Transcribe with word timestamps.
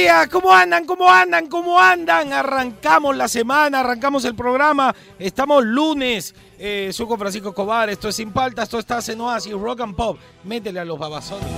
Días, 0.00 0.28
¿cómo 0.28 0.52
andan? 0.52 0.86
¿Cómo 0.86 1.10
andan? 1.10 1.46
¿Cómo 1.46 1.78
andan? 1.78 2.32
Arrancamos 2.32 3.14
la 3.16 3.28
semana, 3.28 3.80
arrancamos 3.80 4.24
el 4.24 4.34
programa. 4.34 4.94
Estamos 5.18 5.62
lunes. 5.64 6.34
Eh, 6.58 6.90
soy 6.92 7.06
con 7.06 7.18
Francisco 7.18 7.50
Escobar, 7.50 7.90
esto 7.90 8.08
es 8.08 8.16
Sin 8.16 8.32
Paltas, 8.32 8.64
esto 8.64 8.78
está 8.78 9.00
en 9.12 9.20
Oasis, 9.20 9.52
Rock 9.52 9.80
and 9.80 9.94
Pop. 9.94 10.18
Métele 10.44 10.80
a 10.80 10.86
los 10.86 10.98
babasónicos. 10.98 11.50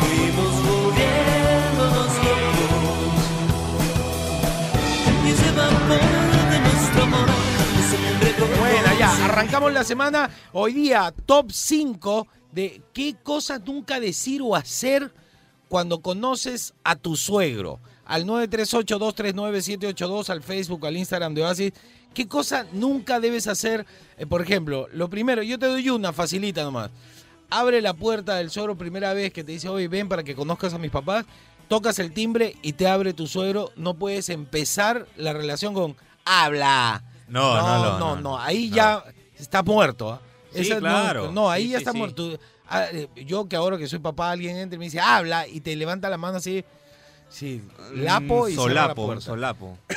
Fuimos 0.00 0.66
volviéndonos 0.66 2.16
locos 2.24 3.12
y 5.24 5.30
ese 5.30 5.50
vapor 5.56 6.50
de 6.50 6.60
nuestro 6.60 7.02
amor 7.02 7.28
se. 7.90 8.60
Bueno, 8.60 8.98
ya, 8.98 9.24
arrancamos 9.24 9.72
la 9.72 9.82
semana. 9.82 10.30
Hoy 10.52 10.72
día, 10.74 11.12
top 11.26 11.50
5 11.50 12.28
de 12.52 12.80
qué 12.92 13.16
cosas 13.22 13.60
nunca 13.64 13.98
decir 13.98 14.40
o 14.42 14.54
hacer 14.54 15.12
cuando 15.72 16.02
conoces 16.02 16.74
a 16.84 16.96
tu 16.96 17.16
suegro. 17.16 17.80
Al 18.04 18.26
938-239-782, 18.26 20.28
al 20.28 20.42
Facebook, 20.42 20.86
al 20.86 20.98
Instagram 20.98 21.32
de 21.32 21.44
Oasis. 21.44 21.72
¿Qué 22.12 22.28
cosa 22.28 22.66
nunca 22.74 23.20
debes 23.20 23.46
hacer? 23.46 23.86
Eh, 24.18 24.26
por 24.26 24.42
ejemplo, 24.42 24.86
lo 24.92 25.08
primero, 25.08 25.42
yo 25.42 25.58
te 25.58 25.64
doy 25.64 25.88
una, 25.88 26.12
facilita 26.12 26.62
nomás. 26.62 26.90
Abre 27.48 27.80
la 27.80 27.94
puerta 27.94 28.34
del 28.34 28.50
suegro 28.50 28.76
primera 28.76 29.14
vez 29.14 29.32
que 29.32 29.44
te 29.44 29.52
dice, 29.52 29.70
oye, 29.70 29.88
ven 29.88 30.10
para 30.10 30.22
que 30.22 30.34
conozcas 30.34 30.74
a 30.74 30.78
mis 30.78 30.90
papás. 30.90 31.24
Tocas 31.68 31.98
el 32.00 32.12
timbre 32.12 32.54
y 32.60 32.74
te 32.74 32.86
abre 32.86 33.14
tu 33.14 33.26
suegro. 33.26 33.70
No 33.74 33.94
puedes 33.94 34.28
empezar 34.28 35.06
la 35.16 35.32
relación 35.32 35.72
con 35.72 35.96
habla. 36.26 37.02
No, 37.28 37.56
no, 37.56 37.62
no, 37.62 37.82
no, 37.82 37.98
no, 37.98 38.16
no. 38.20 38.38
Ahí 38.38 38.68
ya 38.68 39.02
está 39.38 39.62
muerto. 39.62 40.12
¿ah? 40.12 40.20
Sí, 40.52 40.60
Esa 40.60 40.80
claro. 40.80 41.32
No, 41.32 41.50
ahí 41.50 41.62
Sí, 41.62 41.68
ya 41.70 41.78
sí, 41.78 41.84
está 41.84 41.94
muerto. 41.94 42.38
Ah, 42.68 42.86
eh, 42.92 43.08
Yo 43.26 43.48
que 43.48 43.56
ahora 43.56 43.76
que 43.78 43.86
soy 43.86 43.98
papá, 43.98 44.30
alguien 44.30 44.56
entra 44.56 44.76
y 44.76 44.78
me 44.78 44.86
dice, 44.86 45.00
habla, 45.00 45.46
y 45.46 45.60
te 45.60 45.74
levanta 45.76 46.08
la 46.08 46.18
mano 46.18 46.38
así. 46.38 46.64
Sí, 47.28 47.62
lapo 47.94 48.46
y 48.48 48.52
Mm, 48.52 48.56
cierra 48.56 48.74
la 48.74 48.94
solapo, 48.94 49.20
solapo. 49.20 49.78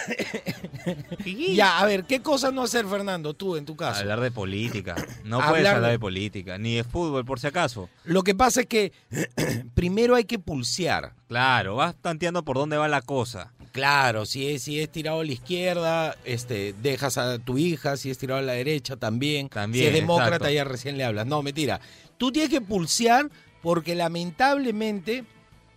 Ya, 1.53 1.79
a 1.79 1.85
ver, 1.85 2.05
¿qué 2.05 2.21
cosas 2.21 2.53
no 2.53 2.63
hacer, 2.63 2.85
Fernando, 2.85 3.33
tú 3.33 3.55
en 3.55 3.65
tu 3.65 3.75
caso? 3.75 3.99
Hablar 4.01 4.21
de 4.21 4.31
política. 4.31 4.95
No 5.23 5.37
Hablar 5.37 5.49
puedes 5.51 5.67
hablar 5.67 5.83
de- 5.89 5.91
de 5.93 5.99
política, 5.99 6.57
ni 6.57 6.75
de 6.75 6.83
fútbol, 6.83 7.25
por 7.25 7.39
si 7.39 7.47
acaso. 7.47 7.89
Lo 8.03 8.23
que 8.23 8.35
pasa 8.35 8.61
es 8.61 8.67
que 8.67 8.91
primero 9.73 10.15
hay 10.15 10.25
que 10.25 10.39
pulsear. 10.39 11.13
Claro, 11.27 11.75
vas 11.75 11.95
tanteando 12.01 12.43
por 12.45 12.57
dónde 12.57 12.77
va 12.77 12.87
la 12.87 13.01
cosa. 13.01 13.51
Claro, 13.71 14.25
si 14.25 14.47
es, 14.47 14.61
si 14.63 14.79
es 14.79 14.89
tirado 14.89 15.19
a 15.19 15.25
la 15.25 15.31
izquierda, 15.33 16.15
este, 16.23 16.73
dejas 16.81 17.17
a 17.17 17.39
tu 17.39 17.57
hija, 17.57 17.97
si 17.97 18.09
es 18.09 18.17
tirado 18.17 18.39
a 18.39 18.43
la 18.43 18.53
derecha 18.53 18.95
también. 18.95 19.49
También, 19.49 19.83
si 19.83 19.87
es 19.87 19.93
demócrata, 19.93 20.35
exacto. 20.35 20.49
ya 20.53 20.63
recién 20.63 20.97
le 20.97 21.03
hablas. 21.03 21.25
No, 21.27 21.41
mentira. 21.41 21.81
Tú 22.17 22.31
tienes 22.31 22.49
que 22.49 22.61
pulsear 22.61 23.29
porque 23.61 23.95
lamentablemente, 23.95 25.25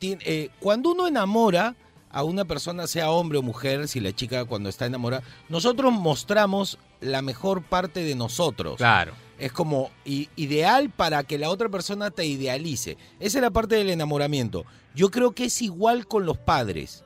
eh, 0.00 0.50
cuando 0.60 0.92
uno 0.92 1.06
enamora 1.06 1.74
a 2.10 2.22
una 2.24 2.44
persona, 2.44 2.86
sea 2.86 3.10
hombre 3.10 3.38
o 3.38 3.42
mujer, 3.42 3.88
si 3.88 4.00
la 4.00 4.12
chica 4.14 4.44
cuando 4.44 4.68
está 4.68 4.86
enamorada, 4.86 5.22
nosotros 5.48 5.92
mostramos 5.92 6.78
la 7.00 7.22
mejor 7.22 7.62
parte 7.62 8.00
de 8.02 8.14
nosotros. 8.14 8.76
Claro. 8.76 9.12
Es 9.38 9.52
como 9.52 9.90
ideal 10.04 10.90
para 10.90 11.22
que 11.22 11.38
la 11.38 11.50
otra 11.50 11.68
persona 11.68 12.10
te 12.10 12.26
idealice. 12.26 12.96
Esa 13.20 13.38
es 13.38 13.42
la 13.42 13.50
parte 13.50 13.76
del 13.76 13.90
enamoramiento. 13.90 14.64
Yo 14.94 15.10
creo 15.10 15.30
que 15.32 15.44
es 15.44 15.62
igual 15.62 16.06
con 16.08 16.26
los 16.26 16.38
padres. 16.38 17.04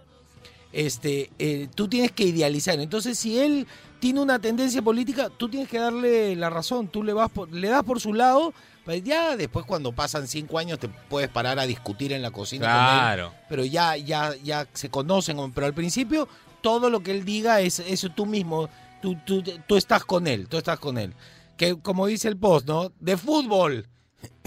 Este, 0.73 1.31
eh, 1.39 1.69
tú 1.75 1.89
tienes 1.89 2.13
que 2.13 2.25
idealizar. 2.25 2.81
Entonces, 2.81 3.19
si 3.19 3.39
él 3.39 3.67
tiene 4.01 4.21
una 4.21 4.39
tendencia 4.39 4.81
política, 4.81 5.29
tú 5.37 5.49
tienes 5.51 5.69
que 5.69 5.79
darle 5.79 6.35
la 6.37 6.49
razón. 6.49 6.89
Tú 6.89 7.03
le 7.03 7.13
vas 7.13 7.31
por- 7.31 7.53
le 7.53 7.69
das 7.69 7.83
por 7.85 8.01
su 8.01 8.15
lado. 8.15 8.55
Pues 8.85 9.03
Ya 9.03 9.37
después 9.37 9.65
cuando 9.67 9.93
pasan 9.93 10.27
cinco 10.27 10.59
años 10.59 10.79
te 10.79 10.89
puedes 10.89 11.29
parar 11.29 11.59
a 11.59 11.67
discutir 11.67 12.13
en 12.13 12.23
la 12.23 12.31
cocina 12.31 12.67
con 12.67 12.75
él 12.75 13.01
Claro. 13.01 13.35
pero 13.49 13.65
ya, 13.65 13.97
ya, 13.97 14.35
ya 14.43 14.67
se 14.73 14.89
conocen, 14.91 15.37
pero 15.53 15.67
al 15.67 15.75
principio 15.75 16.29
todo 16.61 16.91
lo 16.91 17.01
que 17.03 17.11
él 17.11 17.25
diga 17.25 17.61
es 17.61 17.81
eso 17.81 18.09
tú 18.11 18.25
mismo, 18.27 18.69
tú, 19.01 19.17
tú, 19.27 19.43
tú 19.43 19.77
estás 19.77 20.05
con 20.05 20.27
él, 20.27 20.49
tú 20.49 20.57
estás 20.59 20.79
con 20.79 20.97
él. 20.97 21.13
Que 21.57 21.77
como 21.79 22.07
dice 22.07 22.29
el 22.29 22.37
post, 22.37 22.67
¿no? 22.69 22.93
De 23.01 23.17
fútbol, 23.17 23.87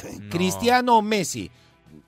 No. 0.03 0.29
Cristiano 0.29 0.97
o 0.97 1.01
Messi. 1.01 1.51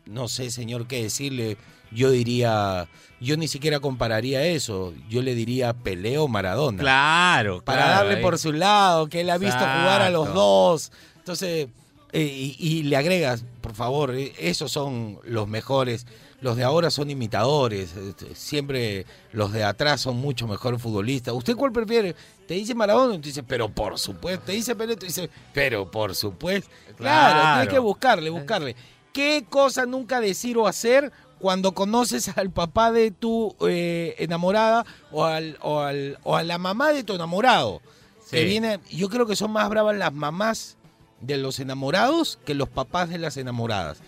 No 0.05 0.27
sé, 0.29 0.49
señor, 0.51 0.87
qué 0.87 1.03
decirle. 1.03 1.57
Yo 1.91 2.09
diría, 2.11 2.87
yo 3.19 3.35
ni 3.37 3.47
siquiera 3.49 3.79
compararía 3.81 4.45
eso. 4.45 4.93
Yo 5.09 5.21
le 5.21 5.35
diría 5.35 5.73
Pelé 5.73 6.17
o 6.17 6.27
Maradona. 6.29 6.79
Claro, 6.79 7.61
Para 7.63 7.83
claro, 7.83 7.95
darle 7.97 8.19
eh. 8.19 8.21
por 8.21 8.37
su 8.39 8.53
lado, 8.53 9.07
que 9.07 9.21
él 9.21 9.29
ha 9.29 9.37
visto 9.37 9.59
jugar 9.59 10.01
a 10.01 10.09
los 10.09 10.33
dos. 10.33 10.91
Entonces, 11.17 11.67
eh, 12.11 12.23
y, 12.23 12.55
y 12.59 12.83
le 12.83 12.95
agregas, 12.97 13.43
por 13.61 13.73
favor, 13.73 14.15
eh, 14.15 14.33
esos 14.39 14.71
son 14.71 15.19
los 15.23 15.47
mejores. 15.47 16.05
Los 16.39 16.55
de 16.55 16.63
ahora 16.63 16.91
son 16.91 17.09
imitadores. 17.09 17.95
este, 17.97 18.35
Siempre 18.35 19.05
los 19.33 19.51
de 19.51 19.63
atrás 19.63 20.01
son 20.01 20.17
mucho 20.17 20.47
mejor 20.47 20.77
futbolistas. 20.79 21.33
¿Usted 21.33 21.55
cuál 21.55 21.71
prefiere? 21.71 22.15
Te 22.47 22.53
dice 22.53 22.75
Maradona 22.75 23.15
y 23.15 23.17
tú 23.17 23.23
dices, 23.27 23.43
pero 23.47 23.69
por 23.69 23.97
supuesto. 23.97 24.45
Te 24.45 24.51
dice 24.51 24.75
Pelé, 24.75 24.95
tú 24.95 25.05
dices, 25.07 25.29
pero 25.53 25.89
por 25.89 26.13
supuesto. 26.15 26.69
Claro, 26.95 27.39
Claro. 27.39 27.55
tienes 27.55 27.73
que 27.73 27.79
buscarle, 27.79 28.29
buscarle. 28.29 28.75
¿Qué 29.13 29.45
cosa 29.49 29.87
nunca 29.87 30.19
decir 30.21 30.57
o 30.59 30.67
hacer 30.67 31.11
cuando 31.39 31.73
conoces 31.73 32.29
al 32.37 32.51
papá 32.51 32.91
de 32.91 33.09
tu 33.09 33.55
eh, 33.67 34.13
enamorada 34.19 34.85
o, 35.11 35.25
al, 35.25 35.57
o, 35.61 35.79
al- 35.79 36.19
o 36.23 36.35
a 36.35 36.43
la 36.43 36.59
mamá 36.59 36.93
de 36.93 37.03
tu 37.03 37.13
enamorado? 37.15 37.81
Que 38.29 38.43
viene, 38.43 38.79
yo 38.91 39.09
creo 39.09 39.25
que 39.25 39.35
son 39.35 39.51
más 39.51 39.67
bravas 39.69 39.95
las 39.97 40.13
mamás 40.13 40.76
de 41.21 41.37
los 41.37 41.59
enamorados 41.59 42.39
que 42.45 42.53
los 42.53 42.69
papás 42.69 43.09
de 43.09 43.17
las 43.17 43.37
enamoradas. 43.37 43.99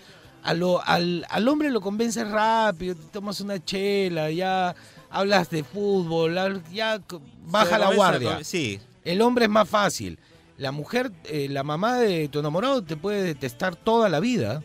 A 0.43 0.53
lo- 0.53 0.81
al, 0.85 1.25
al 1.29 1.47
hombre 1.47 1.69
lo 1.69 1.81
convences 1.81 2.29
rápido, 2.29 2.95
te 2.95 3.03
tomas 3.11 3.41
una 3.41 3.63
chela, 3.63 4.31
ya 4.31 4.75
hablas 5.09 5.49
de 5.49 5.63
fútbol, 5.63 6.61
ya 6.71 7.01
baja 7.45 7.77
la 7.77 7.93
guardia. 7.95 8.43
Sí, 8.43 8.79
El 9.03 9.21
hombre 9.21 9.45
es 9.45 9.51
más 9.51 9.67
fácil. 9.67 10.19
La 10.57 10.71
mujer, 10.71 11.11
eh, 11.25 11.47
la 11.49 11.63
mamá 11.63 11.97
de 11.99 12.27
tu 12.27 12.39
enamorado 12.39 12.83
te 12.83 12.95
puede 12.97 13.23
detestar 13.23 13.75
toda 13.75 14.09
la 14.09 14.19
vida. 14.19 14.61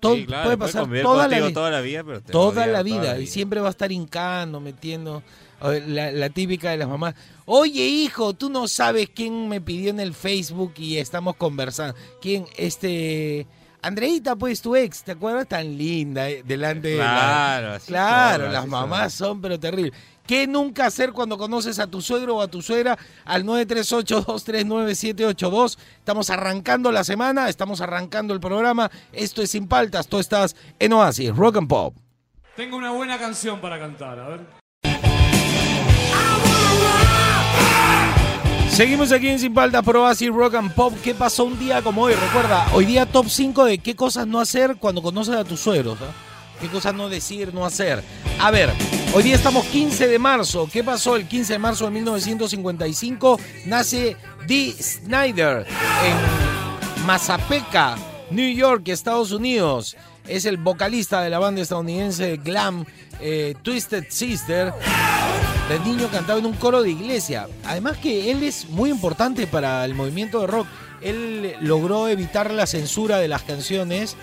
Todo, 0.00 0.16
sí, 0.16 0.26
claro, 0.26 0.44
puede 0.44 0.58
pasar 0.58 0.82
toda 1.02 1.28
la, 1.28 1.52
toda 1.54 1.70
la 1.70 1.80
vida, 1.80 2.04
pero 2.04 2.20
te 2.20 2.24
va 2.24 2.28
a 2.28 2.32
toda 2.32 2.66
la 2.66 2.82
vida. 2.82 3.18
Y 3.18 3.26
siempre 3.26 3.60
va 3.60 3.68
a 3.68 3.70
estar 3.70 3.90
hincando, 3.90 4.60
metiendo. 4.60 5.22
La, 5.86 6.12
la 6.12 6.28
típica 6.28 6.70
de 6.72 6.76
las 6.76 6.88
mamás. 6.88 7.14
Oye, 7.46 7.82
hijo, 7.86 8.32
tú 8.34 8.48
no 8.48 8.66
sabes 8.68 9.10
quién 9.14 9.48
me 9.48 9.60
pidió 9.60 9.90
en 9.90 10.00
el 10.00 10.14
Facebook 10.14 10.72
y 10.78 10.96
estamos 10.98 11.36
conversando. 11.36 11.94
¿Quién? 12.20 12.46
Este. 12.56 13.46
Andreita, 13.82 14.34
pues 14.34 14.62
tu 14.62 14.74
ex, 14.76 15.04
¿te 15.04 15.12
acuerdas? 15.12 15.46
Tan 15.46 15.76
linda, 15.76 16.26
eh, 16.30 16.42
delante 16.42 16.88
de 16.88 16.96
la- 16.96 17.04
Claro, 17.04 17.72
así 17.74 17.86
Claro, 17.88 18.46
las 18.50 18.62
así 18.62 18.70
mamás 18.70 19.12
son, 19.12 19.42
pero 19.42 19.60
terribles. 19.60 19.92
¿Qué 20.26 20.46
nunca 20.46 20.86
hacer 20.86 21.12
cuando 21.12 21.36
conoces 21.36 21.78
a 21.78 21.86
tu 21.86 22.00
suegro 22.00 22.36
o 22.36 22.40
a 22.40 22.48
tu 22.48 22.62
suegra? 22.62 22.96
Al 23.26 23.44
938-239-782. 23.44 25.76
Estamos 25.98 26.30
arrancando 26.30 26.90
la 26.90 27.04
semana, 27.04 27.50
estamos 27.50 27.82
arrancando 27.82 28.32
el 28.32 28.40
programa. 28.40 28.90
Esto 29.12 29.42
es 29.42 29.50
Sin 29.50 29.68
Paltas, 29.68 30.08
tú 30.08 30.18
estás 30.18 30.56
en 30.78 30.94
Oasis, 30.94 31.36
Rock 31.36 31.58
and 31.58 31.68
Pop. 31.68 31.94
Tengo 32.56 32.78
una 32.78 32.92
buena 32.92 33.18
canción 33.18 33.60
para 33.60 33.78
cantar, 33.78 34.18
a 34.18 34.28
ver. 34.28 34.63
Seguimos 38.74 39.12
aquí 39.12 39.28
en 39.28 39.38
Sin 39.38 39.54
Paltas 39.54 39.84
por 39.84 39.96
Oasis, 39.96 40.30
Rock 40.30 40.56
and 40.56 40.74
Pop. 40.74 40.92
¿Qué 41.04 41.14
pasó 41.14 41.44
un 41.44 41.56
día 41.60 41.80
como 41.80 42.02
hoy? 42.02 42.14
Recuerda, 42.14 42.66
hoy 42.72 42.84
día 42.84 43.06
top 43.06 43.28
5 43.28 43.66
de 43.66 43.78
qué 43.78 43.94
cosas 43.94 44.26
no 44.26 44.40
hacer 44.40 44.78
cuando 44.80 45.00
conoces 45.00 45.36
a 45.36 45.44
tus 45.44 45.60
suegros. 45.60 45.96
¿ah? 46.02 46.12
¿Qué 46.60 46.66
cosas 46.66 46.92
no 46.92 47.08
decir, 47.08 47.54
no 47.54 47.64
hacer? 47.64 48.02
A 48.40 48.50
ver, 48.50 48.70
hoy 49.14 49.22
día 49.22 49.36
estamos 49.36 49.64
15 49.66 50.08
de 50.08 50.18
marzo. 50.18 50.68
¿Qué 50.72 50.82
pasó 50.82 51.14
el 51.14 51.28
15 51.28 51.52
de 51.52 51.58
marzo 51.60 51.84
de 51.84 51.92
1955? 51.92 53.38
Nace 53.66 54.16
Dee 54.48 54.72
Snyder 54.72 55.64
en 56.04 57.06
Mazapeca, 57.06 57.94
New 58.30 58.56
York, 58.56 58.88
Estados 58.88 59.30
Unidos. 59.30 59.96
Es 60.26 60.46
el 60.46 60.56
vocalista 60.56 61.22
de 61.22 61.30
la 61.30 61.38
banda 61.38 61.62
estadounidense 61.62 62.38
glam 62.38 62.84
eh, 63.20 63.54
Twisted 63.62 64.06
Sister. 64.08 64.74
De 65.68 65.78
niño 65.80 66.08
cantaba 66.12 66.38
en 66.38 66.46
un 66.46 66.52
coro 66.54 66.82
de 66.82 66.90
iglesia. 66.90 67.48
Además 67.64 67.96
que 67.96 68.30
él 68.30 68.42
es 68.42 68.68
muy 68.68 68.90
importante 68.90 69.46
para 69.46 69.84
el 69.84 69.94
movimiento 69.94 70.40
de 70.40 70.46
rock. 70.46 70.66
Él 71.00 71.54
logró 71.60 72.08
evitar 72.08 72.50
la 72.50 72.66
censura 72.66 73.18
de 73.18 73.28
las 73.28 73.42
canciones 73.42 74.16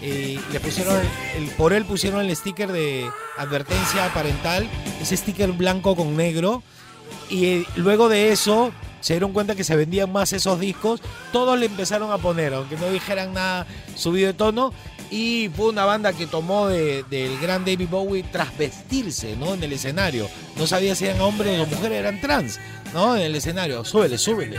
eh, 0.00 0.38
pusieron, 0.62 0.96
el- 1.36 1.46
por 1.50 1.72
él 1.72 1.84
pusieron 1.84 2.20
el 2.24 2.34
sticker 2.36 2.70
de 2.70 3.10
advertencia 3.36 4.12
parental, 4.14 4.68
ese 5.00 5.16
sticker 5.16 5.50
blanco 5.52 5.96
con 5.96 6.16
negro. 6.16 6.62
Y 7.30 7.44
eh, 7.46 7.66
luego 7.76 8.08
de 8.08 8.30
eso 8.30 8.70
se 9.00 9.14
dieron 9.14 9.32
cuenta 9.32 9.54
que 9.56 9.64
se 9.64 9.74
vendían 9.76 10.12
más 10.12 10.32
esos 10.32 10.58
discos. 10.60 11.00
Todos 11.32 11.58
le 11.58 11.66
empezaron 11.66 12.12
a 12.12 12.18
poner, 12.18 12.54
aunque 12.54 12.76
no 12.76 12.88
dijeran 12.90 13.34
nada 13.34 13.66
subido 13.96 14.28
de 14.28 14.34
tono. 14.34 14.72
Y 15.10 15.50
fue 15.56 15.68
una 15.70 15.84
banda 15.84 16.12
que 16.12 16.26
tomó 16.26 16.68
de- 16.68 17.02
del 17.10 17.38
gran 17.40 17.64
David 17.64 17.88
Bowie 17.90 18.24
tras 18.30 18.56
vestirse 18.58 19.36
¿no? 19.36 19.54
en 19.54 19.62
el 19.62 19.72
escenario. 19.72 20.28
No 20.56 20.66
sabía 20.66 20.94
si 20.94 21.06
eran 21.06 21.20
hombres 21.22 21.58
o 21.60 21.66
mujeres, 21.66 21.98
eran 21.98 22.20
trans 22.20 22.58
¿no? 22.92 23.16
en 23.16 23.22
el 23.22 23.34
escenario. 23.34 23.84
Súbele, 23.84 24.18
súbele. 24.18 24.58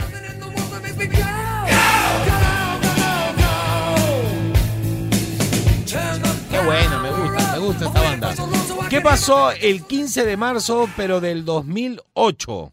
Qué 6.50 6.58
bueno, 6.64 7.00
me 7.00 7.10
gusta, 7.10 7.52
me 7.52 7.58
gusta 7.58 7.86
esta 7.86 8.00
banda. 8.00 8.34
¿Qué 8.88 9.00
pasó 9.00 9.52
el 9.52 9.84
15 9.84 10.24
de 10.24 10.36
marzo, 10.36 10.88
pero 10.96 11.20
del 11.20 11.44
2008? 11.44 12.72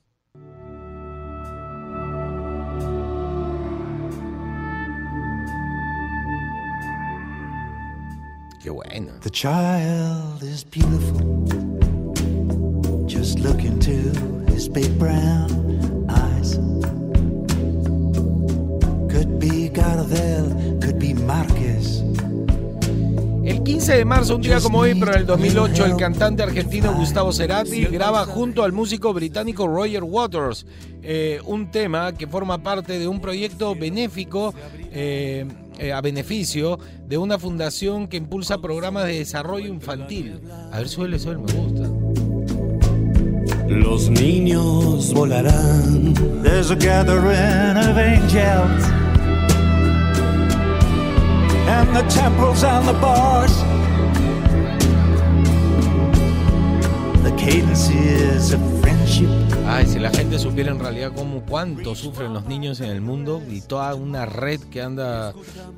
The 9.28 9.34
child 9.34 10.42
is 10.42 10.64
beautiful. 10.64 11.44
Just 13.08 13.40
look 13.40 13.62
into 13.62 14.14
his 14.50 14.70
big 14.70 14.98
brown 14.98 15.52
eyes. 16.10 16.54
Could 19.12 19.38
be 19.38 19.68
Gardel, 19.68 20.80
could 20.82 20.98
be 20.98 21.14
Marquez. 21.14 22.04
El 23.44 23.64
15 23.64 23.98
de 23.98 24.06
marzo, 24.06 24.38
un 24.38 24.44
día 24.44 24.62
como 24.62 24.80
hoy, 24.80 24.96
pero 24.98 25.12
en 25.12 25.20
el 25.20 25.26
2008, 25.26 25.86
el 25.86 25.98
cantante 25.98 26.44
argentino 26.44 26.94
Gustavo 26.94 27.34
Cerati 27.34 27.84
graba 27.84 28.26
junto 28.26 28.64
al 28.64 28.72
músico 28.72 29.14
británico 29.14 29.68
Roger 29.68 30.06
Waters 30.06 30.66
eh, 31.04 31.42
un 31.44 31.70
tema 31.70 32.14
que 32.14 32.28
forma 32.28 32.60
parte 32.60 32.98
de 32.98 33.10
un 33.10 33.20
proyecto 33.20 33.76
benéfico 33.76 34.54
eh, 34.94 35.46
eh, 35.80 35.94
a 35.94 36.02
beneficio 36.02 36.80
de 37.08 37.18
una 37.18 37.38
fundación 37.38 38.08
que 38.08 38.18
impulsa 38.18 38.60
programas 38.60 39.06
de 39.06 39.20
desarrollo 39.20 39.68
infantil. 39.68 40.42
A 40.72 40.80
ver, 40.80 40.90
suele, 40.90 41.20
suele, 41.20 41.40
me 41.40 41.54
gusta. 41.54 41.90
Los 43.68 44.10
niños 44.10 45.14
volarán. 45.14 46.14
There's 46.42 46.72
a 46.72 46.76
gathering 46.76 47.78
of 47.78 47.98
angels. 47.98 48.84
And 51.68 51.96
the 51.96 52.04
temples 52.10 52.64
and 52.64 52.88
the 52.88 52.94
bars. 52.94 53.52
The 57.24 57.32
cadence 57.38 57.90
is 57.90 58.52
friendship. 58.52 58.77
Ay, 59.66 59.86
si 59.86 60.00
la 60.00 60.10
gente 60.12 60.38
supiera 60.38 60.72
en 60.72 60.80
realidad 60.80 61.14
cómo 61.16 61.42
cuánto 61.42 61.96
sufren 61.96 62.34
los 62.34 62.46
niños 62.46 62.82
en 62.82 62.90
el 62.90 63.00
mundo 63.00 63.42
y 63.50 63.62
toda 63.62 63.96
una 63.96 64.26
red 64.26 64.60
que 64.60 64.82
anda 64.82 65.34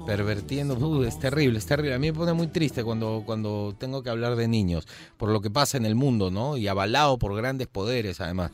pervertiendo, 0.05 1.05
es 1.05 1.19
terrible, 1.19 1.59
es 1.59 1.65
terrible. 1.65 1.93
A 1.93 1.99
mí 1.99 2.11
me 2.11 2.17
pone 2.17 2.33
muy 2.33 2.47
triste 2.47 2.83
cuando, 2.83 3.21
cuando 3.25 3.75
tengo 3.77 4.01
que 4.03 4.09
hablar 4.09 4.35
de 4.35 4.47
niños, 4.47 4.87
por 5.17 5.29
lo 5.29 5.41
que 5.41 5.51
pasa 5.51 5.77
en 5.77 5.85
el 5.85 5.93
mundo, 5.95 6.31
¿no? 6.31 6.57
Y 6.57 6.67
avalado 6.67 7.19
por 7.19 7.35
grandes 7.35 7.67
poderes, 7.67 8.19
además. 8.19 8.51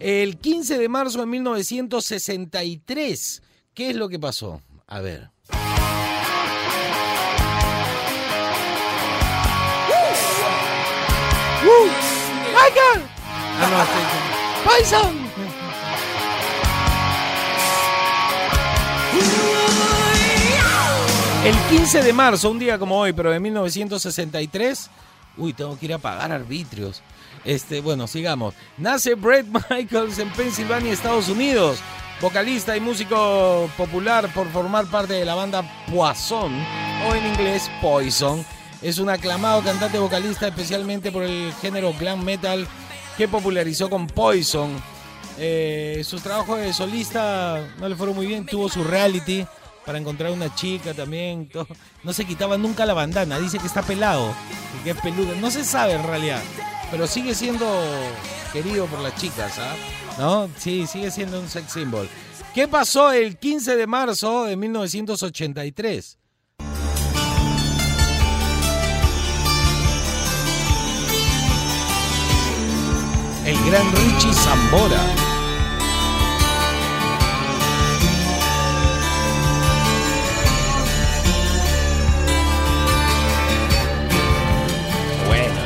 El 0.00 0.38
15 0.38 0.76
de 0.76 0.88
marzo 0.88 1.20
de 1.20 1.26
1963, 1.26 3.42
¿qué 3.74 3.90
es 3.90 3.96
lo 3.96 4.08
que 4.08 4.18
pasó? 4.18 4.60
A 4.86 5.00
ver. 5.00 5.30
¡Uh! 11.64 11.88
¡Michael! 12.52 13.05
Ah. 13.58 13.86
El 21.44 21.54
15 21.70 22.02
de 22.02 22.12
marzo, 22.12 22.50
un 22.50 22.58
día 22.58 22.78
como 22.78 22.98
hoy, 22.98 23.12
pero 23.12 23.30
de 23.30 23.40
1963. 23.40 24.90
Uy, 25.38 25.52
tengo 25.52 25.78
que 25.78 25.86
ir 25.86 25.94
a 25.94 25.98
pagar 25.98 26.32
arbitrios. 26.32 27.02
Este, 27.44 27.80
bueno, 27.80 28.06
sigamos. 28.06 28.54
Nace 28.76 29.14
Brett 29.14 29.46
Michaels 29.70 30.18
en 30.18 30.30
Pensilvania, 30.30 30.92
Estados 30.92 31.28
Unidos. 31.28 31.78
Vocalista 32.20 32.76
y 32.76 32.80
músico 32.80 33.70
popular 33.76 34.32
por 34.34 34.48
formar 34.50 34.86
parte 34.86 35.12
de 35.14 35.24
la 35.24 35.34
banda 35.34 35.62
Poison, 35.86 36.52
o 37.08 37.14
en 37.14 37.26
inglés 37.26 37.70
Poison. 37.80 38.44
Es 38.82 38.98
un 38.98 39.08
aclamado 39.08 39.62
cantante 39.62 39.98
vocalista, 39.98 40.48
especialmente 40.48 41.12
por 41.12 41.22
el 41.22 41.52
género 41.60 41.94
glam 41.98 42.24
metal 42.24 42.66
que 43.16 43.28
popularizó 43.28 43.88
con 43.88 44.06
Poison. 44.06 44.70
Eh, 45.38 46.02
sus 46.04 46.22
trabajos 46.22 46.58
de 46.58 46.72
solista 46.72 47.66
no 47.78 47.88
le 47.88 47.96
fueron 47.96 48.16
muy 48.16 48.26
bien, 48.26 48.46
tuvo 48.46 48.68
su 48.68 48.82
reality 48.84 49.46
para 49.84 49.98
encontrar 49.98 50.32
una 50.32 50.54
chica 50.54 50.94
también. 50.94 51.50
No 52.02 52.12
se 52.12 52.24
quitaba 52.24 52.56
nunca 52.58 52.86
la 52.86 52.94
bandana, 52.94 53.38
dice 53.38 53.58
que 53.58 53.66
está 53.66 53.82
pelado, 53.82 54.34
que 54.84 54.90
es 54.90 55.00
peludo. 55.00 55.34
No 55.36 55.50
se 55.50 55.64
sabe 55.64 55.94
en 55.94 56.02
realidad, 56.02 56.42
pero 56.90 57.06
sigue 57.06 57.34
siendo 57.34 57.66
querido 58.52 58.86
por 58.86 59.00
las 59.00 59.14
chicas, 59.16 59.58
¿ah? 59.58 59.74
¿No? 60.18 60.48
Sí, 60.56 60.86
sigue 60.86 61.10
siendo 61.10 61.40
un 61.40 61.48
sex 61.48 61.72
symbol. 61.72 62.08
¿Qué 62.54 62.68
pasó 62.68 63.12
el 63.12 63.36
15 63.38 63.76
de 63.76 63.86
marzo 63.86 64.44
de 64.44 64.56
1983? 64.56 66.18
El 73.46 73.56
gran 73.64 73.86
Richie 73.92 74.32
Zambora. 74.34 75.00
Buena. 85.28 85.62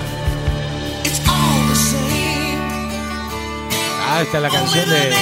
Ah, 4.07 4.21
esta 4.23 4.37
es 4.37 4.43
la 4.43 4.51
canción 4.51 4.87
de, 4.91 5.15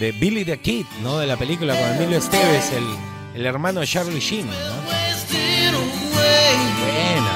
de 0.00 0.12
Billy 0.12 0.46
the 0.46 0.58
Kid, 0.58 0.86
¿no? 1.02 1.18
De 1.18 1.26
la 1.26 1.36
película 1.36 1.78
con 1.78 1.90
Emilio 1.96 2.16
Esteves, 2.16 2.72
el, 2.72 2.84
el 3.34 3.44
hermano 3.44 3.80
de 3.80 3.86
Charlie 3.86 4.20
Sheen, 4.20 4.46
¿no? 4.46 4.52
Buena. 6.80 7.34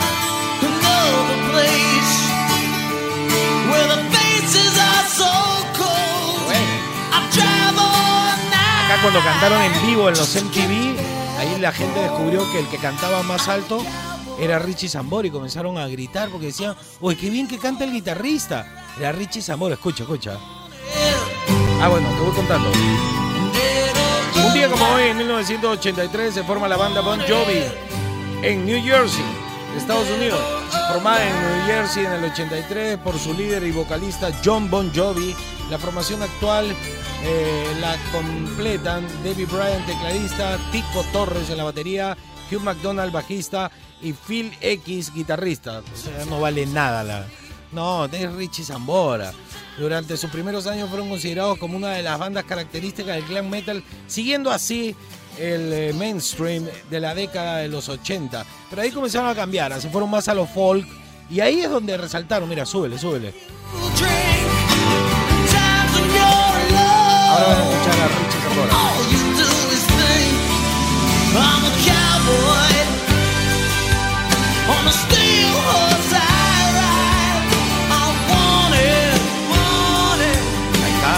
Cuando 9.03 9.21
cantaron 9.21 9.63
en 9.63 9.87
vivo 9.87 10.09
en 10.09 10.17
los 10.17 10.35
MTV, 10.35 10.99
ahí 11.39 11.59
la 11.59 11.73
gente 11.73 12.01
descubrió 12.01 12.51
que 12.53 12.61
el 12.61 12.67
que 12.69 12.77
cantaba 12.77 13.23
más 13.23 13.49
alto 13.49 13.83
era 14.39 14.59
Richie 14.59 14.89
Zambora 14.89 15.27
y 15.27 15.31
comenzaron 15.31 15.79
a 15.79 15.87
gritar 15.87 16.29
porque 16.29 16.47
decían, 16.47 16.75
uy, 17.01 17.17
qué 17.17 17.31
bien 17.31 17.49
que 17.49 17.59
canta 17.59 17.85
el 17.85 17.93
guitarrista. 17.93 18.85
Era 18.99 19.13
Richie 19.13 19.41
Zambora, 19.41 19.75
escucha, 19.75 20.03
escucha. 20.03 20.39
Ah, 21.81 21.89
bueno, 21.89 22.09
te 22.11 22.21
voy 22.21 22.35
contando. 22.35 22.71
Un 24.47 24.55
día 24.55 24.69
como 24.69 24.85
hoy, 24.87 25.05
en 25.05 25.17
1983, 25.17 26.35
se 26.35 26.45
forma 26.45 26.69
la 26.69 26.77
banda 26.77 27.01
Bon 27.01 27.21
Jovi 27.21 27.65
en 28.43 28.67
New 28.67 28.83
Jersey, 28.83 29.25
Estados 29.77 30.09
Unidos. 30.11 30.41
Formada 30.93 31.25
en 31.25 31.33
New 31.33 31.67
Jersey 31.67 32.05
en 32.05 32.13
el 32.13 32.25
83 32.25 32.99
por 32.99 33.19
su 33.19 33.33
líder 33.33 33.63
y 33.63 33.71
vocalista 33.71 34.31
John 34.45 34.69
Bon 34.69 34.91
Jovi. 34.95 35.35
La 35.70 35.79
formación 35.79 36.20
actual 36.20 36.74
eh, 37.22 37.77
la 37.81 37.96
completan 38.10 39.06
David 39.22 39.46
Bryan, 39.46 39.86
tecladista, 39.86 40.58
Tico 40.72 41.05
Torres 41.12 41.48
en 41.48 41.58
la 41.58 41.65
batería, 41.65 42.17
Hugh 42.50 42.60
McDonald, 42.60 43.12
bajista 43.12 43.70
y 44.03 44.12
Phil 44.12 44.53
X, 44.60 45.12
guitarrista. 45.15 45.79
O 45.81 45.96
sea, 45.96 46.24
no 46.24 46.41
vale 46.41 46.67
nada 46.67 47.05
la. 47.05 47.27
No, 47.70 48.06
es 48.06 48.32
Richie 48.32 48.65
Zambora. 48.65 49.32
Durante 49.79 50.17
sus 50.17 50.29
primeros 50.31 50.67
años 50.67 50.89
fueron 50.89 51.08
considerados 51.08 51.56
como 51.58 51.77
una 51.77 51.91
de 51.91 52.03
las 52.03 52.19
bandas 52.19 52.44
características 52.44 53.15
del 53.15 53.27
glam 53.27 53.48
metal, 53.48 53.84
siguiendo 54.08 54.50
así 54.50 54.96
el 55.39 55.72
eh, 55.72 55.93
mainstream 55.93 56.67
de 56.91 57.00
la 57.00 57.15
década 57.15 57.58
de 57.58 57.69
los 57.69 57.89
80. 57.89 58.44
Pero 58.70 58.82
ahí 58.82 58.91
comenzaron 58.91 59.29
a 59.29 59.36
cambiar, 59.36 59.81
se 59.81 59.89
fueron 59.89 60.10
más 60.10 60.27
a 60.27 60.34
los 60.34 60.50
folk. 60.50 60.86
Y 61.31 61.39
ahí 61.39 61.60
es 61.60 61.70
donde 61.70 61.96
resaltaron, 61.96 62.48
mira, 62.48 62.67
súbele, 62.67 62.98
súbele. 62.98 63.32
Ahora 67.31 67.46
van 67.46 67.58
a 67.58 67.62
escuchar 67.70 67.96
a 68.00 68.08
Richie 68.08 68.40
Zambora. 68.43 68.72
Ahí 80.84 80.93
está. 80.94 81.12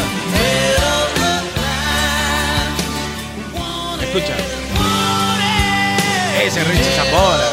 Escucha. 4.05 4.37
Ese 6.45 6.65
Richie 6.65 6.93
Zambora. 6.97 7.49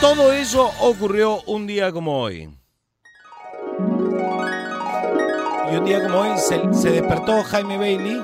Todo 0.00 0.32
eso 0.32 0.72
ocurrió 0.80 1.42
un 1.46 1.66
día 1.66 1.90
como 1.92 2.20
hoy. 2.20 2.48
Y 5.72 5.76
un 5.76 5.84
día 5.84 6.02
como 6.02 6.18
hoy 6.20 6.38
se, 6.38 6.60
se 6.74 6.90
despertó 6.90 7.42
Jaime 7.44 7.76
Bailey 7.76 8.22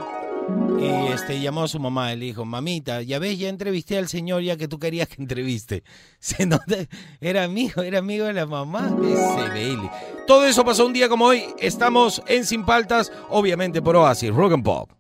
y 0.79 1.13
este, 1.13 1.41
llamó 1.41 1.63
a 1.65 1.69
su 1.69 1.79
mamá 1.79 2.13
y 2.13 2.17
le 2.17 2.27
dijo, 2.27 2.45
mamita, 2.45 3.01
ya 3.03 3.19
ves, 3.19 3.39
ya 3.39 3.49
entrevisté 3.49 3.97
al 3.97 4.09
señor 4.09 4.43
ya 4.43 4.57
que 4.57 4.69
tú 4.69 4.79
querías 4.79 5.09
que 5.09 5.23
entreviste. 5.23 5.83
Se 6.19 6.47
nota- 6.47 6.87
era 7.21 7.45
amigo, 7.45 7.83
era 7.83 7.99
amigo 7.99 8.27
de 8.27 8.33
la 8.35 8.47
mamá, 8.47 8.95
ese 9.03 9.49
Bailey. 9.49 9.91
Todo 10.27 10.47
eso 10.47 10.65
pasó 10.65 10.87
un 10.87 10.93
día 10.93 11.09
como 11.09 11.27
hoy. 11.27 11.45
Estamos 11.59 12.23
en 12.27 12.45
Sin 12.45 12.65
Paltas, 12.65 13.13
obviamente 13.31 13.81
por 13.83 13.97
Oasis, 13.97 14.35
Rock 14.35 14.53
and 14.55 14.65
Pop. 14.65 14.91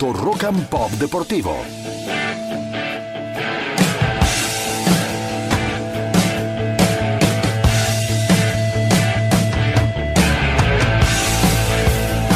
Rock 0.00 0.44
and 0.44 0.68
Pop 0.68 0.90
Deportivo. 0.92 1.56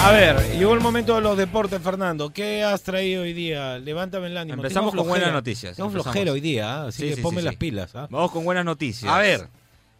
A 0.04 0.11
ver, 0.11 0.37
llegó 0.59 0.75
el 0.75 0.80
momento 0.80 1.14
de 1.14 1.21
los 1.21 1.37
deportes, 1.37 1.80
Fernando. 1.80 2.30
¿Qué 2.30 2.64
has 2.64 2.82
traído 2.82 3.23
hoy 3.23 3.32
día? 3.32 3.78
Levántame 3.78 4.26
el 4.26 4.37
ánimo. 4.37 4.56
Empezamos 4.56 4.94
con 4.94 5.06
buenas 5.06 5.32
noticias. 5.32 5.76
Tengo 5.76 5.88
Empezamos. 5.90 6.12
flojera 6.12 6.32
hoy 6.32 6.40
día, 6.40 6.82
¿ah? 6.82 6.87
así 6.88 7.02
Sí, 7.02 7.09
que 7.11 7.16
sí, 7.16 7.23
ponme 7.23 7.40
sí, 7.40 7.44
las 7.44 7.54
pilas. 7.56 7.94
¿ah? 7.94 8.09
Vamos 8.11 8.32
con 8.32 8.42
buenas 8.44 8.64
noticias. 8.64 9.11
A 9.12 9.18
ver. 9.18 9.49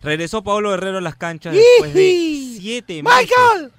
Regresó 0.00 0.42
Pablo 0.42 0.71
Guerrero 0.71 0.99
a 0.99 1.00
las 1.00 1.14
canchas 1.14 1.54
después 1.54 1.94
de 1.94 2.56
siete 2.61 3.00
meses. 3.02 3.28
¡Michael! 3.30 3.73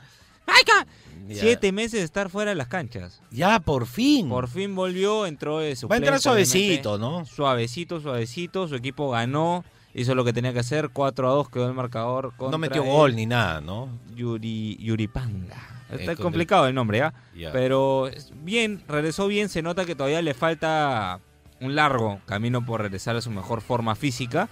Ya. 1.27 1.42
Siete 1.42 1.72
meses 1.74 2.00
de 2.00 2.03
estar 2.06 2.30
fuera 2.30 2.51
de 2.51 2.56
las 2.56 2.68
canchas. 2.68 3.22
Ya, 3.32 3.60
por 3.60 3.86
fin. 3.86 4.30
Por 4.30 4.48
fin 4.48 4.75
volvió, 4.75 5.25
entró 5.25 5.60
de 5.60 5.70
Va 5.70 5.74
a 5.74 5.75
suplente, 5.75 6.08
entrar 6.08 6.20
obviamente. 6.34 6.46
suavecito, 6.50 6.98
¿no? 6.98 7.25
Suavecito, 7.25 8.00
suavecito. 8.00 8.68
Su 8.70 8.75
equipo 8.75 9.10
ganó, 9.10 9.63
hizo 9.94 10.16
lo 10.16 10.24
que 10.26 10.34
tenía 10.34 10.54
que 10.54 10.60
hacer. 10.60 10.90
4 10.90 11.28
a 11.30 11.32
2 11.34 11.50
quedó 11.50 11.68
el 11.68 11.74
marcador. 11.74 12.34
Contra 12.36 12.52
No 12.52 12.58
metió 12.58 12.84
gol 12.84 13.16
ni 13.16 13.26
nada, 13.26 13.62
¿no? 13.62 13.90
Yuri, 14.16 14.78
Yuripanga. 14.78 15.56
Está 15.92 16.06
contra- 16.06 16.24
complicado 16.24 16.68
el 16.68 16.74
nombre, 16.76 16.98
¿ya? 17.00 17.14
Ya. 17.36 17.52
Pero 17.52 18.10
bien, 18.44 18.84
regresó 18.88 19.28
bien. 19.28 19.50
Se 19.50 19.62
nota 19.62 19.86
que 19.86 19.96
todavía 19.96 20.22
le 20.22 20.34
falta 20.34 21.20
un 21.62 21.76
largo 21.76 22.20
camino 22.26 22.66
por 22.66 22.82
regresar 22.82 23.16
a 23.16 23.22
su 23.22 23.30
mejor 23.32 23.62
forma 23.62 23.96
física. 23.96 24.50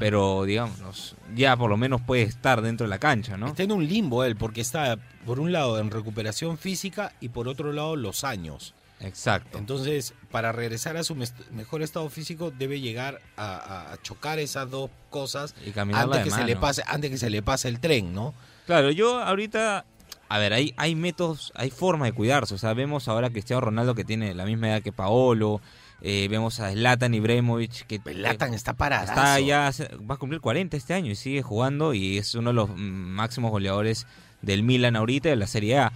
Pero, 0.00 0.42
digamos, 0.44 1.14
ya 1.36 1.56
por 1.56 1.70
lo 1.70 1.76
menos 1.76 2.00
puede 2.00 2.22
estar 2.22 2.62
dentro 2.62 2.84
de 2.86 2.90
la 2.90 2.98
cancha, 2.98 3.36
¿no? 3.36 3.46
Está 3.46 3.62
en 3.62 3.70
un 3.70 3.86
limbo 3.86 4.24
él, 4.24 4.34
porque 4.34 4.60
está, 4.60 4.98
por 5.24 5.38
un 5.38 5.52
lado, 5.52 5.78
en 5.78 5.92
recuperación 5.92 6.58
física 6.58 7.12
y 7.20 7.28
por 7.28 7.46
otro 7.46 7.72
lado, 7.72 7.94
los 7.94 8.24
años. 8.24 8.74
Exacto. 9.00 9.58
Entonces, 9.58 10.14
para 10.30 10.52
regresar 10.52 10.96
a 10.96 11.04
su 11.04 11.14
mejor 11.52 11.82
estado 11.82 12.08
físico, 12.10 12.50
debe 12.50 12.80
llegar 12.80 13.20
a, 13.36 13.96
chocar 14.02 14.38
esas 14.38 14.70
dos 14.70 14.90
cosas 15.10 15.54
Y 15.64 15.78
antes 15.78 16.24
que, 16.24 16.30
se 16.30 16.44
le 16.44 16.56
pase, 16.56 16.82
antes 16.86 17.10
que 17.10 17.18
se 17.18 17.30
le 17.30 17.42
pase 17.42 17.68
el 17.68 17.80
tren, 17.80 18.12
¿no? 18.12 18.34
Claro, 18.66 18.90
yo 18.90 19.20
ahorita, 19.20 19.84
a 20.28 20.38
ver, 20.38 20.52
hay, 20.52 20.74
hay 20.76 20.94
métodos, 20.94 21.52
hay 21.54 21.70
formas 21.70 22.08
de 22.08 22.12
cuidarse. 22.12 22.54
O 22.54 22.58
sea, 22.58 22.74
vemos 22.74 23.08
ahora 23.08 23.28
a 23.28 23.30
Cristiano 23.30 23.60
Ronaldo 23.60 23.94
que 23.94 24.04
tiene 24.04 24.34
la 24.34 24.44
misma 24.44 24.68
edad 24.68 24.82
que 24.82 24.92
Paolo. 24.92 25.60
eh, 26.02 26.28
vemos 26.28 26.60
a 26.60 26.70
Zlatan 26.70 27.14
Ibrahimovic 27.14 27.86
que 27.86 27.98
Zlatan 27.98 28.54
está 28.54 28.74
paradazo. 28.74 29.12
está 29.12 29.40
ya, 29.40 29.70
va 30.08 30.16
a 30.16 30.18
cumplir 30.18 30.40
40 30.40 30.76
este 30.76 30.94
año 30.94 31.10
y 31.10 31.16
sigue 31.16 31.42
jugando 31.42 31.94
y 31.94 32.18
es 32.18 32.34
uno 32.34 32.50
de 32.50 32.54
los 32.54 32.70
máximos 32.76 33.50
goleadores 33.50 34.06
del 34.42 34.62
Milan 34.62 34.96
ahorita 34.96 35.28
de 35.28 35.36
la 35.36 35.46
Serie 35.46 35.78
A. 35.78 35.92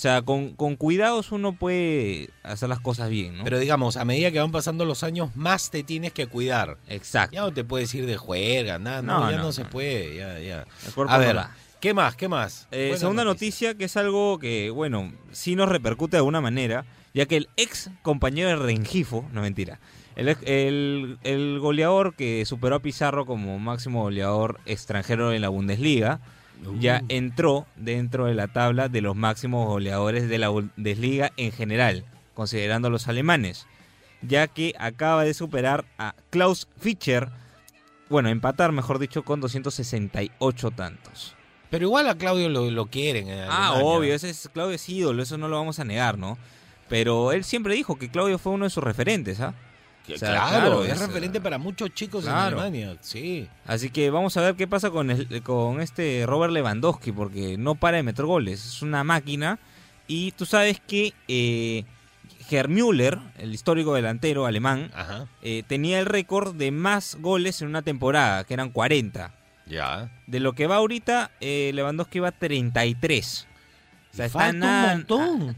O 0.00 0.02
sea, 0.02 0.22
con, 0.22 0.54
con 0.54 0.76
cuidados 0.76 1.30
uno 1.30 1.52
puede 1.52 2.30
hacer 2.42 2.70
las 2.70 2.80
cosas 2.80 3.10
bien, 3.10 3.36
¿no? 3.36 3.44
Pero 3.44 3.58
digamos, 3.58 3.98
a 3.98 4.06
medida 4.06 4.30
que 4.30 4.40
van 4.40 4.50
pasando 4.50 4.86
los 4.86 5.02
años, 5.02 5.36
más 5.36 5.70
te 5.70 5.82
tienes 5.82 6.14
que 6.14 6.26
cuidar. 6.26 6.78
Exacto. 6.88 7.34
Ya 7.34 7.42
no 7.42 7.52
te 7.52 7.64
puedes 7.64 7.94
ir 7.94 8.06
de 8.06 8.16
juerga, 8.16 8.78
nada, 8.78 9.02
no, 9.02 9.20
No, 9.20 9.30
ya 9.30 9.36
no, 9.36 9.42
no, 9.42 9.52
se 9.52 9.66
puede, 9.66 10.16
ya, 10.16 10.38
ya. 10.38 10.64
A 11.06 11.18
ver. 11.18 11.36
¿qué 11.80 11.92
más? 11.92 12.16
¿Qué 12.16 12.28
más? 12.28 12.66
Eh, 12.70 12.94
segunda 12.96 13.24
noticia. 13.24 13.74
que 13.74 13.84
es 13.84 13.96
algo 13.98 14.38
que, 14.38 14.70
bueno, 14.70 15.12
sí 15.32 15.54
nos 15.54 15.68
repercute 15.68 16.12
de 16.12 16.20
alguna 16.20 16.40
manera, 16.40 16.86
ya 17.12 17.26
que 17.26 17.36
el 17.36 17.50
ex 17.58 17.90
compañero 18.00 18.48
de 18.48 18.56
Rengifo, 18.56 19.28
no 19.34 19.42
mentira, 19.42 19.80
el, 20.16 20.28
el, 20.46 21.18
el 21.24 21.58
goleador 21.60 22.14
que 22.14 22.46
superó 22.46 22.76
a 22.76 22.80
Pizarro 22.80 23.26
como 23.26 23.58
máximo 23.58 24.04
goleador 24.04 24.60
extranjero 24.64 25.34
en 25.34 25.42
la 25.42 25.50
Bundesliga, 25.50 26.20
ya 26.78 27.02
entró 27.08 27.66
dentro 27.76 28.26
de 28.26 28.34
la 28.34 28.48
tabla 28.48 28.88
de 28.88 29.00
los 29.00 29.16
máximos 29.16 29.66
goleadores 29.66 30.28
de 30.28 30.38
la 30.38 30.48
Bundesliga 30.48 31.32
en 31.36 31.52
general, 31.52 32.04
considerando 32.34 32.88
a 32.88 32.90
los 32.90 33.08
alemanes, 33.08 33.66
ya 34.22 34.46
que 34.46 34.74
acaba 34.78 35.24
de 35.24 35.34
superar 35.34 35.84
a 35.98 36.14
Klaus 36.30 36.68
Fischer, 36.78 37.28
bueno, 38.08 38.28
empatar, 38.28 38.72
mejor 38.72 38.98
dicho, 38.98 39.22
con 39.24 39.40
268 39.40 40.70
tantos. 40.72 41.36
Pero 41.70 41.86
igual 41.86 42.08
a 42.08 42.16
Claudio 42.16 42.48
lo, 42.48 42.70
lo 42.70 42.86
quieren. 42.86 43.28
en 43.28 43.46
Ah, 43.48 43.74
obvio, 43.80 44.12
ese 44.12 44.28
es 44.28 44.50
Claudio 44.52 44.74
es 44.74 44.88
ídolo, 44.88 45.22
eso 45.22 45.38
no 45.38 45.48
lo 45.48 45.56
vamos 45.56 45.78
a 45.78 45.84
negar, 45.84 46.18
¿no? 46.18 46.36
Pero 46.88 47.30
él 47.30 47.44
siempre 47.44 47.74
dijo 47.74 47.96
que 47.96 48.10
Claudio 48.10 48.38
fue 48.38 48.52
uno 48.52 48.64
de 48.64 48.70
sus 48.70 48.82
referentes, 48.82 49.40
¿ah? 49.40 49.54
Que 50.10 50.16
O 50.16 50.18
sea, 50.18 50.30
claro, 50.32 50.50
claro, 50.50 50.84
es 50.84 50.92
es- 50.92 50.98
referente 51.00 51.40
para 51.40 51.58
muchos 51.58 51.90
chicos 51.94 52.24
Claro. 52.24 52.58
en 52.58 52.62
Alemania, 52.64 52.96
sí. 53.00 53.48
Así 53.66 53.90
que 53.90 54.10
vamos 54.10 54.36
a 54.36 54.40
ver 54.42 54.54
qué 54.56 54.66
pasa 54.66 54.90
con, 54.90 55.10
el- 55.10 55.42
con 55.42 55.80
este 55.80 56.24
Robert 56.26 56.52
Lewandowski, 56.52 57.12
porque 57.12 57.56
no 57.58 57.74
para 57.74 57.98
de 57.98 58.02
meter 58.02 58.24
goles, 58.24 58.64
es 58.66 58.82
una 58.82 59.04
máquina. 59.04 59.58
Y 60.06 60.32
tú 60.32 60.44
sabes 60.46 60.80
que 60.86 61.14
eh, 61.28 61.84
Müller, 62.68 63.18
el 63.38 63.54
histórico 63.54 63.94
delantero 63.94 64.44
alemán, 64.46 64.90
eh, 65.42 65.62
tenía 65.68 66.00
el 66.00 66.06
récord 66.06 66.54
de 66.56 66.72
más 66.72 67.16
goles 67.20 67.62
en 67.62 67.68
una 67.68 67.82
temporada, 67.82 68.42
que 68.44 68.54
eran 68.54 68.70
40. 68.70 69.32
ya. 69.66 70.10
De 70.26 70.40
lo 70.40 70.52
que 70.54 70.66
va 70.66 70.76
ahorita, 70.76 71.30
eh, 71.40 71.70
Lewandowski 71.74 72.18
va 72.18 72.32
33. 72.32 73.46
O 74.12 74.16
sea, 74.16 74.24
Y 74.24 74.26
está 74.26 74.48
un 74.50 74.58
montón. 74.60 75.56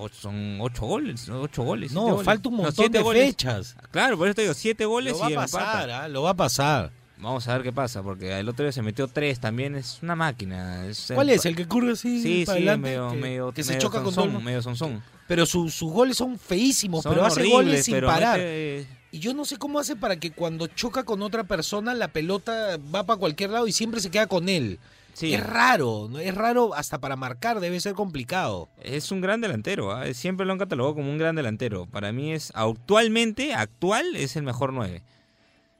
Ocho- 0.00 0.14
son 0.20 0.58
8 0.60 0.86
goles, 0.86 1.28
8 1.28 1.62
goles. 1.62 1.90
siete 1.90 2.04
no, 2.06 2.10
goles. 2.12 2.24
falta 2.24 2.48
un 2.48 2.54
montón 2.56 2.74
siete 2.74 2.98
de 2.98 3.04
goles. 3.04 3.26
fechas. 3.26 3.76
Claro, 3.90 4.16
por 4.18 4.28
eso 4.28 4.34
te 4.34 4.42
digo, 4.42 4.54
7 4.54 4.84
goles 4.84 5.12
Lo 5.14 5.18
va 5.20 5.30
y 5.30 5.34
a 5.34 5.36
pasar, 5.36 5.90
ah, 5.90 6.08
lo 6.08 6.22
va 6.22 6.30
a 6.30 6.34
pasar. 6.36 6.90
Vamos 7.20 7.48
a 7.48 7.54
ver 7.54 7.64
qué 7.64 7.72
pasa, 7.72 8.00
porque 8.02 8.38
el 8.38 8.48
otro 8.48 8.64
día 8.64 8.70
se 8.70 8.80
metió 8.80 9.08
3 9.08 9.40
también, 9.40 9.74
es 9.74 9.98
una 10.02 10.14
máquina. 10.14 10.86
es- 10.86 11.10
¿Cuál 11.12 11.30
es? 11.30 11.44
¿El 11.46 11.56
que 11.56 11.66
corre 11.66 11.92
así 11.92 12.22
Sí, 12.22 12.44
para 12.46 12.58
sí, 12.58 12.62
adelante? 12.68 12.88
medio, 12.88 13.10
que, 13.10 13.16
medio, 13.16 13.52
que 13.52 13.64
se 13.64 13.70
medio 13.72 13.82
choca 13.82 14.02
con 14.04 14.14
sonzón, 14.14 14.32
todo. 14.34 14.40
medio 14.42 14.62
sonzón. 14.62 15.02
Pero 15.26 15.44
su- 15.44 15.68
sus 15.68 15.90
goles 15.92 16.16
son 16.16 16.38
feísimos, 16.38 17.02
Son 17.02 17.12
pero 17.12 17.26
hace 17.26 17.44
goles 17.48 17.84
sin 17.84 18.00
parar. 18.02 18.38
mete- 18.38 18.86
Y 19.10 19.18
yo 19.20 19.32
no 19.34 19.44
sé 19.46 19.56
cómo 19.56 19.78
hace 19.80 19.96
para 19.96 20.16
que 20.20 20.30
cuando 20.32 20.66
choca 20.68 21.02
con 21.02 21.22
otra 21.22 21.42
persona 21.44 21.92
la 21.94 22.08
pelota 22.08 22.78
va 22.94 23.04
para 23.04 23.18
cualquier 23.18 23.50
lado 23.50 23.66
y 23.66 23.72
siempre 23.72 24.00
se 24.00 24.10
queda 24.10 24.26
con 24.26 24.48
él. 24.50 24.78
Sí, 25.18 25.34
Es 25.34 25.44
raro, 25.44 26.08
es 26.18 26.34
raro 26.34 26.74
hasta 26.74 27.00
para 27.00 27.16
marcar, 27.16 27.60
debe 27.60 27.80
ser 27.80 27.94
complicado. 27.94 28.68
es 28.80 29.10
un 29.10 29.20
gran 29.20 29.40
delantero, 29.40 29.92
¿ah? 29.92 30.12
siempre 30.14 30.46
lo 30.46 30.52
han 30.52 30.58
catalogado 30.58 30.94
como 30.94 31.10
un 31.10 31.18
gran 31.18 31.36
delantero. 31.36 31.86
Para 31.86 32.12
mí 32.12 32.32
es, 32.32 32.52
actualmente, 32.54 33.54
actual, 33.54 34.16
es 34.16 34.36
el 34.36 34.44
mejor 34.44 34.72
9. 34.72 35.02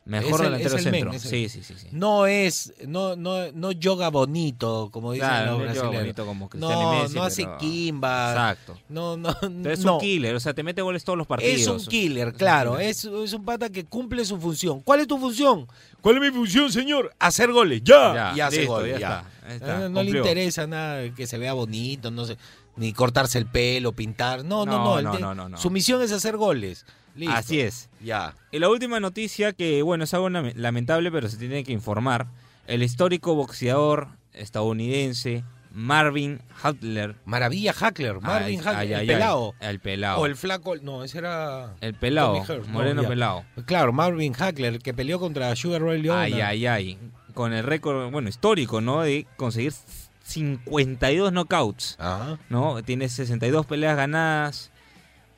Mejor 0.08 0.26
Es 0.32 0.38
el- 0.40 0.44
delantero 0.46 0.76
es 0.76 0.86
el 0.86 0.92
centro. 0.92 1.12
el- 1.12 1.20
sí, 1.20 1.48
sí, 1.50 1.62
sí, 1.62 1.74
sí. 1.76 1.86
No 1.92 2.26
es, 2.26 2.72
no, 2.86 3.14
no, 3.14 3.52
no 3.52 3.72
yoga 3.72 4.08
bonito, 4.08 4.88
como 4.90 5.12
dicen 5.12 5.28
Claro, 5.28 5.52
los 5.52 5.60
brasileños. 5.62 5.94
bonito 6.00 6.26
como 6.26 6.48
Cristiano 6.48 6.82
No, 6.94 7.02
Messi, 7.02 7.14
no 7.14 7.22
hace 7.24 7.42
pero- 7.44 7.58
kimba. 7.58 8.30
Exacto. 8.30 8.78
No, 8.88 9.16
no, 9.18 9.36
Pero 9.40 9.70
es 9.74 9.84
no. 9.84 9.94
un 9.94 10.00
killer, 10.00 10.34
o 10.34 10.40
sea, 10.40 10.54
te 10.54 10.62
mete 10.62 10.80
goles 10.82 11.04
todos 11.04 11.18
los 11.18 11.26
partidos. 11.26 11.60
Es 11.60 11.66
un 11.68 11.78
killer, 11.86 12.32
claro. 12.32 12.78
Es, 12.78 13.04
es 13.04 13.32
un 13.34 13.44
pata 13.44 13.68
que 13.68 13.84
cumple 13.84 14.24
su 14.24 14.40
función. 14.40 14.80
¿Cuál 14.80 15.00
es 15.00 15.06
tu 15.06 15.18
función? 15.18 15.68
¿Cuál 16.00 16.16
es 16.16 16.22
mi 16.22 16.30
función, 16.30 16.72
señor? 16.72 17.12
Hacer 17.18 17.52
goles. 17.52 17.82
Ya. 17.84 18.14
Ya, 18.14 18.32
y 18.36 18.40
hace 18.40 18.56
listo, 18.60 18.72
goles. 18.72 18.98
ya 18.98 19.24
Ya. 19.46 19.54
está, 19.54 19.86
Eh, 19.86 19.88
no 19.90 20.02
le 20.02 20.10
interesa 20.10 20.66
nada 20.66 21.14
que 21.14 21.26
se 21.26 21.36
vea 21.36 21.52
bonito, 21.52 22.10
no 22.10 22.24
sé, 22.24 22.38
ni 22.76 22.92
cortarse 22.94 23.36
el 23.38 23.44
pelo, 23.46 23.92
pintar. 23.92 24.42
No, 24.44 24.64
no, 24.64 25.00
no. 25.02 25.18
No, 25.18 25.34
no, 25.34 25.48
no. 25.50 25.58
Su 25.58 25.68
misión 25.70 26.00
es 26.00 26.12
hacer 26.12 26.36
goles. 26.38 26.86
Listo. 27.18 27.34
Así 27.34 27.60
es. 27.60 27.90
Ya. 28.00 28.34
Y 28.52 28.58
la 28.60 28.68
última 28.68 29.00
noticia 29.00 29.52
que, 29.52 29.82
bueno, 29.82 30.04
es 30.04 30.14
algo 30.14 30.28
lame- 30.30 30.54
lamentable, 30.54 31.10
pero 31.10 31.28
se 31.28 31.36
tiene 31.36 31.64
que 31.64 31.72
informar. 31.72 32.28
El 32.66 32.82
histórico 32.82 33.34
boxeador 33.34 34.08
estadounidense 34.32 35.42
Marvin 35.72 36.40
Hutler. 36.64 37.16
Maravilla 37.24 37.72
Hackler, 37.72 38.20
Marvin 38.20 38.60
Hackler, 38.60 39.00
el 39.00 39.06
pelado. 39.06 39.54
El 39.60 39.80
pelado. 39.80 40.20
O 40.20 40.26
el 40.26 40.36
flaco, 40.36 40.76
no, 40.76 41.04
ese 41.04 41.18
era... 41.18 41.74
El 41.80 41.94
pelado. 41.94 42.42
No, 42.48 42.66
Moreno 42.68 43.02
pelado. 43.04 43.44
Claro, 43.66 43.92
Marvin 43.92 44.32
Hackler, 44.32 44.78
que 44.78 44.94
peleó 44.94 45.18
contra 45.20 45.54
Sugar 45.56 45.82
Ray 45.82 46.00
Leona. 46.02 46.22
Ay, 46.22 46.40
ay, 46.40 46.66
ay. 46.66 46.98
Con 47.34 47.52
el 47.52 47.64
récord, 47.64 48.10
bueno, 48.10 48.28
histórico, 48.28 48.80
¿no? 48.80 49.02
De 49.02 49.26
conseguir 49.36 49.72
52 50.24 51.32
knockouts. 51.32 51.96
Ajá. 51.98 52.38
¿no? 52.48 52.82
Tiene 52.82 53.08
62 53.08 53.66
peleas 53.66 53.96
ganadas. 53.96 54.70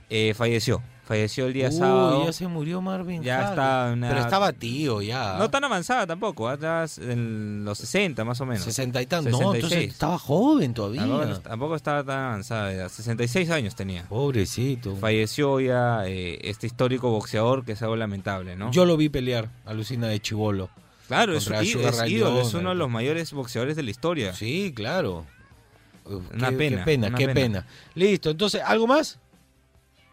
Eh, 0.08 0.34
falleció. 0.34 0.82
Falleció 1.10 1.46
el 1.46 1.52
día 1.52 1.68
Uy, 1.70 1.74
sábado. 1.76 2.24
ya 2.24 2.32
se 2.32 2.46
murió 2.46 2.80
Marvin 2.80 3.20
Ya 3.22 3.38
Gaye. 3.38 3.48
está 3.50 3.90
una 3.92 4.08
Pero 4.10 4.20
estaba 4.20 4.52
tío 4.52 5.02
ya. 5.02 5.36
No 5.38 5.50
tan 5.50 5.64
avanzada 5.64 6.06
tampoco, 6.06 6.48
¿ah? 6.48 6.56
ya 6.60 6.84
en 7.02 7.64
los 7.64 7.78
60 7.78 8.24
más 8.24 8.40
o 8.40 8.46
menos. 8.46 8.62
60 8.62 9.02
y 9.02 9.06
tantos. 9.06 9.32
No, 9.32 9.38
entonces 9.54 9.62
66. 9.70 9.92
estaba 9.92 10.18
joven 10.18 10.72
todavía. 10.72 11.00
Tampoco, 11.02 11.40
tampoco 11.40 11.74
estaba 11.76 12.04
tan 12.04 12.18
avanzada, 12.20 12.72
ya, 12.72 12.88
66 12.88 13.50
años 13.50 13.74
tenía. 13.74 14.04
Pobrecito. 14.08 14.94
Falleció 14.96 15.58
ya 15.58 16.06
eh, 16.06 16.38
este 16.42 16.68
histórico 16.68 17.10
boxeador 17.10 17.64
que 17.64 17.72
es 17.72 17.82
algo 17.82 17.96
lamentable, 17.96 18.54
¿no? 18.54 18.70
Yo 18.70 18.84
lo 18.84 18.96
vi 18.96 19.08
pelear, 19.08 19.50
alucina 19.66 20.06
de 20.06 20.20
chivolo. 20.20 20.70
claro, 21.08 21.34
es, 21.36 21.44
contra 21.44 21.64
í- 21.64 21.72
Sugar 21.72 21.92
es 21.92 21.98
Ray 21.98 22.14
ídolo, 22.14 22.40
es 22.40 22.46
Leonard. 22.46 22.60
uno 22.60 22.68
de 22.70 22.76
los 22.76 22.88
mayores 22.90 23.32
boxeadores 23.32 23.74
de 23.74 23.82
la 23.82 23.90
historia. 23.90 24.32
Sí, 24.32 24.72
claro. 24.76 25.26
Uf, 26.04 26.22
Una 26.34 26.50
qué, 26.50 26.56
pena, 26.56 26.76
Qué 26.78 26.84
pena, 26.84 27.08
una 27.08 27.18
qué 27.18 27.24
pena. 27.26 27.34
pena. 27.34 27.66
Listo, 27.96 28.30
entonces, 28.30 28.62
¿algo 28.64 28.86
más? 28.86 29.18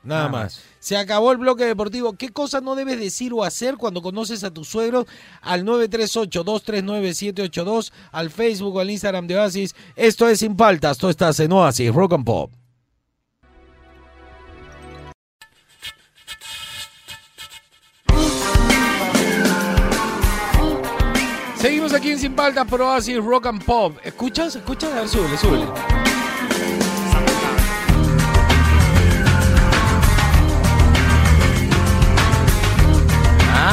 Nada, 0.07 0.27
Nada 0.27 0.31
más. 0.31 0.55
más. 0.55 0.63
Se 0.79 0.97
acabó 0.97 1.31
el 1.31 1.37
bloque 1.37 1.65
deportivo. 1.65 2.13
¿Qué 2.13 2.29
cosas 2.29 2.63
no 2.63 2.75
debes 2.75 2.99
decir 2.99 3.33
o 3.33 3.43
hacer 3.43 3.75
cuando 3.75 4.01
conoces 4.01 4.43
a 4.43 4.51
tus 4.51 4.67
suegros? 4.69 5.05
Al 5.41 5.65
938-239-782, 5.65 7.91
al 8.11 8.29
Facebook 8.29 8.75
o 8.75 8.79
al 8.79 8.89
Instagram 8.89 9.27
de 9.27 9.37
Oasis. 9.37 9.75
Esto 9.95 10.27
es 10.29 10.39
Sin 10.39 10.57
Faltas. 10.57 10.97
Tú 10.97 11.09
estás 11.09 11.39
en 11.41 11.51
Oasis, 11.51 11.93
Rock 11.93 12.13
and 12.13 12.25
Pop. 12.25 12.51
Seguimos 21.57 21.93
aquí 21.93 22.11
en 22.11 22.19
Sin 22.19 22.35
Faltas 22.35 22.65
por 22.67 22.81
Oasis, 22.81 23.23
Rock 23.23 23.47
and 23.47 23.63
Pop. 23.63 23.97
¿Escuchas? 24.03 24.55
¿Escuchas? 24.55 24.91
A 24.93 24.99
ver, 25.01 25.09
súbele, 25.09 25.37
súbele. 25.37 26.06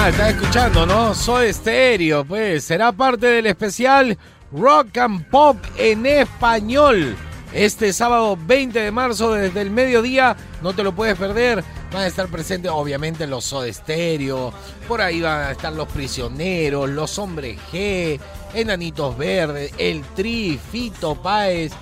Ah, 0.05 0.11
estás 0.11 0.35
escuchando, 0.35 0.85
¿no? 0.85 1.15
Soy 1.15 1.47
estéreo, 1.47 2.27
pues. 2.27 2.65
Será 2.65 2.93
parte 2.93 3.25
del 3.25 3.47
especial 3.47 4.19
Rock 4.53 4.99
and 4.99 5.31
Pop 5.31 5.57
en 5.79 6.05
español. 6.05 7.17
Este 7.55 7.91
sábado 7.91 8.37
20 8.39 8.81
de 8.81 8.91
marzo 8.91 9.33
desde 9.33 9.63
el 9.63 9.71
mediodía, 9.71 10.37
no 10.61 10.75
te 10.75 10.83
lo 10.83 10.95
puedes 10.95 11.17
perder. 11.17 11.65
Van 11.91 12.03
a 12.03 12.07
estar 12.07 12.29
presentes 12.29 12.71
obviamente 12.71 13.27
los 13.27 13.47
Soda 13.47 13.73
Stereo, 13.73 14.53
por 14.87 15.01
ahí 15.01 15.23
van 15.23 15.45
a 15.45 15.53
estar 15.53 15.73
los 15.73 15.89
Prisioneros, 15.89 16.91
los 16.91 17.19
Hombres 17.19 17.59
G, 17.73 18.21
Enanitos 18.53 19.17
Verdes, 19.17 19.73
El 19.79 20.03
Tri, 20.15 20.61
Fito 20.71 21.15
Páez, 21.15 21.73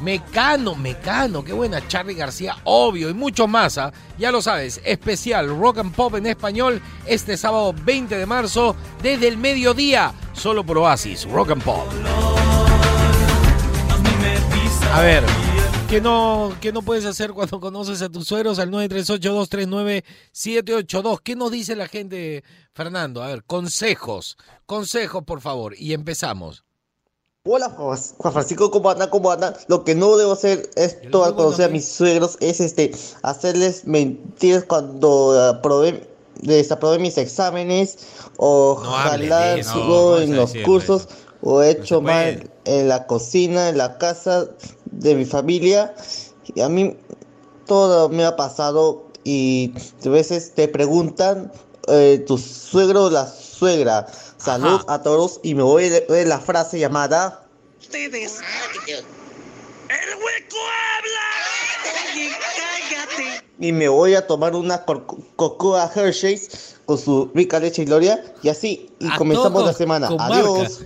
Mecano, 0.00 0.76
Mecano, 0.76 1.44
qué 1.44 1.52
buena, 1.52 1.86
Charlie 1.88 2.14
García, 2.14 2.56
obvio, 2.64 3.10
y 3.10 3.14
mucho 3.14 3.48
más, 3.48 3.78
¿ah? 3.78 3.92
ya 4.16 4.30
lo 4.30 4.40
sabes, 4.40 4.80
especial 4.84 5.48
Rock 5.58 5.78
and 5.78 5.92
Pop 5.94 6.14
en 6.14 6.26
español 6.26 6.80
este 7.04 7.36
sábado 7.36 7.74
20 7.84 8.16
de 8.16 8.26
marzo 8.26 8.76
desde 9.02 9.26
el 9.28 9.36
mediodía, 9.38 10.14
solo 10.32 10.64
por 10.64 10.78
Oasis, 10.78 11.28
Rock 11.28 11.50
and 11.50 11.64
Pop. 11.64 11.88
A 14.92 15.00
ver, 15.02 15.24
¿qué 15.88 16.00
no, 16.00 16.54
¿qué 16.60 16.72
no 16.72 16.82
puedes 16.82 17.04
hacer 17.04 17.32
cuando 17.32 17.58
conoces 17.60 18.00
a 18.02 18.08
tus 18.08 18.26
sueros 18.26 18.60
al 18.60 18.70
938-239-782? 18.70 21.20
¿Qué 21.22 21.36
nos 21.36 21.50
dice 21.50 21.76
la 21.76 21.88
gente, 21.88 22.42
Fernando? 22.72 23.22
A 23.22 23.26
ver, 23.28 23.44
consejos, 23.44 24.36
consejos 24.64 25.24
por 25.24 25.40
favor, 25.40 25.74
y 25.76 25.92
empezamos. 25.92 26.64
Hola 27.44 27.70
Juan 27.70 28.32
Francisco, 28.32 28.70
¿cómo 28.70 28.90
andan? 28.90 29.08
¿Cómo 29.10 29.30
andan? 29.30 29.54
Lo 29.68 29.84
que 29.84 29.94
no 29.94 30.16
debo 30.16 30.32
hacer 30.32 30.68
es 30.76 31.00
todo 31.10 31.24
al 31.24 31.34
conocer 31.34 31.66
a 31.66 31.68
mis 31.72 31.88
suegros 31.88 32.36
es 32.40 32.60
este 32.60 32.90
hacerles 33.22 33.86
mentiras 33.86 34.64
cuando 34.64 35.40
aprobé 35.48 36.06
desaprobé 36.42 36.98
mis 36.98 37.16
exámenes 37.16 37.98
o 38.36 38.78
No 38.82 38.90
jalar 38.90 39.58
no, 39.64 39.64
sudor 39.64 40.20
¿cómo 40.20 40.24
en 40.24 40.36
los 40.36 40.54
cursos 40.56 41.02
eso? 41.02 41.08
o 41.40 41.62
he 41.62 41.70
hecho 41.70 42.00
mal 42.02 42.50
en 42.64 42.88
la 42.88 43.06
cocina, 43.06 43.68
en 43.70 43.78
la 43.78 43.96
casa 43.98 44.46
de 44.86 45.14
mi 45.14 45.24
familia. 45.24 45.94
Y 46.54 46.60
a 46.60 46.68
mí 46.68 46.96
todo 47.66 48.08
me 48.08 48.24
ha 48.24 48.36
pasado 48.36 49.04
y 49.24 49.72
a 50.04 50.08
veces 50.08 50.54
te 50.54 50.68
preguntan 50.68 51.52
eh, 51.88 52.22
tu 52.26 52.36
suegro 52.38 53.04
o 53.04 53.10
la 53.10 53.26
suegra. 53.26 54.06
Salud 54.38 54.80
a 54.88 55.02
todos 55.02 55.40
y 55.42 55.54
me 55.54 55.62
voy 55.62 55.84
a 55.86 55.88
leer 56.08 56.28
la 56.28 56.38
frase 56.40 56.78
llamada 56.78 57.44
Ustedes. 57.80 58.40
¡El 58.86 60.14
hueco 60.16 60.56
habla! 60.58 62.12
Oye, 62.14 62.30
cállate. 62.30 63.44
y 63.58 63.72
me 63.72 63.88
voy 63.88 64.14
a 64.14 64.26
tomar 64.26 64.54
una 64.54 64.84
cocoa 64.84 65.90
Hershey's 65.94 66.76
con 66.86 66.98
su 66.98 67.30
rica 67.34 67.58
leche 67.58 67.82
y 67.82 67.84
gloria 67.86 68.22
y 68.42 68.48
así 68.48 68.90
y 68.98 69.08
A 69.08 69.16
comenzamos 69.16 69.64
la 69.64 69.72
semana. 69.72 70.08
Adiós. 70.18 70.80
marca. 70.80 70.84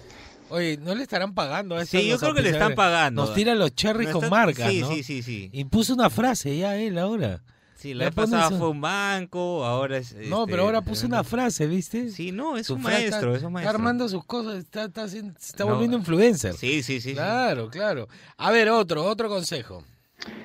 Oye, 0.50 0.76
¿no 0.76 0.94
le 0.94 1.02
estarán 1.02 1.34
pagando 1.34 1.76
a 1.76 1.84
Sí, 1.86 2.06
yo 2.06 2.18
creo 2.18 2.34
que 2.34 2.42
le 2.42 2.50
están 2.50 2.74
pagando. 2.74 3.24
Nos 3.24 3.34
tiran 3.34 3.58
los 3.58 3.74
cherries 3.74 4.08
No 4.10 4.14
con 4.16 4.24
está- 4.24 4.36
marcas, 4.36 4.70
Sí, 4.70 4.80
¿no? 4.82 4.88
sí, 4.88 5.02
sí, 5.02 5.22
sí. 5.22 5.48
Y 5.52 5.64
puso 5.64 5.94
una 5.94 6.10
frase 6.10 6.56
ya 6.56 6.76
él 6.76 6.98
ahora. 6.98 7.42
Sí, 7.82 7.94
la 7.94 8.04
vez 8.04 8.14
pasada 8.14 8.48
fue 8.50 8.68
un 8.68 8.80
banco, 8.80 9.64
ahora 9.64 9.98
es... 9.98 10.14
No, 10.14 10.42
este, 10.42 10.52
pero 10.52 10.62
ahora 10.62 10.82
puso 10.82 11.04
una 11.06 11.24
frase, 11.24 11.66
¿viste? 11.66 12.10
Sí, 12.10 12.30
no, 12.30 12.56
es 12.56 12.68
Su 12.68 12.74
un 12.76 12.82
maestro, 12.82 13.08
está, 13.08 13.18
es 13.18 13.26
un 13.28 13.34
está 13.36 13.48
maestro. 13.50 13.76
armando 13.76 14.08
sus 14.08 14.24
cosas, 14.24 14.54
está, 14.58 14.84
está 14.84 15.04
está 15.06 15.64
No, 15.64 15.72
volviendo 15.72 15.96
influencer. 15.96 16.54
Sí, 16.54 16.82
sí, 16.84 17.00
sí. 17.00 17.10
sí. 17.10 17.14
Claro, 17.14 17.68
claro. 17.68 18.08
A 18.36 18.50
ver, 18.52 18.68
otro, 18.70 19.04
otro 19.04 19.28
consejo. 19.28 19.82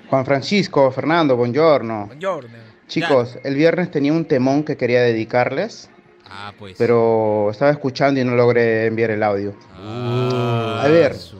Juan 0.09 0.25
Francisco, 0.25 0.89
Fernando, 0.91 1.35
buongiorno. 1.37 2.07
Buongiorno. 2.07 2.57
Chicos, 2.87 3.37
el 3.43 3.53
viernes 3.55 3.91
tenía 3.91 4.13
un 4.13 4.25
temón 4.25 4.63
que 4.63 4.75
quería 4.77 5.01
dedicarles, 5.01 5.89
Ah, 6.29 6.53
pues. 6.57 6.75
pero 6.77 7.49
estaba 7.51 7.69
escuchando 7.69 8.19
y 8.19 8.23
no 8.23 8.35
logré 8.35 8.87
enviar 8.87 9.11
el 9.11 9.21
audio. 9.21 9.53
Ah, 9.75 10.81
A 10.83 10.87
ver, 10.87 11.13
su- 11.15 11.37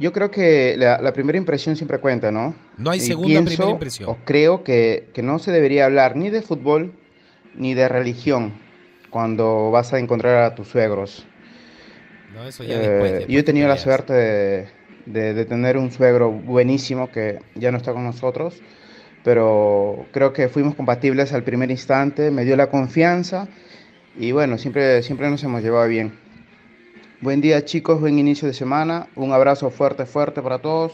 yo 0.00 0.12
creo 0.12 0.30
que 0.30 0.76
la, 0.78 1.00
la 1.00 1.12
primera 1.12 1.38
impresión 1.38 1.76
siempre 1.76 1.98
cuenta, 1.98 2.30
¿no? 2.30 2.54
No 2.78 2.90
hay 2.90 2.98
Y 3.00 3.02
segunda 3.06 3.28
pienso, 3.28 3.46
primera 3.48 3.70
impresión. 3.72 4.10
O 4.10 4.16
creo 4.24 4.64
que, 4.64 5.04
que 5.14 5.22
no 5.22 5.38
se 5.38 5.52
debería 5.52 5.86
hablar 5.86 6.16
ni 6.16 6.30
de 6.30 6.42
fútbol 6.42 6.92
ni 7.54 7.74
de 7.74 7.88
religión 7.88 8.52
cuando 9.10 9.70
vas 9.70 9.92
a 9.92 9.98
encontrar 9.98 10.44
a 10.44 10.54
tus 10.54 10.68
suegros. 10.68 11.26
No, 12.34 12.46
eso 12.46 12.62
ya 12.64 12.76
Eh, 12.76 12.78
después, 12.78 13.12
después 13.12 13.28
yo 13.34 13.40
he 13.40 13.42
tenido 13.42 13.68
la 13.68 13.76
suerte 13.76 14.12
de, 14.12 14.68
de- 15.06 15.34
de 15.34 15.44
tener 15.44 15.76
un 15.76 15.90
suegro 15.90 16.30
buenísimo 16.30 17.10
que 17.10 17.40
ya 17.54 17.70
no 17.72 17.78
está 17.78 17.92
con 17.92 18.04
nosotros, 18.04 18.62
pero 19.24 20.06
creo 20.12 20.32
que 20.32 20.48
fuimos 20.48 20.74
compatibles 20.74 21.32
al 21.32 21.44
primer 21.44 21.70
instante, 21.70 22.30
me 22.30 22.44
dio 22.44 22.56
la 22.56 22.70
confianza 22.70 23.48
y 24.18 24.32
bueno, 24.32 24.58
siempre, 24.58 25.02
siempre 25.02 25.30
nos 25.30 25.42
hemos 25.44 25.62
llevado 25.62 25.88
bien. 25.88 26.12
Buen 27.22 27.40
día 27.42 27.64
chicos, 27.64 28.00
buen 28.00 28.18
inicio 28.18 28.48
de 28.48 28.54
semana, 28.54 29.08
un 29.14 29.32
abrazo 29.32 29.70
fuerte, 29.70 30.06
fuerte 30.06 30.40
para 30.40 30.60
todos 30.60 30.92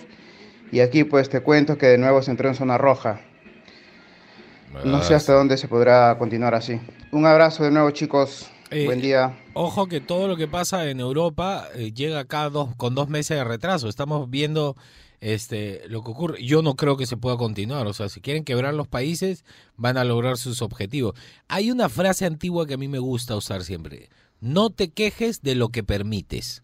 y 0.72 0.80
aquí 0.80 1.04
pues 1.04 1.28
te 1.28 1.40
cuento 1.40 1.78
que 1.78 1.86
de 1.86 1.98
nuevo 1.98 2.20
se 2.20 2.32
entró 2.32 2.48
en 2.48 2.56
zona 2.56 2.76
roja. 2.78 3.20
No 4.84 5.02
sé 5.02 5.14
hasta 5.14 5.32
dónde 5.34 5.56
se 5.56 5.68
podrá 5.68 6.18
continuar 6.18 6.54
así. 6.54 6.80
Un 7.12 7.26
abrazo 7.26 7.62
de 7.64 7.70
nuevo 7.70 7.90
chicos, 7.92 8.50
Eh, 8.70 8.84
buen 8.86 9.00
día. 9.00 9.38
Ojo 9.54 9.86
que 9.86 10.00
todo 10.00 10.26
lo 10.26 10.36
que 10.36 10.48
pasa 10.48 10.90
en 10.90 10.98
Europa 10.98 11.68
eh, 11.76 11.92
llega 11.92 12.18
acá 12.18 12.50
dos, 12.50 12.74
con 12.76 12.96
dos 12.96 13.08
meses 13.08 13.36
de 13.38 13.44
retraso. 13.44 13.88
Estamos 13.88 14.28
viendo 14.28 14.76
este 15.20 15.82
lo 15.88 16.02
que 16.02 16.10
ocurre. 16.10 16.42
Yo 16.44 16.60
no 16.62 16.74
creo 16.74 16.96
que 16.96 17.06
se 17.06 17.16
pueda 17.16 17.36
continuar. 17.36 17.86
O 17.86 17.92
sea, 17.92 18.08
si 18.08 18.20
quieren 18.20 18.42
quebrar 18.44 18.74
los 18.74 18.88
países, 18.88 19.44
van 19.76 19.96
a 19.96 20.04
lograr 20.04 20.36
sus 20.36 20.60
objetivos. 20.62 21.14
Hay 21.46 21.70
una 21.70 21.88
frase 21.88 22.26
antigua 22.26 22.66
que 22.66 22.74
a 22.74 22.78
mí 22.78 22.88
me 22.88 22.98
gusta 22.98 23.36
usar 23.36 23.62
siempre. 23.62 24.08
No 24.40 24.70
te 24.70 24.90
quejes 24.90 25.42
de 25.42 25.54
lo 25.54 25.70
que 25.70 25.82
permites. 25.82 26.62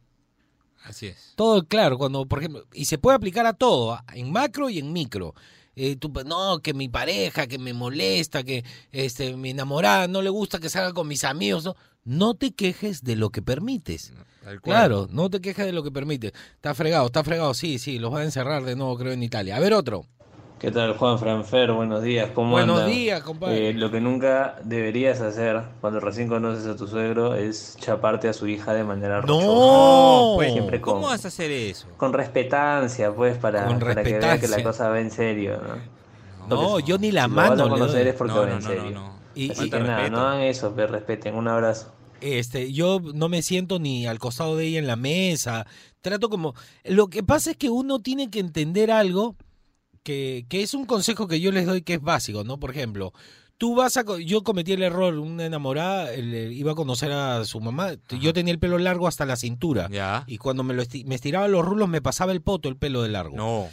Así 0.85 1.07
es. 1.07 1.33
Todo 1.37 1.65
claro, 1.67 1.97
cuando, 1.99 2.27
por 2.27 2.41
ejemplo, 2.41 2.67
y 2.73 2.87
se 2.87 2.99
puede 2.99 3.17
aplicar 3.17 3.47
a 3.47 3.53
todo, 3.53 3.99
en 4.15 4.33
macro 4.33 4.69
y 4.69 4.79
en 4.79 4.93
micro. 4.93 5.35
Eh, 5.75 5.97
tú, 5.97 6.13
no, 6.27 6.59
que 6.61 6.75
mi 6.75 6.89
pareja, 6.89 7.47
que 7.47 7.59
me 7.59 7.73
molesta, 7.73 8.43
que 8.43 8.65
este, 8.91 9.37
mi 9.37 9.51
enamorada 9.51 10.07
no 10.07 10.21
le 10.21 10.29
gusta 10.29 10.59
que 10.59 10.69
salga 10.69 10.93
con 10.93 11.09
mis 11.09 11.25
amigos. 11.25 11.65
No, 11.65 11.77
no 12.05 12.35
te 12.35 12.53
quejes 12.53 13.03
de 13.03 13.17
lo 13.17 13.31
que 13.31 13.43
permites. 13.43 14.13
Claro, 14.63 15.09
no 15.11 15.31
te 15.31 15.41
quejes 15.41 15.65
de 15.67 15.73
lo 15.73 15.83
que 15.83 15.91
permites. 15.91 16.33
Está 16.55 16.75
fregado, 16.75 17.07
está 17.07 17.23
fregado, 17.23 17.55
sí, 17.55 17.79
sí, 17.79 17.99
los 17.99 18.13
va 18.13 18.21
a 18.21 18.25
encerrar 18.25 18.65
de 18.65 18.77
nuevo, 18.77 18.99
creo, 18.99 19.13
en 19.13 19.23
Italia. 19.23 19.57
A 19.57 19.61
ver, 19.61 19.73
otro. 19.73 20.07
¿Qué 20.63 20.71
tal, 20.71 20.97
Juan 20.97 21.19
Franfer? 21.19 21.73
Buenos 21.73 22.03
días, 22.05 22.31
¿cómo 22.33 22.53
Buenos 22.53 22.79
andan? 22.79 22.93
días, 22.95 23.21
compadre. 23.23 23.71
Eh, 23.71 23.75
lo 23.75 23.91
que 23.91 24.01
nunca 24.01 24.61
deberías 24.63 25.21
hacer 25.21 25.61
cuando 25.81 25.99
recién 25.99 26.29
conoces 26.29 26.65
a 26.67 26.77
tu 26.77 26.87
suegro 26.87 27.35
es 27.35 27.77
chaparte 27.81 28.29
a 28.29 28.33
su 28.33 28.47
hija 28.47 28.73
de 28.73 28.85
manera 28.85 29.21
rochosa. 29.23 29.45
No, 29.45 30.33
Pues, 30.37 30.53
Siempre 30.53 30.81
con, 30.81 30.95
¿Cómo 30.95 31.09
vas 31.09 31.25
a 31.25 31.29
hacer 31.29 31.51
eso? 31.51 31.89
con 31.97 32.13
respetancia, 32.13 33.13
pues, 33.13 33.37
para, 33.39 33.67
Con 33.67 33.81
para 33.81 34.05
que 34.05 34.19
vea 34.19 34.39
que 34.39 34.47
la 34.47 34.63
cosa 34.63 34.89
va 34.89 35.01
en 35.01 35.11
serio, 35.11 35.59
¿no? 35.61 36.47
No, 36.49 36.79
yo 36.79 36.97
ni 36.97 37.11
la 37.11 37.25
si 37.25 37.31
lo 37.31 37.37
vas 37.37 37.51
mano 37.51 37.63
a 37.63 37.67
le 37.67 37.71
conocer 37.73 38.07
es 38.07 38.15
porque 38.15 38.33
No, 38.35 38.41
va 38.41 38.47
no, 38.47 38.53
en 38.53 38.63
no, 38.63 38.69
serio. 38.69 38.85
no, 38.85 38.91
no. 38.91 39.13
Y- 39.35 39.51
Así 39.51 39.65
y- 39.67 39.71
que 39.71 39.81
nada, 39.81 39.97
respeto. 39.97 40.17
no 40.17 40.27
hagan 40.29 40.41
eso, 40.43 40.73
pero 40.77 40.89
respeten. 40.93 41.35
Un 41.35 41.49
abrazo. 41.49 41.93
Este, 42.21 42.73
yo 42.73 43.01
no 43.15 43.29
me 43.29 43.43
siento 43.43 43.81
ni 43.81 44.07
al 44.07 44.21
costado 44.21 44.57
de 44.57 44.67
ella 44.67 44.79
en 44.79 44.87
la 44.87 44.95
mesa. 44.97 45.67
Trato 46.03 46.29
como. 46.29 46.55
Lo 46.85 47.09
que 47.09 47.25
pasa 47.25 47.51
es 47.51 47.57
que 47.57 47.69
uno 47.69 47.99
tiene 48.01 48.31
que 48.31 48.39
entender 48.39 48.93
algo 48.93 49.35
que, 50.03 50.47
que 50.49 50.63
es 50.63 50.75
un 50.75 50.85
consejo 50.87 51.27
que 51.29 51.41
yo 51.41 51.53
les 51.53 51.67
doy 51.67 51.83
que 51.83 51.95
es 51.95 52.01
básico, 52.01 52.45
¿no? 52.45 52.59
Por 52.59 52.71
ejemplo, 52.71 53.13
Tú 53.59 53.77
vas 53.77 53.97
a. 53.97 54.03
Yo 54.19 54.43
cometí 54.43 54.73
el 54.73 54.83
error, 54.83 55.15
una 55.19 55.47
enamorada 55.47 56.13
el- 56.13 56.35
el- 56.35 56.53
iba 56.53 56.73
a 56.73 56.75
conocer 56.75 57.13
a 57.13 57.45
su 57.45 57.61
mamá. 57.61 57.93
Yo 58.21 58.33
tenía 58.33 58.53
el 58.53 58.59
pelo 58.59 58.77
largo 58.77 59.07
hasta 59.07 59.25
la 59.25 59.37
cintura. 59.37 59.89
Ya. 59.89 60.25
Y 60.27 60.39
cuando 60.39 60.65
me, 60.65 60.75
lo 60.75 60.83
esti- 60.83 61.05
me 61.05 61.15
estiraba 61.15 61.47
los 61.47 61.65
rulos, 61.65 61.89
me 61.89 62.03
pasaba 62.03 62.33
el 62.33 62.41
poto 62.43 62.69
el 62.69 62.77
pelo 62.77 63.03
de 63.03 63.11
largo. 63.11 63.37
No. 63.37 63.69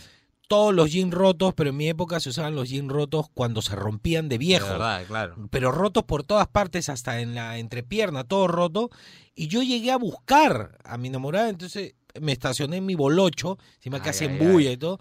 Todos 0.47 0.75
los 0.75 0.91
jeans 0.91 1.11
rotos, 1.11 1.55
pero 1.55 1.71
en 1.71 1.77
mi 1.77 1.87
época 1.89 2.19
se 2.19 2.29
usaban 2.29 2.53
los 2.53 2.69
jeans 2.69 2.87
rotos 2.91 3.29
cuando 3.33 3.63
se 3.63 3.75
rompían 3.75 4.29
de 4.29 4.37
viejo. 4.37 4.67
De 4.67 4.71
verdad, 4.73 5.03
claro. 5.07 5.47
Pero 5.49 5.71
rotos 5.71 6.03
por 6.03 6.23
todas 6.23 6.47
partes, 6.47 6.87
hasta 6.89 7.19
en 7.21 7.33
la 7.33 7.57
entrepierna, 7.57 8.23
todo 8.25 8.47
roto. 8.47 8.91
Y 9.33 9.47
yo 9.47 9.63
llegué 9.63 9.89
a 9.89 9.97
buscar 9.97 10.77
a 10.83 10.99
mi 10.99 11.07
enamorada, 11.07 11.49
entonces 11.49 11.95
me 12.21 12.31
estacioné 12.31 12.77
en 12.77 12.85
mi 12.85 12.93
bolocho, 12.93 13.57
encima 13.77 14.03
que 14.03 14.09
Ay, 14.09 14.11
hace 14.11 14.25
ay, 14.27 14.37
bulla 14.37 14.71
y 14.71 14.77
todo. 14.77 14.99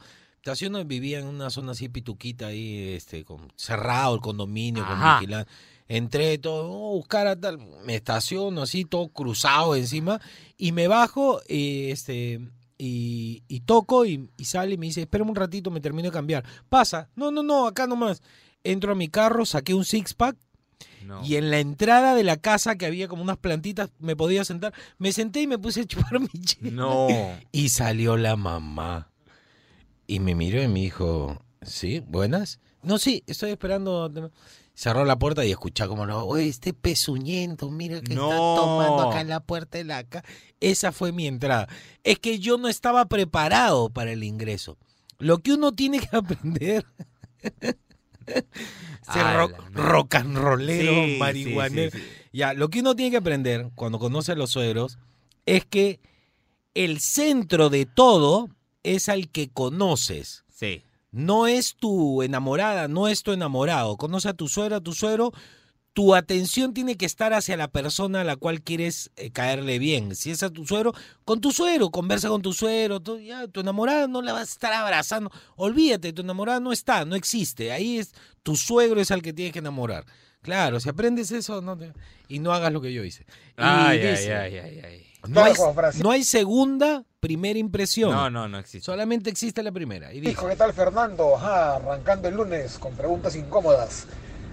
Estaciono, 0.52 0.82
vivía 0.84 1.18
en 1.18 1.26
una 1.26 1.50
zona 1.50 1.72
así 1.72 1.88
pituquita 1.88 2.46
ahí, 2.48 2.94
este, 2.94 3.24
con, 3.24 3.52
cerrado 3.56 4.14
el 4.14 4.20
condominio, 4.20 4.84
con 4.86 4.94
Ajá. 4.94 5.18
vigilante. 5.20 5.50
Entré 5.88 6.36
todo, 6.38 6.70
oh, 6.70 6.96
buscar 6.96 7.26
a 7.26 7.38
tal, 7.38 7.58
me 7.84 7.94
estaciono 7.94 8.62
así, 8.62 8.84
todo 8.84 9.08
cruzado 9.08 9.74
encima, 9.76 10.20
y 10.56 10.72
me 10.72 10.86
bajo, 10.88 11.40
y, 11.48 11.90
este, 11.90 12.40
y, 12.76 13.42
y 13.48 13.60
toco, 13.60 14.04
y, 14.04 14.28
y 14.36 14.44
sale 14.44 14.74
y 14.74 14.78
me 14.78 14.86
dice, 14.86 15.02
espérame 15.02 15.30
un 15.30 15.36
ratito, 15.36 15.70
me 15.70 15.80
termino 15.80 16.08
de 16.08 16.12
cambiar. 16.12 16.44
Pasa, 16.68 17.08
no, 17.16 17.30
no, 17.30 17.42
no, 17.42 17.66
acá 17.66 17.86
nomás. 17.86 18.22
Entro 18.64 18.92
a 18.92 18.94
mi 18.94 19.08
carro, 19.08 19.46
saqué 19.46 19.72
un 19.74 19.84
six-pack, 19.84 20.36
No. 21.06 21.24
y 21.24 21.36
en 21.36 21.50
la 21.50 21.58
entrada 21.58 22.14
de 22.14 22.24
la 22.24 22.36
casa, 22.36 22.76
que 22.76 22.84
había 22.86 23.08
como 23.08 23.22
unas 23.22 23.38
plantitas, 23.38 23.90
me 23.98 24.14
podía 24.14 24.44
sentar. 24.44 24.74
Me 24.98 25.12
senté 25.12 25.40
y 25.42 25.46
me 25.46 25.58
puse 25.58 25.80
a 25.82 25.84
chupar 25.86 26.20
mi 26.20 26.28
chela. 26.44 26.70
No. 26.70 27.06
Y 27.50 27.68
salió 27.70 28.16
la 28.16 28.36
mamá. 28.36 29.08
Y 30.08 30.18
me 30.20 30.34
miró 30.34 30.60
y 30.62 30.66
me 30.68 30.80
dijo, 30.80 31.40
¿sí? 31.62 32.00
¿Buenas? 32.00 32.58
No, 32.82 32.98
sí, 32.98 33.22
estoy 33.26 33.50
esperando. 33.50 34.10
Cerró 34.74 35.04
la 35.04 35.18
puerta 35.18 35.44
y 35.44 35.50
escuché 35.50 35.86
como, 35.86 36.06
no, 36.06 36.24
oye, 36.24 36.48
este 36.48 36.72
pezuñento, 36.72 37.70
mira 37.70 38.00
que 38.00 38.14
está 38.14 38.24
No. 38.24 38.54
tomando 38.56 39.10
acá 39.10 39.20
en 39.20 39.28
la 39.28 39.40
puerta 39.40 39.76
de 39.78 39.84
la 39.84 40.02
casa. 40.04 40.24
Esa 40.60 40.90
fue 40.92 41.12
mi 41.12 41.26
entrada. 41.26 41.68
Es 42.04 42.18
que 42.18 42.38
yo 42.38 42.56
no 42.58 42.68
estaba 42.68 43.04
preparado 43.06 43.90
para 43.90 44.12
el 44.12 44.24
ingreso. 44.24 44.78
Lo 45.18 45.38
que 45.38 45.52
uno 45.52 45.72
tiene 45.72 46.00
que 46.00 46.08
aprender... 46.16 46.86
Ser 49.12 49.22
Ala, 49.22 49.48
rock, 49.72 50.14
and 50.16 50.36
rollero, 50.36 50.92
Sí, 51.04 51.12
sí, 51.14 51.18
marihuanero. 51.18 51.90
sí, 51.90 51.98
sí. 51.98 52.04
Ya, 52.32 52.52
lo 52.52 52.68
que 52.68 52.80
uno 52.80 52.94
tiene 52.94 53.10
que 53.10 53.16
aprender 53.16 53.70
cuando 53.74 53.98
conoce 53.98 54.32
a 54.32 54.34
los 54.34 54.50
suegros 54.50 54.98
es 55.46 55.64
que 55.64 55.98
el 56.74 57.00
centro 57.00 57.70
de 57.70 57.86
todo 57.86 58.50
es 58.94 59.08
al 59.08 59.28
que 59.28 59.48
conoces. 59.48 60.44
Sí. 60.52 60.82
No 61.10 61.46
es 61.46 61.74
tu 61.76 62.22
enamorada, 62.22 62.86
no 62.88 63.08
es 63.08 63.22
tu 63.22 63.32
enamorado. 63.32 63.96
Conoce 63.96 64.28
a 64.28 64.34
tu 64.34 64.48
suegra, 64.48 64.76
a 64.76 64.80
tu 64.80 64.92
suegro. 64.92 65.32
Tu 65.94 66.14
atención 66.14 66.74
tiene 66.74 66.96
que 66.96 67.06
estar 67.06 67.32
hacia 67.32 67.56
la 67.56 67.66
persona 67.68 68.20
a 68.20 68.24
la 68.24 68.36
cual 68.36 68.62
quieres 68.62 69.10
eh, 69.16 69.30
caerle 69.30 69.78
bien. 69.80 70.14
Si 70.14 70.30
es 70.30 70.42
a 70.44 70.50
tu 70.50 70.64
suegro, 70.64 70.92
con 71.24 71.40
tu 71.40 71.50
suegro, 71.50 71.90
conversa 71.90 72.28
con 72.28 72.40
tu 72.42 72.52
suegro. 72.52 73.00
tú- 73.00 73.18
ya, 73.18 73.48
tu 73.48 73.60
enamorada 73.60 74.06
no 74.06 74.22
la 74.22 74.32
vas 74.32 74.48
a 74.48 74.52
estar 74.52 74.72
abrazando. 74.72 75.32
Olvídate, 75.56 76.12
tu 76.12 76.22
enamorada 76.22 76.60
no 76.60 76.72
está, 76.72 77.04
no 77.04 77.16
existe. 77.16 77.72
Ahí 77.72 77.98
es 77.98 78.12
tu 78.44 78.54
suegro 78.54 79.00
es 79.00 79.10
al 79.10 79.22
que 79.22 79.32
tienes 79.32 79.52
que 79.52 79.58
enamorar. 79.58 80.04
Claro, 80.40 80.78
si 80.78 80.88
aprendes 80.88 81.32
eso 81.32 81.60
no 81.62 81.76
te- 81.76 81.92
y 82.28 82.38
no 82.38 82.52
hagas 82.52 82.72
lo 82.72 82.80
que 82.80 82.92
yo 82.92 83.02
hice. 83.02 83.22
Y 83.22 83.26
Ay, 83.56 83.98
dice, 83.98 84.36
ay, 84.36 84.56
ay, 84.56 84.58
ay, 84.58 84.80
ay. 84.84 85.06
No, 85.26 85.42
hay, 85.42 85.52
Claro, 85.54 85.74
Francisco. 85.74 86.04
no 86.06 86.12
hay 86.12 86.22
segunda 86.22 87.04
primera 87.20 87.58
impresión. 87.58 88.10
No, 88.10 88.30
no, 88.30 88.48
no 88.48 88.58
existe. 88.58 88.84
Solamente 88.86 89.30
existe 89.30 89.62
la 89.62 89.72
primera. 89.72 90.12
Y 90.12 90.20
dice, 90.20 90.32
Hijo, 90.32 90.48
¿qué 90.48 90.56
tal 90.56 90.72
Fernando? 90.72 91.36
Ajá, 91.36 91.76
arrancando 91.76 92.28
el 92.28 92.34
lunes 92.34 92.78
con 92.78 92.94
preguntas 92.94 93.34
incómodas. 93.36 94.06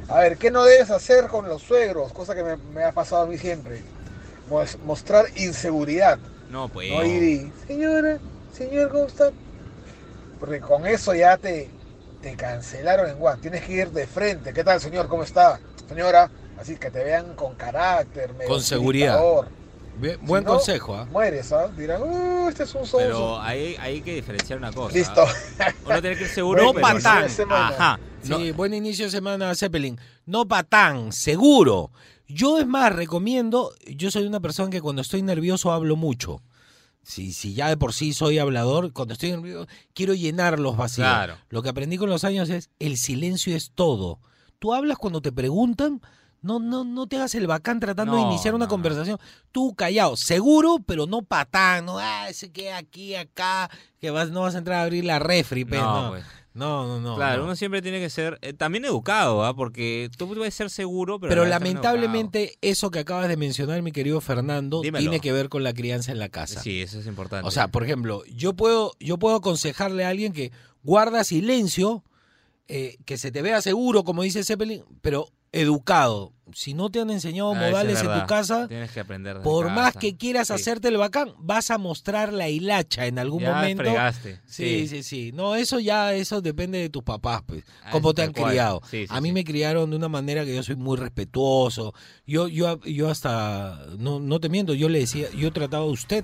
A 0.07 0.19
ver, 0.19 0.37
¿qué 0.37 0.51
no 0.51 0.63
debes 0.63 0.89
hacer 0.91 1.27
con 1.27 1.47
los 1.47 1.61
suegros? 1.63 2.11
Cosa 2.13 2.35
que 2.35 2.43
me, 2.43 2.57
me 2.57 2.83
ha 2.83 2.91
pasado 2.91 3.23
a 3.23 3.25
mí 3.27 3.37
siempre. 3.37 3.81
Mos- 4.49 4.77
mostrar 4.85 5.25
inseguridad. 5.35 6.19
No, 6.49 6.69
pues. 6.69 6.89
No 6.91 7.03
ir 7.03 7.23
y, 7.23 7.51
señora, 7.67 8.19
señor, 8.53 8.89
¿cómo 8.91 9.05
está? 9.05 9.31
Porque 10.39 10.59
con 10.59 10.85
eso 10.85 11.13
ya 11.15 11.37
te, 11.37 11.69
te 12.21 12.35
cancelaron 12.35 13.09
en 13.09 13.17
One. 13.19 13.41
Tienes 13.41 13.63
que 13.63 13.73
ir 13.73 13.89
de 13.91 14.05
frente. 14.05 14.53
¿Qué 14.53 14.63
tal, 14.63 14.79
señor? 14.79 15.07
¿Cómo 15.07 15.23
está? 15.23 15.59
Señora, 15.87 16.29
así 16.59 16.75
que 16.77 16.91
te 16.91 17.03
vean 17.03 17.35
con 17.35 17.55
carácter, 17.55 18.33
medio 18.33 18.49
Con 18.49 18.61
seguridad. 18.61 19.13
gritador. 19.13 19.47
Bien- 19.97 20.19
buen 20.23 20.43
Si 20.43 20.45
no, 20.47 20.53
consejo, 20.55 20.95
¿ah? 20.95 21.05
Mueres, 21.05 21.51
¿ah? 21.51 21.67
Dirán, 21.69 22.01
"Uh, 22.03 22.49
este 22.49 22.63
es 22.63 22.69
un 22.75 22.81
sonso". 22.85 22.97
Pero 22.97 23.39
hay, 23.41 23.75
hay 23.79 24.01
que 24.01 24.15
diferenciar 24.15 24.59
una 24.59 24.71
cosa. 24.71 24.95
Listo. 24.97 25.25
Uno 25.85 26.01
tiene 26.01 26.15
que 26.17 26.23
ir 26.23 26.29
seguro, 26.29 26.63
No 26.63 26.73
patán. 26.73 27.23
de 27.23 27.29
semana. 27.29 27.67
Ajá. 27.69 27.99
No, 28.25 28.37
Sí, 28.37 28.51
buen 28.51 28.73
inicio 28.73 29.05
de 29.05 29.11
semana, 29.11 29.53
Zeppelin. 29.55 29.99
No 30.25 30.47
patán, 30.47 31.11
seguro. 31.11 31.91
Yo 32.27 32.57
es 32.59 32.65
más, 32.65 32.91
recomiendo, 32.93 33.71
yo 33.87 34.09
soy 34.09 34.25
una 34.25 34.39
persona 34.39 34.69
que 34.71 34.81
cuando 34.81 35.01
estoy 35.03 35.21
nervioso 35.21 35.71
hablo 35.71 35.95
mucho. 35.95 36.41
Si, 37.03 37.33
si 37.33 37.53
ya 37.53 37.69
de 37.69 37.77
por 37.77 37.93
sí 37.93 38.13
soy 38.13 38.39
hablador, 38.39 38.91
cuando 38.91 39.13
estoy 39.13 39.29
nervioso 39.31 39.67
quiero 39.93 40.15
llenar 40.15 40.59
los 40.59 40.75
vacíos. 40.75 41.07
Claro. 41.07 41.35
Lo 41.49 41.61
que 41.61 41.69
aprendí 41.69 41.97
con 41.97 42.09
los 42.09 42.23
años 42.23 42.49
es 42.49 42.71
el 42.79 42.97
silencio 42.97 43.55
es 43.55 43.71
todo. 43.75 44.19
Tú 44.57 44.73
hablas 44.73 44.97
cuando 44.97 45.21
te 45.21 45.31
preguntan, 45.31 46.01
no, 46.45 46.59
no, 46.59 46.83
no 46.83 47.07
te 47.07 47.15
hagas 47.15 47.33
el 47.35 47.47
bacán 47.47 47.79
tratando 47.79 48.15
de 48.15 48.21
No, 48.21 48.29
iniciar 48.29 48.53
una 48.53 48.65
no, 48.65 48.69
conversación. 48.69 49.19
Tú 49.51 49.73
callado, 49.75 50.15
seguro, 50.15 50.77
pero 50.85 51.07
no 51.07 51.23
patán, 51.23 51.85
no, 51.85 51.97
ah, 51.97 52.29
ese 52.29 52.51
que 52.51 52.71
aquí, 52.71 53.15
acá, 53.15 53.69
que 53.99 54.11
vas, 54.11 54.29
no 54.29 54.41
vas 54.41 54.53
a 54.53 54.59
entrar 54.59 54.77
a 54.77 54.83
abrir 54.83 55.03
la 55.05 55.17
refri, 55.17 55.65
pe, 55.65 55.77
No, 55.77 56.03
no, 56.03 56.09
pues. 56.11 56.23
no, 56.53 56.85
no, 56.87 56.99
no, 56.99 57.15
claro, 57.15 57.39
no. 57.39 57.43
uno 57.45 57.55
siempre 57.55 57.81
tiene 57.81 57.99
que 57.99 58.11
ser 58.11 58.37
eh, 58.43 58.53
también 58.53 58.85
educado, 58.85 59.43
¿ah? 59.43 59.55
Porque 59.55 60.09
tú 60.17 60.27
puedes 60.27 60.53
ser 60.53 60.69
seguro, 60.69 61.19
pero. 61.19 61.31
Pero, 61.31 61.45
lamentablemente 61.45 62.57
eso 62.61 62.91
que 62.91 62.99
acabas 62.99 63.27
de 63.27 63.37
mencionar, 63.37 63.81
mi 63.81 63.91
querido 63.91 64.21
Fernando, 64.21 64.81
Dímelo. 64.81 64.99
tiene 65.01 65.19
que 65.19 65.31
ver 65.31 65.49
con 65.49 65.63
la 65.63 65.73
crianza 65.73 66.11
en 66.11 66.19
la 66.19 66.29
casa. 66.29 66.61
Sí, 66.61 66.81
eso 66.81 66.99
es 66.99 67.07
importante. 67.07 67.47
O 67.47 67.51
sea, 67.51 67.69
por 67.69 67.83
ejemplo, 67.83 68.23
yo 68.25 68.53
puedo, 68.53 68.91
yo 68.99 69.17
puedo 69.17 69.35
aconsejarle 69.35 70.05
a 70.05 70.09
alguien 70.09 70.31
que 70.31 70.51
guarda 70.83 71.23
silencio, 71.23 72.03
eh, 72.67 72.97
que 73.05 73.17
se 73.17 73.31
te 73.31 73.41
vea 73.41 73.61
seguro, 73.61 74.03
como 74.03 74.21
dice 74.21 74.43
Zeppelin, 74.43 74.83
pero 75.01 75.29
educado. 75.61 76.31
Si 76.53 76.75
no 76.75 76.91
te 76.91 77.01
han 77.01 77.09
enseñado 77.09 77.53
Ah, 77.53 77.59
modales 77.59 77.99
en 78.01 78.05
tu 78.21 78.27
casa, 78.27 78.67
Tienes 78.67 78.91
que 78.91 78.99
aprender. 78.99 79.41
por 79.41 79.71
más 79.71 79.95
que 79.97 80.15
quieras 80.15 80.47
Sí. 80.47 80.53
hacerte 80.53 80.89
el 80.89 80.97
bacán, 80.97 81.33
vas 81.39 81.71
a 81.71 81.79
mostrar 81.79 82.31
la 82.31 82.47
hilacha 82.49 83.07
en 83.07 83.17
algún 83.17 83.41
Ya 83.41 83.53
momento. 83.55 83.81
fregaste. 83.83 84.39
Sí, 84.45 84.87
sí, 84.87 85.01
sí. 85.01 85.31
No, 85.33 85.55
eso 85.55 85.79
ya, 85.79 86.13
eso 86.13 86.41
depende 86.41 86.77
de 86.77 86.89
tus 86.89 87.01
papás, 87.03 87.41
pues. 87.47 87.63
Ah, 87.83 87.89
Cómo 87.91 88.13
te 88.13 88.21
han 88.21 88.31
cual. 88.31 88.51
criado. 88.51 88.81
Sí, 88.91 89.07
sí, 89.07 89.13
a 89.13 89.19
mí 89.21 89.29
sí. 89.29 89.33
me 89.33 89.43
criaron 89.43 89.89
de 89.89 89.95
una 89.95 90.07
manera 90.07 90.45
que 90.45 90.55
yo 90.55 90.61
soy 90.61 90.75
muy 90.75 90.97
respetuoso. 90.97 91.93
Yo, 92.27 92.47
yo, 92.47 92.79
yo 92.81 93.09
hasta, 93.09 93.79
no, 93.97 94.19
no 94.19 94.39
te 94.39 94.47
miento, 94.49 94.75
yo 94.75 94.87
le 94.87 94.99
decía, 94.99 95.27
yo 95.35 95.51
trataba 95.51 95.83
a 95.85 95.87
usted, 95.87 96.23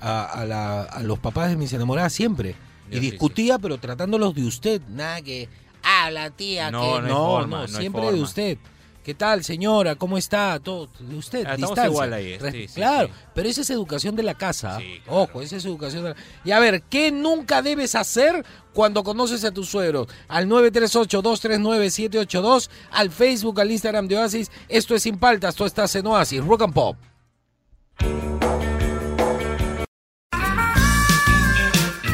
a, 0.00 0.24
a 0.24 0.44
la- 0.44 0.82
a 0.82 1.02
los 1.02 1.18
papás 1.18 1.48
de 1.48 1.56
mis 1.56 1.72
enamoradas 1.72 2.12
siempre. 2.12 2.56
Yo 2.90 2.98
y 2.98 3.00
sí, 3.00 3.10
discutía, 3.10 3.58
pero 3.58 3.78
tratándolos 3.78 4.34
de 4.34 4.44
usted. 4.44 4.82
Nada 4.88 5.22
que, 5.22 5.48
ah, 5.82 6.10
la 6.10 6.28
tía, 6.30 6.70
No, 6.70 6.82
que 6.82 7.02
no 7.02 7.08
no, 7.08 7.26
forma, 7.26 7.60
no, 7.62 7.68
siempre 7.68 8.12
de 8.12 8.20
usted. 8.20 8.58
¿Qué 9.02 9.14
tal, 9.14 9.42
señora? 9.42 9.96
¿Cómo 9.96 10.16
está? 10.16 10.60
Todo 10.60 10.88
de 11.00 11.16
usted. 11.16 11.38
Ah, 11.44 11.54
estamos 11.54 11.70
distancia. 11.70 11.86
igual 11.86 12.12
ahí, 12.12 12.38
Res- 12.38 12.52
sí, 12.54 12.68
sí, 12.68 12.74
claro, 12.74 13.08
sí. 13.08 13.14
pero 13.34 13.48
esa 13.48 13.62
es 13.62 13.70
educación 13.70 14.14
de 14.14 14.22
la 14.22 14.34
casa. 14.34 14.78
Sí, 14.78 15.00
claro. 15.04 15.22
Ojo, 15.22 15.42
esa 15.42 15.56
es 15.56 15.64
educación 15.64 16.04
de 16.04 16.10
la 16.10 16.16
Y 16.44 16.52
a 16.52 16.60
ver, 16.60 16.82
¿qué 16.82 17.10
nunca 17.10 17.62
debes 17.62 17.96
hacer 17.96 18.44
cuando 18.72 19.02
conoces 19.02 19.44
a 19.44 19.50
tu 19.50 19.64
suegro? 19.64 20.06
Al 20.28 20.46
938-239-782, 20.48 22.70
al 22.92 23.10
Facebook, 23.10 23.60
al 23.60 23.72
Instagram 23.72 24.06
de 24.06 24.18
Oasis. 24.18 24.52
Esto 24.68 24.94
es 24.94 25.02
Sin 25.02 25.18
Paltas, 25.18 25.56
tú 25.56 25.64
estás 25.64 25.92
en 25.96 26.06
Oasis, 26.06 26.44
Rock 26.44 26.62
and 26.62 26.74
Pop. 26.74 26.96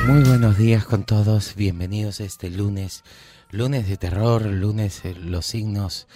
Muy 0.06 0.22
buenos 0.24 0.56
días 0.56 0.86
con 0.86 1.04
todos, 1.04 1.54
bienvenidos 1.54 2.20
a 2.20 2.24
este 2.24 2.48
lunes, 2.48 3.04
lunes 3.50 3.86
de 3.88 3.98
terror, 3.98 4.46
lunes 4.46 5.02
los 5.22 5.44
signos, 5.44 6.08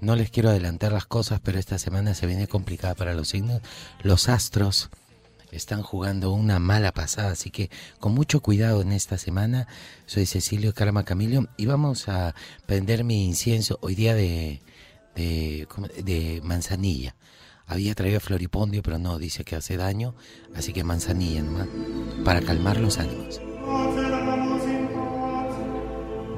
no 0.00 0.16
les 0.16 0.30
quiero 0.30 0.50
adelantar 0.50 0.92
las 0.92 1.06
cosas, 1.06 1.40
pero 1.42 1.58
esta 1.58 1.78
semana 1.78 2.14
se 2.14 2.26
viene 2.26 2.46
complicada 2.46 2.94
para 2.94 3.14
los 3.14 3.28
signos, 3.28 3.62
los 4.02 4.28
astros 4.28 4.90
están 5.50 5.82
jugando 5.82 6.32
una 6.32 6.58
mala 6.58 6.92
pasada, 6.92 7.32
así 7.32 7.50
que 7.50 7.70
con 7.98 8.12
mucho 8.12 8.40
cuidado 8.40 8.82
en 8.82 8.92
esta 8.92 9.18
semana, 9.18 9.66
soy 10.06 10.26
Cecilio 10.26 10.74
Carama 10.74 11.04
Camilio 11.04 11.48
y 11.56 11.66
vamos 11.66 12.08
a 12.08 12.34
prender 12.66 13.04
mi 13.04 13.24
incienso 13.24 13.78
hoy 13.80 13.94
día 13.94 14.14
de, 14.14 14.60
de 15.14 16.40
manzanilla. 16.44 17.14
Había 17.66 17.94
traído 17.94 18.18
floripondio, 18.20 18.82
pero 18.82 18.98
no, 18.98 19.18
dice 19.18 19.44
que 19.44 19.56
hace 19.56 19.76
daño, 19.76 20.14
así 20.54 20.72
que 20.72 20.84
manzanilla 20.84 21.42
nomás, 21.42 21.68
para 22.24 22.40
calmar 22.40 22.78
los 22.78 22.98
ánimos. 22.98 23.40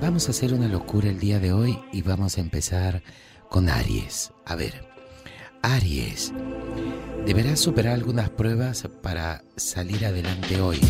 Vamos 0.00 0.26
a 0.26 0.30
hacer 0.30 0.54
una 0.54 0.66
locura 0.66 1.08
el 1.08 1.20
día 1.20 1.38
de 1.38 1.52
hoy 1.52 1.78
y 1.92 2.02
vamos 2.02 2.38
a 2.38 2.40
empezar 2.40 3.02
con 3.50 3.68
Aries. 3.68 4.32
A 4.46 4.54
ver, 4.54 4.88
Aries, 5.60 6.32
deberás 7.26 7.60
superar 7.60 7.94
algunas 7.94 8.30
pruebas 8.30 8.88
para 9.02 9.42
salir 9.56 10.06
adelante 10.06 10.60
hoy. 10.60 10.80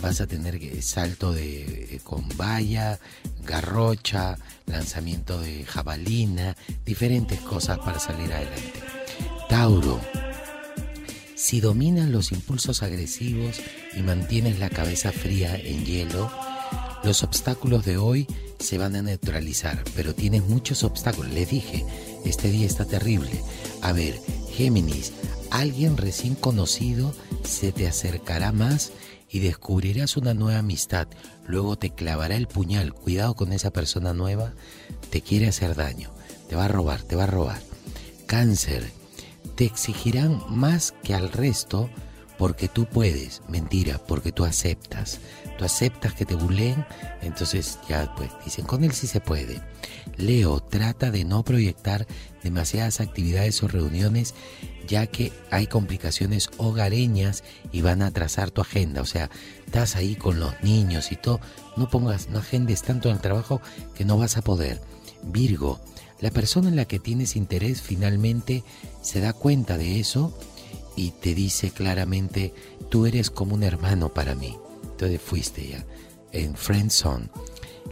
vas 0.00 0.20
a 0.20 0.26
tener 0.26 0.82
salto 0.82 1.32
de 1.32 1.94
eh, 1.94 2.00
con 2.02 2.26
valla, 2.36 2.98
garrocha, 3.44 4.36
lanzamiento 4.66 5.40
de 5.40 5.64
jabalina, 5.64 6.56
diferentes 6.84 7.38
cosas 7.40 7.78
para 7.78 8.00
salir 8.00 8.32
adelante. 8.32 8.82
Tauro, 9.48 10.00
si 11.36 11.60
dominas 11.60 12.08
los 12.08 12.32
impulsos 12.32 12.82
agresivos 12.82 13.60
y 13.94 14.02
mantienes 14.02 14.58
la 14.58 14.70
cabeza 14.70 15.12
fría 15.12 15.54
en 15.56 15.84
hielo, 15.84 16.30
los 17.04 17.22
obstáculos 17.22 17.84
de 17.84 17.98
hoy 17.98 18.26
se 18.58 18.78
van 18.78 18.96
a 18.96 19.02
neutralizar, 19.02 19.82
pero 19.94 20.14
tienes 20.14 20.44
muchos 20.44 20.84
obstáculos. 20.84 21.32
Les 21.32 21.50
dije, 21.50 21.84
este 22.24 22.50
día 22.50 22.66
está 22.66 22.84
terrible. 22.86 23.40
A 23.82 23.92
ver, 23.92 24.18
Géminis, 24.50 25.12
alguien 25.50 25.96
recién 25.96 26.34
conocido 26.34 27.14
se 27.44 27.72
te 27.72 27.86
acercará 27.86 28.52
más 28.52 28.92
y 29.30 29.40
descubrirás 29.40 30.16
una 30.16 30.32
nueva 30.32 30.60
amistad. 30.60 31.08
Luego 31.46 31.76
te 31.76 31.90
clavará 31.90 32.36
el 32.36 32.46
puñal. 32.46 32.94
Cuidado 32.94 33.34
con 33.34 33.52
esa 33.52 33.70
persona 33.70 34.14
nueva. 34.14 34.54
Te 35.10 35.20
quiere 35.20 35.48
hacer 35.48 35.74
daño. 35.74 36.10
Te 36.48 36.56
va 36.56 36.64
a 36.64 36.68
robar, 36.68 37.02
te 37.02 37.16
va 37.16 37.24
a 37.24 37.28
robar. 37.28 37.60
Cáncer, 38.26 38.90
te 39.56 39.64
exigirán 39.64 40.42
más 40.48 40.94
que 41.02 41.14
al 41.14 41.30
resto 41.30 41.90
porque 42.38 42.68
tú 42.68 42.86
puedes. 42.86 43.42
Mentira, 43.48 43.98
porque 43.98 44.32
tú 44.32 44.44
aceptas. 44.44 45.20
Tú 45.58 45.64
aceptas 45.64 46.14
que 46.14 46.24
te 46.24 46.34
buleen, 46.34 46.84
entonces 47.22 47.78
ya 47.88 48.12
pues 48.16 48.30
dicen, 48.44 48.64
con 48.64 48.84
él 48.84 48.92
sí 48.92 49.06
se 49.06 49.20
puede. 49.20 49.60
Leo, 50.16 50.60
trata 50.60 51.10
de 51.10 51.24
no 51.24 51.44
proyectar 51.44 52.06
demasiadas 52.42 53.00
actividades 53.00 53.62
o 53.62 53.68
reuniones 53.68 54.34
ya 54.86 55.06
que 55.06 55.32
hay 55.50 55.66
complicaciones 55.66 56.50
hogareñas 56.56 57.42
y 57.72 57.80
van 57.82 58.02
a 58.02 58.08
atrasar 58.08 58.50
tu 58.50 58.60
agenda. 58.60 59.00
O 59.00 59.06
sea, 59.06 59.30
estás 59.66 59.96
ahí 59.96 60.14
con 60.14 60.40
los 60.40 60.54
niños 60.62 61.12
y 61.12 61.16
todo. 61.16 61.40
No 61.76 61.88
pongas, 61.88 62.28
no 62.28 62.38
agendes 62.38 62.82
tanto 62.82 63.08
en 63.08 63.16
el 63.16 63.20
trabajo 63.20 63.60
que 63.94 64.04
no 64.04 64.18
vas 64.18 64.36
a 64.36 64.42
poder. 64.42 64.80
Virgo, 65.22 65.80
la 66.20 66.30
persona 66.30 66.68
en 66.68 66.76
la 66.76 66.84
que 66.84 66.98
tienes 66.98 67.36
interés 67.36 67.80
finalmente 67.80 68.62
se 69.02 69.20
da 69.20 69.32
cuenta 69.32 69.78
de 69.78 70.00
eso 70.00 70.36
y 70.96 71.10
te 71.10 71.34
dice 71.34 71.70
claramente, 71.70 72.54
tú 72.90 73.06
eres 73.06 73.30
como 73.30 73.54
un 73.54 73.62
hermano 73.62 74.10
para 74.10 74.34
mí. 74.34 74.56
Entonces 74.94 75.20
fuiste 75.20 75.68
ya 75.68 75.84
en 76.30 76.54
Friendzone. 76.54 77.28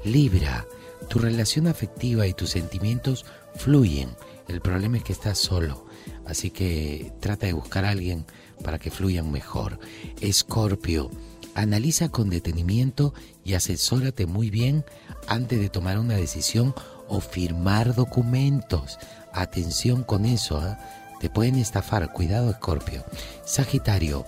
Libra, 0.05 0.67
tu 1.09 1.19
relación 1.19 1.67
afectiva 1.67 2.29
y 2.29 2.33
tus 2.33 2.51
sentimientos 2.51 3.27
fluyen. 3.57 4.11
El 4.47 4.61
problema 4.61 4.99
es 4.99 5.03
que 5.03 5.13
estás 5.13 5.39
solo. 5.39 5.85
Así 6.27 6.51
que 6.51 7.13
trata 7.19 7.47
de 7.47 7.55
buscar 7.55 7.85
a 7.85 7.91
alguien 7.91 8.25
para 8.63 8.79
que 8.79 8.93
fluyan 8.93 9.33
mejor. 9.33 9.81
Escorpio, 10.21 11.11
analiza 11.57 12.09
con 12.09 12.31
detenimiento 12.31 13.15
y 13.45 13.55
asesórate 13.55 14.27
muy 14.27 14.51
bien 14.51 14.85
antes 15.27 15.59
de 15.61 15.69
tomar 15.69 15.99
una 15.99 16.15
decisión 16.15 16.73
o 17.09 17.21
firmar 17.21 17.97
documentos. 17.97 18.99
Atención 19.33 20.05
con 20.05 20.25
eso, 20.25 20.59
¿ah? 20.59 20.79
te 21.21 21.31
pueden 21.31 21.57
estafar. 21.57 22.13
Cuidado, 22.13 22.51
Escorpio. 22.51 23.05
Sagitario, 23.45 24.25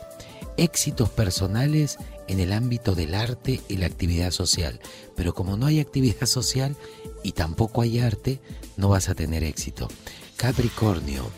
éxitos 0.56 1.10
personales 1.10 1.98
en 2.28 2.40
el 2.40 2.52
ámbito 2.52 2.94
del 2.94 3.14
arte 3.14 3.60
y 3.68 3.76
la 3.76 3.86
actividad 3.86 4.30
social. 4.30 4.80
Pero 5.16 5.34
como 5.34 5.56
no 5.56 5.66
hay 5.66 5.80
actividad 5.80 6.26
social 6.26 6.76
y 7.22 7.32
tampoco 7.32 7.82
hay 7.82 7.98
arte, 7.98 8.40
no 8.76 8.88
vas 8.88 9.08
a 9.08 9.14
tener 9.14 9.44
éxito. 9.44 9.88
Capricornio, 10.36 11.30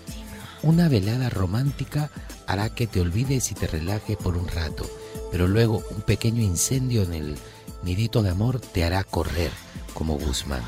una 0.63 0.89
velada 0.89 1.29
romántica 1.29 2.11
hará 2.47 2.75
que 2.75 2.87
te 2.87 3.01
olvides 3.01 3.51
y 3.51 3.55
te 3.55 3.67
relajes 3.67 4.17
por 4.17 4.37
un 4.37 4.49
rato, 4.49 4.89
pero 5.31 5.47
luego 5.49 5.83
un 5.91 6.03
pequeño 6.03 6.43
incendio 6.43 7.03
en 7.03 7.15
el 7.15 7.37
nidito 7.83 8.23
de 8.23 8.31
amor 8.31 8.61
te 8.61 8.85
hará 8.85 9.05
correr, 9.05 9.51
como 9.95 10.19
Guzmán. 10.19 10.63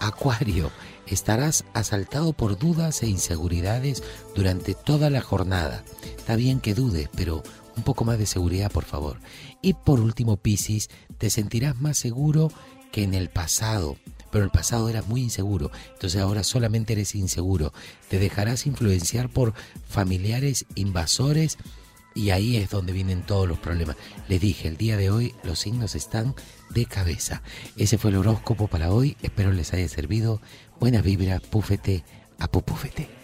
Acuario, 0.00 0.70
estarás 1.06 1.64
asaltado 1.74 2.32
por 2.32 2.58
dudas 2.58 3.02
e 3.02 3.08
inseguridades 3.08 4.02
durante 4.34 4.74
toda 4.74 5.10
la 5.10 5.20
jornada. 5.20 5.84
Está 6.16 6.36
bien 6.36 6.60
que 6.60 6.74
dudes, 6.74 7.08
pero 7.16 7.42
un 7.76 7.82
poco 7.82 8.04
más 8.04 8.18
de 8.18 8.26
seguridad, 8.26 8.70
por 8.70 8.84
favor. 8.84 9.18
Y 9.62 9.74
por 9.74 10.00
último, 10.00 10.36
Piscis, 10.36 10.88
te 11.18 11.30
sentirás 11.30 11.80
más 11.80 11.98
seguro 11.98 12.50
que 12.92 13.02
en 13.02 13.14
el 13.14 13.28
pasado. 13.28 13.96
Pero 14.30 14.44
el 14.44 14.50
pasado 14.50 14.88
era 14.90 15.02
muy 15.02 15.22
inseguro, 15.22 15.70
entonces 15.94 16.20
ahora 16.20 16.44
solamente 16.44 16.92
eres 16.92 17.14
inseguro. 17.14 17.72
Te 18.10 18.18
dejarás 18.18 18.66
influenciar 18.66 19.30
por 19.30 19.54
familiares 19.88 20.66
invasores 20.74 21.56
y 22.14 22.30
ahí 22.30 22.56
es 22.56 22.68
donde 22.68 22.92
vienen 22.92 23.22
todos 23.22 23.48
los 23.48 23.58
problemas. 23.58 23.96
Les 24.28 24.40
dije, 24.40 24.68
el 24.68 24.76
día 24.76 24.96
de 24.96 25.10
hoy 25.10 25.34
los 25.44 25.60
signos 25.60 25.94
están 25.94 26.34
de 26.68 26.84
cabeza. 26.84 27.42
Ese 27.76 27.96
fue 27.96 28.10
el 28.10 28.16
horóscopo 28.16 28.66
para 28.66 28.92
hoy. 28.92 29.16
Espero 29.22 29.52
les 29.52 29.72
haya 29.72 29.88
servido. 29.88 30.42
Buena 30.78 31.00
vibra, 31.00 31.40
púfete 31.40 32.04
a 32.38 32.48
pupúfete. 32.48 33.17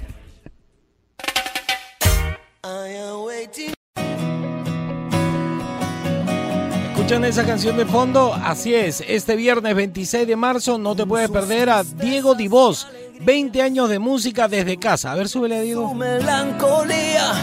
¿Escuchan 7.14 7.30
esa 7.30 7.46
canción 7.46 7.76
de 7.76 7.86
fondo? 7.86 8.34
Así 8.34 8.74
es, 8.74 9.00
este 9.06 9.36
viernes 9.36 9.76
26 9.76 10.26
de 10.26 10.34
marzo 10.34 10.78
no 10.78 10.96
te 10.96 11.06
puedes 11.06 11.30
perder 11.30 11.70
a 11.70 11.84
Diego 11.84 12.34
Divos, 12.34 12.88
20 13.20 13.62
años 13.62 13.88
de 13.88 14.00
música 14.00 14.48
desde 14.48 14.78
casa. 14.78 15.12
A 15.12 15.14
ver, 15.14 15.28
súbele 15.28 15.58
a 15.58 15.60
Diego. 15.60 15.94
melancolía. 15.94 17.34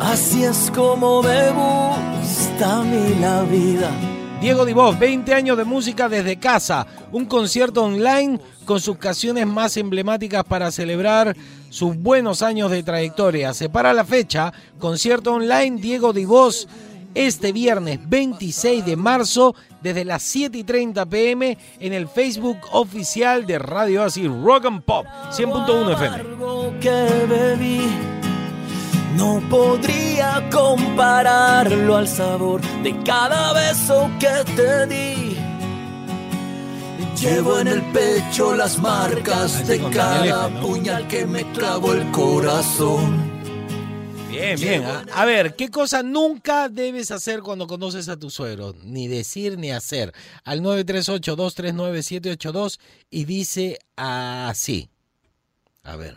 Así 0.00 0.44
es 0.44 0.72
como 0.74 1.22
me 1.22 1.50
gusta 1.50 2.78
a 2.78 2.82
mí 2.84 3.16
la 3.20 3.42
vida. 3.42 3.90
Diego 4.40 4.64
Divos, 4.64 4.98
20 4.98 5.34
años 5.34 5.58
de 5.58 5.64
música 5.64 6.08
desde 6.08 6.38
casa, 6.38 6.86
un 7.12 7.26
concierto 7.26 7.84
online 7.84 8.40
con 8.64 8.80
sus 8.80 8.96
canciones 8.96 9.46
más 9.46 9.76
emblemáticas 9.76 10.44
para 10.44 10.70
celebrar 10.70 11.36
sus 11.68 11.94
buenos 11.98 12.40
años 12.40 12.70
de 12.70 12.82
trayectoria. 12.82 13.52
Separa 13.52 13.92
la 13.92 14.06
fecha, 14.06 14.54
concierto 14.78 15.34
online 15.34 15.82
Diego 15.82 16.14
Divos 16.14 16.66
este 17.26 17.50
viernes 17.50 17.98
26 18.08 18.84
de 18.84 18.96
marzo 18.96 19.56
desde 19.82 20.04
las 20.04 20.22
7 20.22 20.56
y 20.56 20.62
30 20.62 21.04
pm 21.06 21.58
en 21.80 21.92
el 21.92 22.06
Facebook 22.06 22.58
oficial 22.70 23.44
de 23.44 23.58
Radio 23.58 24.04
Así 24.04 24.28
Rock 24.28 24.66
and 24.66 24.82
Pop 24.82 25.04
100.1 25.32 25.92
FM. 25.94 26.16
Algo 26.16 26.74
que 26.80 27.26
bebí 27.28 27.80
no 29.16 29.42
podría 29.50 30.48
compararlo 30.48 31.96
al 31.96 32.06
sabor 32.06 32.60
de 32.84 32.96
cada 33.02 33.52
beso 33.52 34.08
que 34.20 34.52
te 34.54 34.86
di. 34.86 35.36
Llevo 37.20 37.58
en 37.58 37.66
el 37.66 37.82
pecho 37.90 38.54
las 38.54 38.78
marcas 38.78 39.66
de 39.66 39.80
cada 39.90 40.48
puñal 40.60 41.08
que 41.08 41.26
me 41.26 41.42
clavó 41.50 41.94
el 41.94 42.08
corazón. 42.12 43.37
Bien, 44.40 44.60
bien. 44.60 44.84
A 45.14 45.24
ver, 45.24 45.54
¿qué 45.56 45.70
cosa 45.70 46.02
nunca 46.02 46.68
debes 46.68 47.10
hacer 47.10 47.40
cuando 47.40 47.66
conoces 47.66 48.08
a 48.08 48.16
tu 48.16 48.30
suegro? 48.30 48.74
Ni 48.84 49.08
decir 49.08 49.58
ni 49.58 49.72
hacer. 49.72 50.12
Al 50.44 50.60
938-239-782 50.62 52.78
y 53.10 53.24
dice 53.24 53.78
así. 53.96 54.88
A 55.84 55.96
ver. 55.96 56.16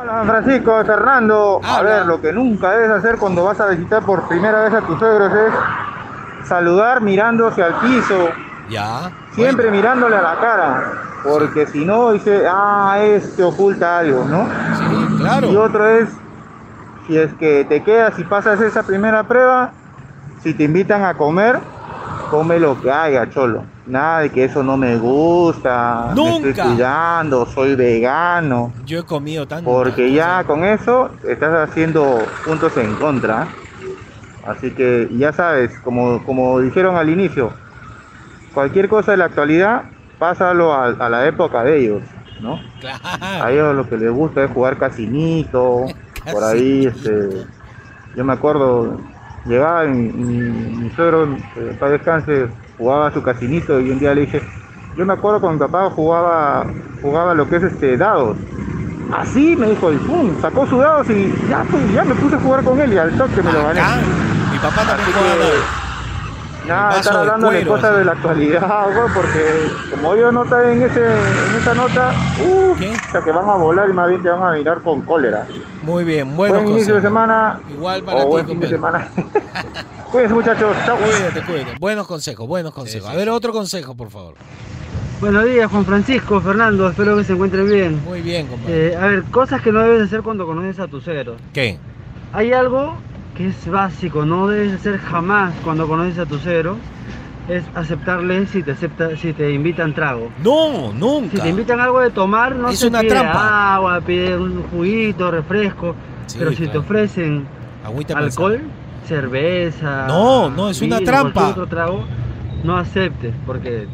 Hola 0.00 0.24
Francisco, 0.26 0.84
Fernando. 0.84 1.60
A 1.62 1.80
ver, 1.82 2.06
lo 2.06 2.20
que 2.20 2.32
nunca 2.32 2.72
debes 2.72 2.90
hacer 2.90 3.16
cuando 3.18 3.44
vas 3.44 3.60
a 3.60 3.68
visitar 3.68 4.04
por 4.04 4.26
primera 4.28 4.62
vez 4.64 4.74
a 4.74 4.84
tus 4.86 4.98
suegros 4.98 5.32
es 5.32 6.48
saludar 6.48 7.00
mirando 7.00 7.46
hacia 7.48 7.66
el 7.68 7.74
piso, 7.74 8.28
Ya. 8.68 9.10
siempre 9.34 9.70
mirándole 9.70 10.16
a 10.16 10.22
la 10.22 10.38
cara, 10.40 10.92
porque 11.24 11.66
si 11.66 11.84
no 11.84 12.12
dice, 12.12 12.44
ah, 12.48 12.98
este 13.00 13.42
oculta 13.42 13.98
algo, 13.98 14.24
¿no? 14.24 14.46
Sí, 14.76 15.16
claro. 15.18 15.52
Y 15.52 15.56
otro 15.56 15.88
es, 15.88 16.08
si 17.06 17.16
es 17.16 17.32
que 17.34 17.64
te 17.64 17.82
quedas 17.82 18.18
y 18.18 18.24
pasas 18.24 18.60
esa 18.60 18.82
primera 18.82 19.22
prueba, 19.24 19.72
si 20.42 20.54
te 20.54 20.64
invitan 20.64 21.04
a 21.04 21.14
comer, 21.14 21.58
come 22.30 22.58
lo 22.58 22.80
que 22.80 22.90
haya, 22.90 23.28
cholo. 23.30 23.64
Nada 23.86 24.20
de 24.20 24.30
que 24.30 24.44
eso 24.44 24.62
no 24.64 24.76
me 24.76 24.96
gusta, 24.96 26.12
me 26.14 26.22
estoy 26.28 26.42
Nunca. 26.50 26.64
cuidando, 26.64 27.46
soy 27.46 27.76
vegano. 27.76 28.72
Yo 28.84 29.00
he 29.00 29.04
comido 29.04 29.46
tanto. 29.46 29.70
Porque 29.70 30.12
ya 30.12 30.42
con 30.44 30.64
eso 30.64 31.10
estás 31.26 31.68
haciendo 31.68 32.18
puntos 32.44 32.76
en 32.76 32.94
contra. 32.96 33.46
Así 34.44 34.70
que 34.72 35.08
ya 35.12 35.32
sabes, 35.32 35.78
como, 35.80 36.24
como 36.24 36.60
dijeron 36.60 36.96
al 36.96 37.08
inicio, 37.10 37.52
cualquier 38.54 38.88
cosa 38.88 39.12
de 39.12 39.18
la 39.18 39.24
actualidad, 39.26 39.84
pásalo 40.18 40.72
a, 40.72 40.86
a 40.86 41.08
la 41.08 41.26
época 41.26 41.62
de 41.64 41.78
ellos, 41.78 42.02
¿no? 42.40 42.60
A 43.20 43.50
ellos 43.50 43.74
lo 43.74 43.88
que 43.88 43.96
les 43.96 44.10
gusta 44.10 44.44
es 44.44 44.50
jugar 44.50 44.78
casinito, 44.78 45.86
por 46.30 46.44
ahí, 46.44 46.86
este, 46.86 47.46
yo 48.16 48.24
me 48.24 48.32
acuerdo, 48.32 48.98
llegaba 49.46 49.84
mi, 49.84 50.08
mi, 50.12 50.40
mi 50.40 50.90
suegro, 50.90 51.36
eh, 51.56 51.76
para 51.78 51.92
descanse, 51.92 52.48
jugaba 52.78 53.12
su 53.12 53.22
casinito 53.22 53.80
y 53.80 53.90
un 53.90 53.98
día 53.98 54.14
le 54.14 54.22
dije, 54.22 54.42
yo 54.96 55.04
me 55.04 55.12
acuerdo 55.12 55.40
cuando 55.40 55.64
mi 55.64 55.70
papá 55.70 55.90
jugaba, 55.90 56.66
jugaba 57.02 57.34
lo 57.34 57.48
que 57.48 57.56
es 57.56 57.62
este 57.64 57.96
dados. 57.96 58.36
Así 59.16 59.54
me 59.56 59.70
dijo, 59.70 59.92
y 59.92 59.96
pum, 59.98 60.30
sacó 60.40 60.66
sus 60.66 60.80
dados 60.80 61.08
y 61.10 61.32
ya, 61.48 61.64
pues, 61.70 61.92
ya 61.92 62.04
me 62.04 62.14
puse 62.14 62.36
a 62.36 62.40
jugar 62.40 62.64
con 62.64 62.80
él 62.80 62.92
y 62.92 62.98
al 62.98 63.16
toque 63.16 63.42
me 63.42 63.52
lo 63.52 63.62
gané. 63.62 63.80
Mi 64.52 64.58
papá 64.58 64.82
también 64.84 65.12
jugaba. 65.12 65.85
Nada, 66.66 66.88
vaso 66.88 67.00
estar 67.00 67.14
de 67.14 67.20
hablando 67.20 67.50
de 67.50 67.56
cuero, 67.58 67.70
cosas 67.70 67.90
así. 67.90 67.98
de 67.98 68.04
la 68.04 68.12
actualidad, 68.12 68.84
güey, 68.92 69.14
porque 69.14 69.70
como 69.90 70.14
ellos 70.14 70.32
no 70.32 70.44
están 70.44 70.68
en, 70.68 70.82
ese, 70.82 71.04
en 71.04 71.60
esa 71.60 71.74
nota, 71.74 72.12
uff, 72.44 73.24
que 73.24 73.32
van 73.32 73.48
a 73.48 73.54
volar 73.54 73.88
y 73.88 73.92
más 73.92 74.08
bien 74.08 74.22
te 74.22 74.28
van 74.28 74.42
a 74.42 74.56
mirar 74.56 74.82
con 74.82 75.02
cólera. 75.02 75.46
Muy 75.82 76.04
bien, 76.04 76.36
buenos 76.36 76.62
Buen 76.62 76.74
inicio 76.74 76.96
de 76.96 77.02
semana. 77.02 77.60
Igual 77.70 78.02
para 78.02 78.18
o 78.18 78.22
ti, 78.22 78.28
buen 78.28 78.46
fin 78.46 78.60
de 78.60 78.68
semana. 78.68 79.08
Cuídense, 80.10 80.34
muchachos. 80.34 80.76
Chao. 80.84 80.96
Cuídate, 80.96 81.42
cuídate. 81.42 81.78
Buenos 81.78 82.06
consejos, 82.06 82.46
buenos 82.48 82.72
consejos. 82.72 83.08
A 83.08 83.14
ver, 83.14 83.28
otro 83.28 83.52
consejo, 83.52 83.94
por 83.94 84.10
favor. 84.10 84.34
Buenos 85.20 85.44
días, 85.44 85.70
Juan 85.70 85.84
Francisco, 85.86 86.40
Fernando, 86.42 86.90
espero 86.90 87.16
que 87.16 87.24
se 87.24 87.32
encuentren 87.32 87.66
bien. 87.66 88.04
Muy 88.04 88.20
bien, 88.20 88.46
compadre. 88.48 88.88
Eh, 88.88 88.96
a 88.96 89.06
ver, 89.06 89.22
cosas 89.24 89.62
que 89.62 89.72
no 89.72 89.80
debes 89.80 90.02
hacer 90.02 90.20
cuando 90.20 90.46
conoces 90.46 90.78
a 90.78 90.88
tu 90.88 91.00
suegro. 91.00 91.36
¿Qué? 91.54 91.78
Hay 92.34 92.52
algo 92.52 92.96
que 93.36 93.48
es 93.48 93.68
básico, 93.70 94.24
no 94.24 94.46
debes 94.48 94.72
hacer 94.74 94.98
jamás 94.98 95.52
cuando 95.62 95.86
conoces 95.86 96.18
a 96.18 96.26
tu 96.26 96.38
suegro, 96.38 96.76
es 97.48 97.62
aceptarle 97.74 98.46
si 98.46 98.62
te 98.62 98.72
acepta, 98.72 99.16
si 99.16 99.32
te 99.32 99.52
invitan 99.52 99.94
trago. 99.94 100.30
No, 100.42 100.92
nunca. 100.92 101.36
Si 101.36 101.42
te 101.42 101.48
invitan 101.50 101.78
algo 101.80 102.00
de 102.00 102.10
tomar, 102.10 102.56
no 102.56 102.70
Es 102.70 102.78
se 102.80 102.88
una 102.88 103.00
pide 103.00 103.10
trampa. 103.10 103.74
agua, 103.76 104.00
pide 104.00 104.36
un 104.36 104.62
juguito, 104.64 105.30
refresco, 105.30 105.94
Sí, 106.26 106.36
pero 106.40 106.52
si 106.52 106.66
te 106.66 106.78
ofrecen 106.78 107.46
Agüita 107.84 108.18
alcohol, 108.18 108.60
cerveza, 109.06 110.06
No, 110.08 110.50
no, 110.50 110.70
es 110.70 110.82
una 110.82 111.00
trampa. 111.00 111.48
otro 111.50 111.66
trago, 111.66 112.04
no 112.64 112.76
aceptes, 112.76 113.32
porque 113.46 113.86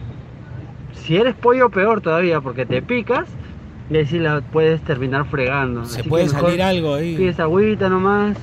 si 0.94 1.16
eres 1.16 1.34
pollo 1.34 1.68
peor 1.68 2.00
todavía, 2.00 2.40
porque 2.40 2.64
te 2.64 2.80
picas 2.80 3.28
y 3.90 3.96
ahí 3.96 4.06
sí 4.06 4.18
la 4.18 4.40
puedes 4.40 4.80
terminar 4.82 5.26
fregando. 5.26 5.84
Se 5.84 6.00
Así 6.00 6.08
puede 6.08 6.28
salir 6.28 6.62
algo 6.62 6.94
ahí. 6.94 7.16
Pides 7.16 7.38
agüita 7.38 7.88
nomás, 7.90 8.36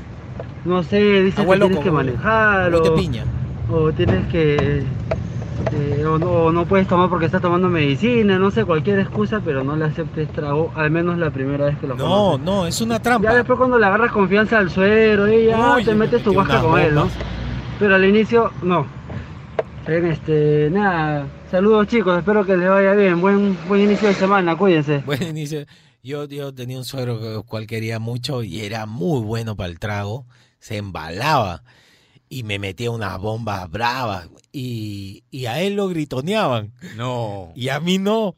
no 0.69 0.83
sé, 0.83 1.23
dices 1.23 1.39
Agua 1.39 1.55
que 1.55 1.61
tienes 1.61 1.79
que 1.79 1.91
manejar 1.91 2.73
o, 2.73 2.77
Agüita 2.77 2.95
piña. 2.95 3.25
o 3.69 3.91
tienes 3.91 4.27
que 4.27 4.83
eh, 5.73 6.05
o, 6.05 6.17
no, 6.17 6.31
o 6.31 6.51
no 6.51 6.65
puedes 6.65 6.87
tomar 6.87 7.09
porque 7.09 7.25
estás 7.25 7.41
tomando 7.41 7.67
medicina, 7.67 8.39
no 8.39 8.49
sé, 8.51 8.63
cualquier 8.65 8.99
excusa, 8.99 9.41
pero 9.43 9.63
no 9.63 9.75
le 9.75 9.85
aceptes 9.85 10.31
trago, 10.31 10.71
al 10.75 10.89
menos 10.91 11.17
la 11.17 11.31
primera 11.31 11.65
vez 11.65 11.77
que 11.79 11.87
lo 11.87 11.95
No, 11.95 12.05
conoces. 12.05 12.45
no, 12.45 12.65
es 12.67 12.81
una 12.81 12.99
trampa. 13.01 13.29
Ya 13.29 13.35
después 13.35 13.57
cuando 13.57 13.77
le 13.77 13.85
agarras 13.85 14.11
confianza 14.11 14.57
al 14.57 14.69
suero 14.69 15.27
y 15.31 15.47
ya 15.47 15.75
Uy, 15.75 15.83
te 15.83 15.91
me 15.91 16.05
metes 16.05 16.23
tu 16.23 16.33
guasca 16.33 16.61
con 16.61 16.79
él, 16.79 16.95
¿no? 16.95 17.09
Pero 17.77 17.95
al 17.95 18.05
inicio, 18.05 18.51
no. 18.63 18.85
Bien, 19.87 20.05
este, 20.05 20.69
nada, 20.71 21.27
saludos 21.49 21.87
chicos, 21.87 22.17
espero 22.19 22.45
que 22.45 22.55
les 22.55 22.69
vaya 22.69 22.93
bien, 22.93 23.19
buen, 23.19 23.57
buen 23.67 23.81
inicio 23.81 24.07
de 24.07 24.13
semana, 24.13 24.55
cuídense. 24.55 24.99
Buen 25.05 25.23
inicio. 25.23 25.65
Yo, 26.03 26.25
yo 26.25 26.53
tenía 26.53 26.77
un 26.77 26.85
suegro 26.85 27.19
que 27.19 27.41
cual 27.45 27.67
quería 27.67 27.99
mucho 27.99 28.43
y 28.43 28.61
era 28.61 28.85
muy 28.85 29.21
bueno 29.21 29.55
para 29.57 29.69
el 29.69 29.79
trago. 29.79 30.25
Se 30.59 30.77
embalaba 30.77 31.63
y 32.29 32.43
me 32.43 32.59
metía 32.59 32.91
unas 32.91 33.17
bombas 33.19 33.69
bravas 33.69 34.29
y, 34.51 35.23
y 35.31 35.45
a 35.47 35.61
él 35.61 35.75
lo 35.75 35.87
gritoneaban. 35.87 36.73
No. 36.95 37.51
Y 37.55 37.69
a 37.69 37.79
mí 37.79 37.97
no. 37.97 38.35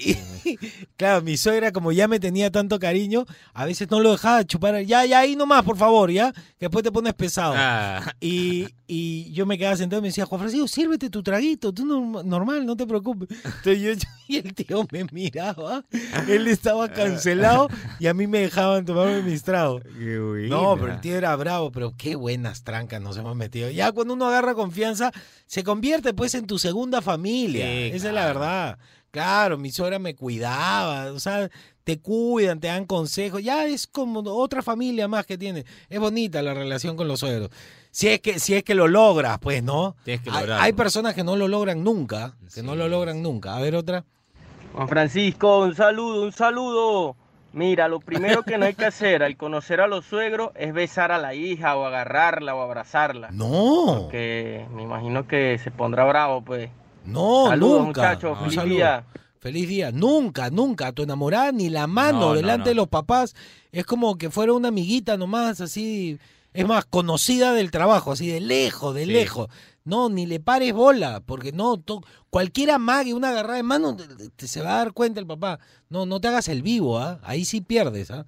Y, 0.42 0.56
claro, 0.96 1.20
mi 1.20 1.36
suegra, 1.36 1.70
como 1.70 1.92
ya 1.92 2.08
me 2.08 2.18
tenía 2.18 2.50
tanto 2.50 2.78
cariño, 2.78 3.26
a 3.52 3.66
veces 3.66 3.90
no 3.90 4.00
lo 4.00 4.12
dejaba 4.12 4.42
chupar. 4.44 4.80
Ya, 4.84 5.04
ya, 5.04 5.18
ahí 5.18 5.36
nomás, 5.36 5.62
por 5.64 5.76
favor, 5.76 6.10
ya. 6.10 6.32
Que 6.32 6.40
después 6.66 6.82
te 6.82 6.90
pones 6.90 7.12
pesado. 7.12 7.52
Ah. 7.54 8.14
Y, 8.20 8.66
y 8.86 9.30
yo 9.32 9.44
me 9.44 9.58
quedaba 9.58 9.76
sentado 9.76 10.00
y 10.00 10.02
me 10.02 10.08
decía, 10.08 10.24
Juan 10.24 10.40
Francisco, 10.40 10.66
sírvete 10.66 11.10
tu 11.10 11.22
traguito, 11.22 11.74
tú 11.74 11.84
no- 11.84 12.22
normal, 12.22 12.64
no 12.64 12.74
te 12.74 12.86
preocupes. 12.86 13.28
Entonces 13.44 13.80
yo, 13.80 13.90
y 14.28 14.36
el 14.38 14.54
tío 14.54 14.86
me 14.90 15.04
miraba, 15.12 15.84
él 16.26 16.48
estaba 16.48 16.88
cancelado 16.90 17.68
y 17.98 18.06
a 18.06 18.14
mí 18.14 18.26
me 18.26 18.38
dejaban 18.40 18.86
tomarme 18.86 19.20
mis 19.22 19.42
tragos. 19.42 19.82
No, 20.48 20.74
pero 20.80 20.94
el 20.94 21.00
tío 21.02 21.16
era 21.16 21.36
bravo, 21.36 21.70
pero 21.70 21.92
qué 21.98 22.16
buenas 22.16 22.64
trancas 22.64 23.00
nos 23.02 23.16
hemos 23.18 23.36
metido. 23.36 23.68
Ya 23.70 23.92
cuando 23.92 24.14
uno 24.14 24.26
agarra 24.26 24.54
confianza, 24.54 25.12
se 25.46 25.62
convierte 25.64 26.14
pues 26.14 26.34
en 26.34 26.46
tu 26.46 26.58
segunda 26.58 27.02
familia. 27.02 27.66
Sí, 27.66 27.90
Esa 27.94 28.08
es 28.08 28.14
la 28.14 28.24
verdad. 28.26 28.78
Claro, 29.10 29.58
mi 29.58 29.70
suegra 29.72 29.98
me 29.98 30.14
cuidaba, 30.14 31.10
o 31.12 31.18
sea, 31.18 31.48
te 31.84 31.98
cuidan, 31.98 32.60
te 32.60 32.68
dan 32.68 32.84
consejos. 32.86 33.42
Ya 33.42 33.64
es 33.66 33.86
como 33.86 34.20
otra 34.20 34.62
familia 34.62 35.08
más 35.08 35.26
que 35.26 35.36
tienes. 35.36 35.64
Es 35.88 35.98
bonita 35.98 36.42
la 36.42 36.54
relación 36.54 36.96
con 36.96 37.08
los 37.08 37.20
suegros. 37.20 37.50
Si 37.90 38.06
es 38.08 38.20
que, 38.20 38.38
si 38.38 38.54
es 38.54 38.62
que 38.62 38.74
lo 38.76 38.86
logras, 38.86 39.38
pues, 39.40 39.62
¿no? 39.64 39.96
Tienes 40.04 40.22
que 40.22 40.30
Hay- 40.30 40.36
lograrlo. 40.42 40.62
hay 40.64 40.72
personas 40.74 41.14
que 41.14 41.24
no 41.24 41.34
lo 41.36 41.48
logran 41.48 41.82
nunca, 41.82 42.36
que 42.54 42.62
no 42.62 42.76
lo 42.76 42.86
logran 42.88 43.20
nunca. 43.22 43.56
A 43.56 43.60
ver 43.60 43.74
otra. 43.74 44.04
Juan 44.74 44.88
Francisco, 44.88 45.58
un 45.64 45.74
saludo, 45.74 46.22
un 46.22 46.32
saludo. 46.32 47.16
Mira, 47.52 47.88
lo 47.88 47.98
primero 47.98 48.44
que 48.44 48.58
no 48.58 48.66
hay 48.66 48.74
que 48.74 48.84
hacer 48.84 49.24
al 49.24 49.36
conocer 49.36 49.80
a 49.80 49.88
los 49.88 50.04
suegros 50.06 50.50
es 50.54 50.72
besar 50.72 51.10
a 51.10 51.18
la 51.18 51.34
hija 51.34 51.74
o 51.76 51.84
agarrarla 51.84 52.54
o 52.54 52.62
abrazarla. 52.62 53.30
No. 53.32 54.02
Porque 54.02 54.64
me 54.72 54.84
imagino 54.84 55.26
que 55.26 55.58
se 55.58 55.72
pondrá 55.72 56.04
bravo, 56.04 56.42
pues. 56.42 56.70
No, 57.04 57.46
Saludos, 57.48 57.86
nunca. 57.86 58.00
muchachos, 58.02 58.38
feliz 58.38 58.54
saludo. 58.54 58.74
día. 58.74 59.04
Feliz 59.40 59.68
día. 59.68 59.90
Nunca, 59.90 60.50
nunca. 60.50 60.88
A 60.88 60.92
tu 60.92 61.02
enamorada 61.02 61.50
ni 61.52 61.70
la 61.70 61.86
mano 61.86 62.20
No, 62.20 62.26
no, 62.28 62.34
delante 62.34 62.64
no. 62.64 62.68
de 62.70 62.74
los 62.74 62.88
papás. 62.88 63.34
Es 63.72 63.86
como 63.86 64.18
que 64.18 64.28
fuera 64.30 64.52
una 64.52 64.68
amiguita 64.68 65.16
nomás, 65.16 65.60
así. 65.60 66.18
Es 66.52 66.66
más, 66.66 66.84
conocida 66.84 67.52
del 67.54 67.70
trabajo, 67.70 68.12
así 68.12 68.26
de 68.28 68.40
lejos, 68.40 68.94
de 68.94 69.04
Sí. 69.06 69.12
lejos. 69.12 69.48
No, 69.84 70.08
ni 70.10 70.26
le 70.26 70.40
pares 70.40 70.74
bola, 70.74 71.20
porque 71.24 71.52
no, 71.52 71.78
to- 71.78 72.02
cualquier 72.28 72.72
amague, 72.72 73.14
una 73.14 73.30
agarrada 73.30 73.54
de 73.54 73.62
mano, 73.62 73.96
te- 73.96 74.28
te- 74.28 74.46
se 74.46 74.60
va 74.60 74.72
a 74.74 74.76
dar 74.78 74.92
cuenta 74.92 75.20
el 75.20 75.26
papá. 75.26 75.58
No, 75.88 76.04
no 76.06 76.20
te 76.20 76.28
hagas 76.28 76.48
el 76.48 76.60
vivo, 76.62 76.98
¿ah? 76.98 77.18
Ahí 77.22 77.44
sí 77.46 77.60
pierdes, 77.62 78.10
¿ah? 78.10 78.26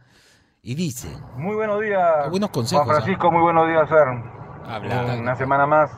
Y 0.63 0.77
dice, 0.77 1.09
Muy 1.37 1.57
buenos 1.57 1.81
días. 1.83 2.31
Buenos 2.31 2.51
consejos, 2.51 2.85
Juan 2.87 2.97
Francisco, 3.03 3.31
muy 3.31 3.43
buenos 3.43 3.69
días, 3.69 3.87
Ser. 3.89 4.07
Habla. 4.67 5.17
Una 5.21 5.37
semana 5.37 5.67
más. 5.67 5.91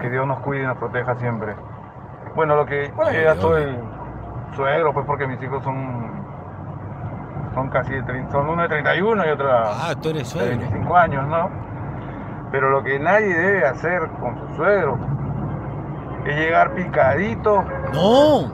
Que 0.00 0.10
Dios 0.10 0.26
nos 0.26 0.40
cuide 0.40 0.62
y 0.62 0.66
nos 0.66 0.76
proteja 0.78 1.14
siempre. 1.16 1.54
Bueno, 2.34 2.56
lo 2.56 2.66
que. 2.66 2.92
Bueno, 2.94 3.12
yo 3.12 3.22
ya 3.22 3.34
soy 3.36 3.78
suegro, 4.54 4.92
pues 4.92 5.06
porque 5.06 5.26
mis 5.26 5.42
hijos 5.42 5.62
son. 5.64 6.16
Son 7.54 7.70
casi 7.70 7.94
de 7.94 8.02
30, 8.02 8.32
son 8.32 8.50
uno 8.50 8.62
de 8.62 8.68
31 8.68 9.26
y 9.26 9.30
otra 9.30 9.62
ah, 9.64 9.94
tú 10.02 10.10
eres 10.10 10.24
de 10.24 10.24
suegro. 10.26 10.58
25 10.58 10.96
años, 10.96 11.26
¿no? 11.26 11.50
Pero 12.52 12.68
lo 12.68 12.82
que 12.82 12.98
nadie 12.98 13.32
debe 13.34 13.64
hacer 13.64 14.08
con 14.20 14.38
su 14.38 14.56
suegro 14.56 14.98
es 16.26 16.36
llegar 16.36 16.74
picadito 16.74 17.64
No, 17.94 18.52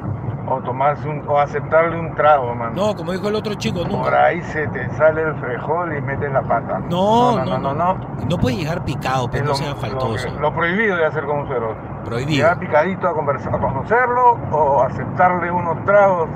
o 0.54 0.60
tomarse 0.62 1.08
un, 1.08 1.22
o 1.28 1.38
aceptarle 1.38 1.98
un 1.98 2.14
trago, 2.14 2.54
mano. 2.54 2.72
no, 2.74 2.94
como 2.94 3.12
dijo 3.12 3.28
el 3.28 3.34
otro 3.34 3.54
chico, 3.54 3.80
Por 3.82 3.90
nunca. 3.90 4.26
ahí 4.26 4.40
se 4.42 4.66
te 4.68 4.88
sale 4.94 5.22
el 5.22 5.34
frejol 5.36 5.96
y 5.96 6.00
metes 6.02 6.32
la 6.32 6.42
pata. 6.42 6.78
No, 6.90 7.44
no, 7.44 7.58
no, 7.58 7.74
no. 7.74 7.94
No 8.28 8.38
puedes 8.38 8.58
llegar 8.58 8.84
picado, 8.84 9.30
pero 9.30 9.44
Es 9.44 9.50
no 9.50 9.54
sea 9.56 9.74
faltoso. 9.74 10.28
Lo, 10.30 10.40
lo 10.40 10.54
prohibido 10.54 10.96
de 10.96 11.06
hacer 11.06 11.24
con 11.24 11.40
un 11.40 11.46
suegro. 11.46 11.76
Prohibido. 12.04 12.36
Llegar 12.36 12.58
picadito 12.58 13.08
a, 13.08 13.14
conversar, 13.14 13.54
a 13.54 13.58
conocerlo 13.58 14.32
o 14.52 14.82
aceptarle 14.82 15.50
unos 15.50 15.84
tragos. 15.84 16.28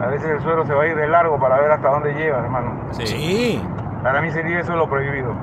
A 0.00 0.08
veces 0.08 0.28
el 0.28 0.40
suegro 0.42 0.66
se 0.66 0.74
va 0.74 0.82
a 0.82 0.86
ir 0.88 0.96
de 0.96 1.08
largo 1.08 1.38
para 1.38 1.58
ver 1.60 1.70
hasta 1.70 1.88
dónde 1.88 2.12
llega, 2.12 2.38
hermano. 2.38 2.72
Sí. 2.92 3.62
Para 4.02 4.20
mí 4.20 4.30
sería 4.30 4.60
eso 4.60 4.74
lo 4.76 4.88
prohibido. 4.88 5.34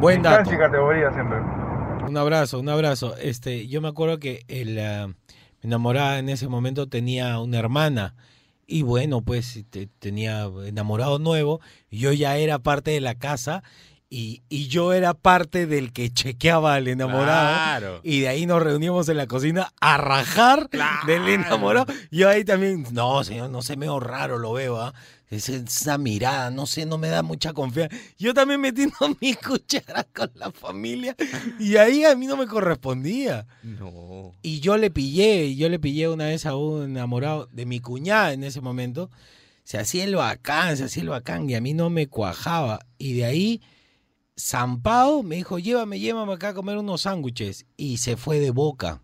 Buen 0.00 0.22
dato. 0.22 0.38
Distancia 0.38 0.54
y 0.54 0.58
categoría 0.70 1.10
siempre. 1.12 1.38
Un 2.08 2.16
abrazo, 2.16 2.58
un 2.58 2.68
abrazo. 2.68 3.14
Este, 3.16 3.68
yo 3.68 3.80
me 3.80 3.88
acuerdo 3.88 4.18
que 4.18 4.40
el, 4.48 4.74
mi 4.74 5.14
enamorada 5.62 6.18
en 6.18 6.28
ese 6.28 6.48
momento 6.48 6.88
tenía 6.88 7.38
una 7.40 7.58
hermana 7.58 8.14
y 8.66 8.82
bueno, 8.82 9.22
pues 9.22 9.64
te- 9.70 9.86
tenía 9.98 10.44
enamorado 10.66 11.18
nuevo. 11.18 11.60
Yo 11.90 12.12
ya 12.12 12.36
era 12.36 12.58
parte 12.60 12.90
de 12.92 13.00
la 13.00 13.14
casa 13.16 13.62
y, 14.14 14.42
y 14.50 14.68
yo 14.68 14.92
era 14.92 15.14
parte 15.14 15.66
del 15.66 15.90
que 15.94 16.12
chequeaba 16.12 16.74
al 16.74 16.86
enamorado. 16.86 17.54
Claro. 17.54 18.00
Y 18.04 18.20
de 18.20 18.28
ahí 18.28 18.44
nos 18.44 18.62
reuníamos 18.62 19.08
en 19.08 19.16
la 19.16 19.26
cocina 19.26 19.72
a 19.80 19.96
rajar 19.96 20.68
del 21.06 21.26
enamorado. 21.30 21.86
Yo 22.10 22.28
ahí 22.28 22.44
también, 22.44 22.84
no, 22.92 23.24
señor, 23.24 23.48
no 23.48 23.62
sé, 23.62 23.78
medio 23.78 23.98
raro 24.00 24.36
lo 24.36 24.52
veo, 24.52 24.78
¿ah? 24.78 24.92
Es 25.30 25.48
esa 25.48 25.96
mirada, 25.96 26.50
no 26.50 26.66
sé, 26.66 26.84
no 26.84 26.98
me 26.98 27.08
da 27.08 27.22
mucha 27.22 27.54
confianza. 27.54 27.96
Yo 28.18 28.34
también 28.34 28.60
metiendo 28.60 28.96
mi 29.18 29.32
cuchara 29.46 30.04
con 30.14 30.30
la 30.34 30.52
familia 30.52 31.16
y 31.58 31.76
ahí 31.76 32.04
a 32.04 32.14
mí 32.14 32.26
no 32.26 32.36
me 32.36 32.46
correspondía. 32.46 33.46
No. 33.62 34.34
Y 34.42 34.60
yo 34.60 34.76
le 34.76 34.90
pillé, 34.90 35.56
yo 35.56 35.70
le 35.70 35.78
pillé 35.78 36.10
una 36.10 36.26
vez 36.26 36.44
a 36.44 36.54
un 36.54 36.84
enamorado 36.84 37.48
de 37.50 37.64
mi 37.64 37.80
cuñada 37.80 38.34
en 38.34 38.44
ese 38.44 38.60
momento. 38.60 39.08
Se 39.64 39.78
hacía 39.78 40.04
el 40.04 40.16
bacán, 40.16 40.76
se 40.76 40.84
hacía 40.84 41.02
el 41.02 41.08
bacán 41.08 41.48
y 41.48 41.54
a 41.54 41.62
mí 41.62 41.72
no 41.72 41.88
me 41.88 42.08
cuajaba. 42.08 42.80
Y 42.98 43.14
de 43.14 43.24
ahí, 43.24 43.62
zampado, 44.48 45.22
me 45.22 45.36
dijo, 45.36 45.58
llévame, 45.58 45.98
llévame 46.00 46.32
acá 46.32 46.48
a 46.50 46.54
comer 46.54 46.76
unos 46.78 47.02
sándwiches. 47.02 47.66
Y 47.76 47.98
se 47.98 48.16
fue 48.16 48.38
de 48.40 48.50
boca. 48.50 49.02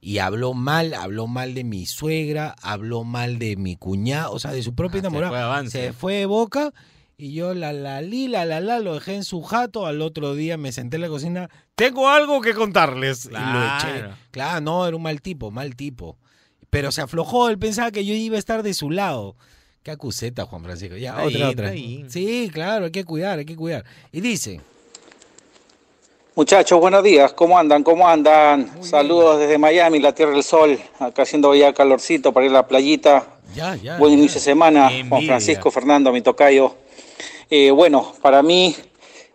Y 0.00 0.18
habló 0.18 0.54
mal, 0.54 0.94
habló 0.94 1.26
mal 1.26 1.54
de 1.54 1.64
mi 1.64 1.84
suegra, 1.86 2.54
habló 2.62 3.04
mal 3.04 3.38
de 3.38 3.56
mi 3.56 3.76
cuñada, 3.76 4.30
o 4.30 4.38
sea, 4.38 4.52
de 4.52 4.62
su 4.62 4.74
propia 4.74 5.00
Ah, 5.00 5.02
se 5.02 5.06
enamorada. 5.08 5.30
fue 5.30 5.38
de 5.38 5.44
avance. 5.44 5.70
Se 5.86 5.92
fue 5.92 6.14
de 6.14 6.26
boca 6.26 6.72
y 7.18 7.34
yo 7.34 7.52
la 7.52 7.74
la 7.74 8.00
li, 8.00 8.26
la 8.28 8.46
la 8.46 8.60
la, 8.60 8.78
lo 8.78 8.94
dejé 8.94 9.16
en 9.16 9.24
su 9.24 9.42
jato. 9.42 9.84
Al 9.84 10.00
otro 10.00 10.34
día 10.34 10.56
me 10.56 10.72
senté 10.72 10.96
en 10.96 11.02
la 11.02 11.08
cocina. 11.08 11.50
Tengo 11.74 12.08
algo 12.08 12.40
que 12.40 12.54
contarles. 12.54 13.26
Y 13.26 13.28
lo 13.30 13.38
eché. 13.38 13.98
Claro. 13.98 14.14
Claro, 14.30 14.60
no, 14.62 14.86
era 14.86 14.96
un 14.96 15.02
mal 15.02 15.20
tipo, 15.20 15.50
mal 15.50 15.76
tipo. 15.76 16.16
Pero 16.70 16.92
se 16.92 17.02
aflojó, 17.02 17.50
él 17.50 17.58
pensaba 17.58 17.90
que 17.90 18.06
yo 18.06 18.14
iba 18.14 18.36
a 18.36 18.38
estar 18.38 18.62
de 18.62 18.72
su 18.72 18.90
lado. 18.90 19.36
Qué 19.82 19.90
acuseta, 19.90 20.44
Juan 20.44 20.62
Francisco. 20.62 20.96
Ya, 20.96 21.10
Está 21.10 21.24
otra, 21.24 21.70
bien, 21.70 22.02
otra. 22.04 22.10
Sí, 22.10 22.50
claro, 22.52 22.84
hay 22.84 22.90
que 22.90 23.04
cuidar, 23.04 23.38
hay 23.38 23.46
que 23.46 23.56
cuidar. 23.56 23.84
Y 24.12 24.20
dice, 24.20 24.60
Muchachos, 26.36 26.78
buenos 26.78 27.02
días. 27.02 27.32
¿Cómo 27.32 27.58
andan? 27.58 27.82
¿Cómo 27.82 28.08
andan? 28.08 28.82
Saludos 28.82 29.40
desde 29.40 29.58
Miami, 29.58 29.98
la 29.98 30.14
Tierra 30.14 30.32
del 30.32 30.44
Sol. 30.44 30.78
Acá 30.98 31.22
haciendo 31.22 31.54
ya 31.54 31.72
calorcito 31.72 32.32
para 32.32 32.46
ir 32.46 32.50
a 32.52 32.54
la 32.54 32.66
playita. 32.68 33.26
Ya, 33.54 33.74
ya. 33.74 33.98
Buen 33.98 34.12
ya. 34.12 34.18
inicio 34.18 34.34
de 34.34 34.44
semana. 34.44 34.90
Juan. 35.08 35.26
Francisco, 35.26 35.70
Fernando, 35.70 36.12
mi 36.12 36.20
tocayo. 36.22 36.76
Eh, 37.50 37.72
bueno, 37.72 38.14
para 38.22 38.42
mí, 38.42 38.76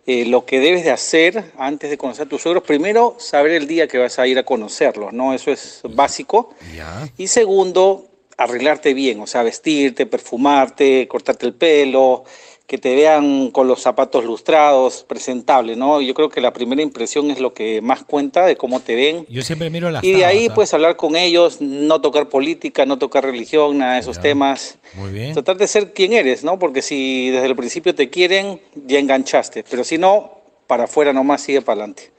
eh, 0.06 0.24
lo 0.24 0.46
que 0.46 0.58
debes 0.58 0.84
de 0.84 0.90
hacer 0.90 1.52
antes 1.58 1.90
de 1.90 1.98
conocer 1.98 2.26
a 2.26 2.28
tus 2.28 2.40
suegros, 2.40 2.64
primero, 2.64 3.14
saber 3.18 3.52
el 3.52 3.66
día 3.66 3.86
que 3.86 3.98
vas 3.98 4.18
a 4.18 4.26
ir 4.26 4.38
a 4.38 4.42
conocerlos, 4.42 5.12
¿no? 5.12 5.34
Eso 5.34 5.50
es 5.50 5.82
básico. 5.84 6.54
Ya. 6.74 7.08
Y 7.18 7.28
segundo, 7.28 8.06
arreglarte 8.36 8.94
bien, 8.94 9.20
o 9.20 9.26
sea, 9.26 9.42
vestirte, 9.42 10.06
perfumarte, 10.06 11.08
cortarte 11.08 11.46
el 11.46 11.54
pelo, 11.54 12.24
que 12.66 12.78
te 12.78 12.94
vean 12.96 13.50
con 13.52 13.68
los 13.68 13.80
zapatos 13.80 14.24
lustrados, 14.24 15.04
presentable, 15.04 15.76
¿no? 15.76 16.00
Yo 16.00 16.14
creo 16.14 16.28
que 16.28 16.40
la 16.40 16.52
primera 16.52 16.82
impresión 16.82 17.30
es 17.30 17.38
lo 17.38 17.54
que 17.54 17.80
más 17.80 18.02
cuenta 18.02 18.44
de 18.44 18.56
cómo 18.56 18.80
te 18.80 18.96
ven. 18.96 19.24
Yo 19.28 19.42
siempre 19.42 19.70
miro 19.70 19.88
las 19.90 20.02
Y 20.02 20.12
de 20.12 20.24
ahí, 20.24 20.46
tabas, 20.46 20.50
¿ah? 20.50 20.54
pues, 20.54 20.74
hablar 20.74 20.96
con 20.96 21.14
ellos, 21.14 21.60
no 21.60 22.00
tocar 22.00 22.28
política, 22.28 22.84
no 22.84 22.98
tocar 22.98 23.24
religión, 23.24 23.78
nada 23.78 23.94
de 23.94 24.00
esos 24.00 24.20
temas. 24.20 24.78
Muy 24.94 25.12
bien. 25.12 25.32
Tratar 25.32 25.56
de 25.56 25.68
ser 25.68 25.92
quien 25.92 26.12
eres, 26.12 26.42
¿no? 26.42 26.58
Porque 26.58 26.82
si 26.82 27.30
desde 27.30 27.46
el 27.46 27.56
principio 27.56 27.94
te 27.94 28.10
quieren, 28.10 28.60
ya 28.74 28.98
enganchaste. 28.98 29.64
Pero 29.70 29.84
si 29.84 29.96
no, 29.96 30.40
para 30.66 30.84
afuera 30.84 31.12
nomás, 31.12 31.42
sigue 31.42 31.62
para 31.62 31.82
adelante. 31.82 32.10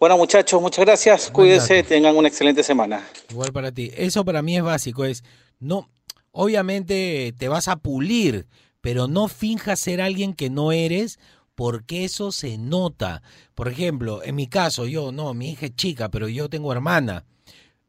Bueno, 0.00 0.16
muchachos, 0.16 0.60
muchas 0.60 0.84
gracias. 0.84 1.30
Cuídense, 1.30 1.82
tengan 1.82 2.16
una 2.16 2.28
excelente 2.28 2.62
semana. 2.62 3.06
Igual 3.30 3.52
para 3.52 3.70
ti. 3.70 3.92
Eso 3.96 4.24
para 4.24 4.42
mí 4.42 4.56
es 4.56 4.62
básico. 4.62 5.04
Es 5.04 5.22
no, 5.64 5.88
obviamente 6.30 7.34
te 7.36 7.48
vas 7.48 7.68
a 7.68 7.76
pulir, 7.76 8.46
pero 8.80 9.08
no 9.08 9.28
finjas 9.28 9.80
ser 9.80 10.00
alguien 10.00 10.34
que 10.34 10.50
no 10.50 10.72
eres, 10.72 11.18
porque 11.54 12.04
eso 12.04 12.32
se 12.32 12.58
nota. 12.58 13.22
Por 13.54 13.68
ejemplo, 13.68 14.22
en 14.22 14.34
mi 14.34 14.46
caso, 14.46 14.86
yo 14.86 15.12
no, 15.12 15.32
mi 15.34 15.52
hija 15.52 15.66
es 15.66 15.76
chica, 15.76 16.10
pero 16.10 16.28
yo 16.28 16.48
tengo 16.48 16.72
hermana. 16.72 17.24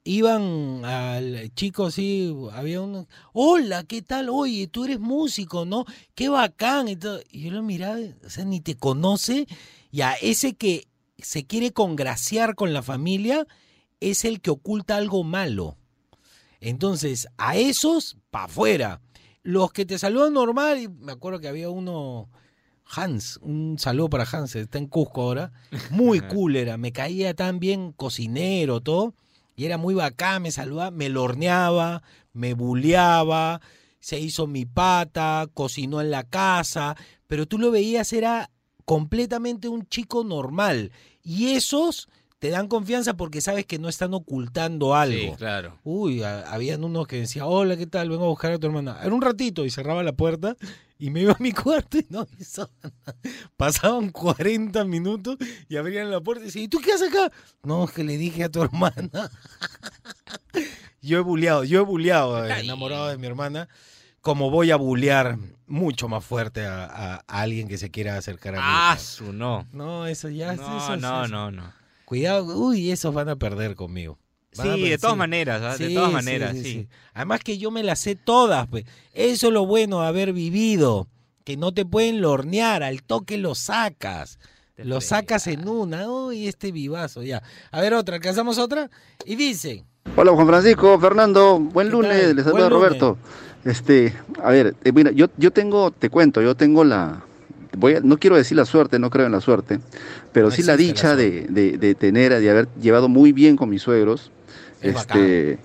Iban 0.04 0.86
al 0.86 1.52
chico, 1.56 1.90
sí, 1.90 2.34
había 2.54 2.80
un, 2.80 3.08
hola, 3.34 3.84
¿qué 3.84 4.04
tal? 4.04 4.30
Oye, 4.30 4.68
tú 4.68 4.86
eres 4.86 5.00
músico, 5.00 5.66
¿no? 5.66 5.86
Qué 6.14 6.30
bacán. 6.30 6.88
Y, 6.88 6.96
todo. 6.96 7.22
y 7.32 7.42
yo 7.42 7.52
lo 7.52 7.64
miraba, 7.64 7.98
o 8.24 8.30
sea, 8.30 8.46
ni 8.46 8.62
te 8.62 8.76
conoce. 8.76 9.48
Y 9.92 10.02
a 10.02 10.14
ese 10.14 10.54
que 10.54 10.88
se 11.18 11.46
quiere 11.46 11.72
congraciar 11.72 12.54
con 12.54 12.72
la 12.72 12.84
familia 12.84 13.48
es 14.00 14.26
el 14.26 14.42
que 14.42 14.52
oculta 14.52 14.96
algo 14.96 15.24
malo. 15.24 15.76
Entonces, 16.66 17.28
a 17.38 17.58
esos, 17.58 18.18
para 18.32 18.46
afuera. 18.46 19.02
Los 19.44 19.72
que 19.72 19.86
te 19.86 20.00
saludan 20.00 20.34
normal, 20.34 20.80
y 20.80 20.88
me 20.88 21.12
acuerdo 21.12 21.40
que 21.40 21.48
había 21.48 21.70
uno, 21.70 22.28
Hans, 22.88 23.38
un 23.44 23.78
saludo 23.78 24.10
para 24.10 24.24
Hans, 24.24 24.56
está 24.56 24.80
en 24.80 24.88
Cusco 24.88 25.22
ahora, 25.22 25.52
muy 25.92 26.22
cool 26.28 26.56
era, 26.56 26.78
me 26.78 26.92
caía 26.92 27.36
tan 27.36 27.60
bien 27.60 27.92
cocinero, 27.92 28.82
todo, 28.82 29.14
y 29.56 29.66
era 29.66 29.78
muy 29.78 29.94
bacán, 29.94 30.42
me 30.42 30.50
saludaba, 30.50 30.90
me 30.90 31.08
lorneaba, 31.08 32.02
me 32.34 32.56
buleaba, 32.56 33.62
se 34.00 34.20
hizo 34.20 34.48
mi 34.48 34.66
pata, 34.66 35.48
cocinó 35.54 36.02
en 36.02 36.10
la 36.10 36.24
casa, 36.24 36.98
pero 37.28 37.46
tú 37.46 37.60
lo 37.60 37.70
veías, 37.70 38.12
era 38.12 38.50
completamente 38.86 39.68
un 39.68 39.88
chico 39.88 40.24
normal. 40.24 40.92
Y 41.22 41.50
esos 41.50 42.10
te 42.40 42.50
dan 42.50 42.68
confianza 42.68 43.16
porque 43.16 43.42
sabes 43.42 43.66
que 43.66 43.80
no 43.80 43.90
están 43.90 44.14
ocultando 44.14 44.94
algo. 44.96 45.18
Sí, 45.18 45.32
claro. 45.38 45.80
Uy, 45.84 46.22
a- 46.24 46.42
habían 46.52 46.84
unos 46.84 47.08
que 47.08 47.18
decían, 47.22 47.46
hola, 47.50 47.78
¿qué 47.78 47.88
tal? 47.88 48.10
Vengo 48.10 48.26
a 48.26 48.30
buscar 48.30 48.52
a 48.52 48.60
tu 48.60 48.68
hermana. 48.68 48.98
Era 49.04 49.14
un 49.14 49.22
ratito 49.22 49.66
y 49.66 49.70
cerraba 49.72 50.04
la 50.04 50.12
puerta 50.14 50.56
y 51.00 51.10
me 51.10 51.22
iba 51.22 51.34
a 51.34 51.38
mi 51.40 51.52
cuarto 51.54 51.98
y 51.98 52.06
no 52.10 52.28
hizo 52.40 52.70
nada. 52.84 53.16
Pasaban 53.58 54.10
40 54.12 54.84
minutos 54.86 55.38
y 55.70 55.78
abrían 55.78 56.12
la 56.12 56.22
puerta 56.22 56.44
y 56.44 56.48
decían, 56.48 56.66
¿y 56.66 56.68
tú 56.68 56.80
qué 56.80 56.94
haces 56.94 57.10
acá? 57.10 57.32
No, 57.64 57.86
es 57.86 57.92
que 57.92 58.04
le 58.04 58.18
dije 58.18 58.44
a 58.44 58.50
tu 58.50 58.62
hermana. 58.62 59.10
yo 61.02 61.18
he 61.18 61.22
buleado, 61.22 61.64
yo 61.64 61.80
he 61.82 61.84
buleado, 61.84 62.46
eh, 62.46 62.60
enamorado 62.60 63.08
de 63.08 63.18
mi 63.18 63.28
hermana, 63.28 63.70
como 64.22 64.50
voy 64.50 64.72
a 64.72 64.76
bulear 64.76 65.38
mucho 65.68 66.08
más 66.08 66.24
fuerte 66.24 66.66
a, 66.66 66.86
a- 66.86 67.16
a 67.28 67.42
alguien 67.42 67.68
que 67.68 67.78
se 67.78 67.92
quiera 67.92 68.18
acercar 68.18 68.56
a 68.56 68.58
mí. 68.60 68.64
Ah, 68.68 68.98
su 69.00 69.34
no. 69.34 69.68
No, 69.72 70.06
eso 70.08 70.30
ya 70.30 70.54
No, 70.56 70.78
eso- 70.78 70.98
no, 70.98 71.24
eso- 71.26 71.28
no, 71.34 71.52
no. 71.52 71.74
Cuidado, 72.06 72.58
uy, 72.58 72.92
esos 72.92 73.14
van 73.14 73.30
a 73.30 73.36
perder 73.36 73.76
conmigo. 73.76 74.18
Van 74.56 74.76
Sí, 74.76 74.90
de 74.90 74.98
todas 74.98 75.18
maneras, 75.18 75.62
¿ah? 75.62 75.78
de 75.78 75.94
todas 75.94 76.14
maneras, 76.14 76.56
sí. 76.56 76.88
Además 77.14 77.42
que 77.42 77.58
yo 77.58 77.72
me 77.72 77.84
las 77.84 78.00
sé 78.00 78.16
todas, 78.16 78.68
pues. 78.68 78.86
Eso 79.14 79.48
es 79.48 79.54
lo 79.54 79.66
bueno 79.66 80.02
de 80.02 80.08
haber 80.08 80.32
vivido. 80.32 81.08
Que 81.44 81.58
no 81.58 81.74
te 81.74 81.86
pueden 81.86 82.22
lornear, 82.22 82.84
al 82.84 83.04
toque 83.04 83.38
lo 83.38 83.54
sacas. 83.54 84.40
Lo 84.78 85.00
sacas 85.02 85.48
en 85.48 85.68
una, 85.68 86.10
uy, 86.10 86.48
este 86.48 86.72
vivazo, 86.72 87.24
ya. 87.24 87.44
A 87.72 87.82
ver, 87.82 87.94
otra, 87.94 88.16
¿alcanzamos 88.16 88.58
otra? 88.58 88.90
Y 89.26 89.36
dice, 89.36 89.86
Hola 90.18 90.32
Juan 90.32 90.48
Francisco, 90.48 90.98
Fernando, 91.00 91.60
buen 91.60 91.90
lunes, 91.90 92.34
les 92.34 92.46
saluda. 92.46 92.70
Roberto. 92.70 93.18
Este, 93.66 94.14
a 94.42 94.50
ver, 94.52 94.76
eh, 94.84 94.92
mira, 94.94 95.12
yo, 95.12 95.28
yo 95.38 95.52
tengo, 95.52 95.92
te 95.92 96.10
cuento, 96.10 96.42
yo 96.42 96.56
tengo 96.56 96.84
la, 96.84 97.26
voy 97.76 97.96
a- 97.96 98.00
no 98.02 98.18
quiero 98.18 98.36
decir 98.36 98.58
la 98.58 98.66
suerte, 98.66 99.00
no 99.00 99.10
creo 99.10 99.26
en 99.26 99.32
la 99.32 99.42
suerte, 99.42 99.80
pero 100.34 100.48
No 100.48 100.52
sí 100.56 100.64
la 100.64 100.76
dicha 100.78 101.10
la 101.10 101.16
de, 101.16 101.46
de- 101.50 101.78
de 101.78 101.96
tener, 101.96 102.38
de 102.40 102.50
haber 102.50 102.68
llevado 102.82 103.08
muy 103.10 103.32
bien 103.32 103.56
con 103.56 103.70
mis 103.70 103.82
suegros, 103.82 104.32
Es 104.82 104.96
este, 104.96 105.58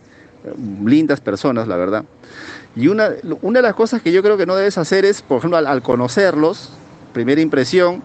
lindas 0.85 1.21
personas, 1.21 1.69
la 1.69 1.77
verdad. 1.77 2.05
Y 2.77 2.89
una, 2.89 3.11
una 3.43 3.59
de 3.59 3.63
las 3.63 3.75
cosas 3.75 4.01
que 4.01 4.13
yo 4.13 4.23
creo 4.23 4.37
que 4.37 4.47
no 4.47 4.57
debes 4.57 4.79
hacer 4.79 5.05
es, 5.05 5.23
por 5.23 5.39
ejemplo, 5.39 5.57
al, 5.57 5.67
al 5.67 5.83
conocerlos, 5.83 6.71
primera 7.13 7.41
impresión, 7.41 8.03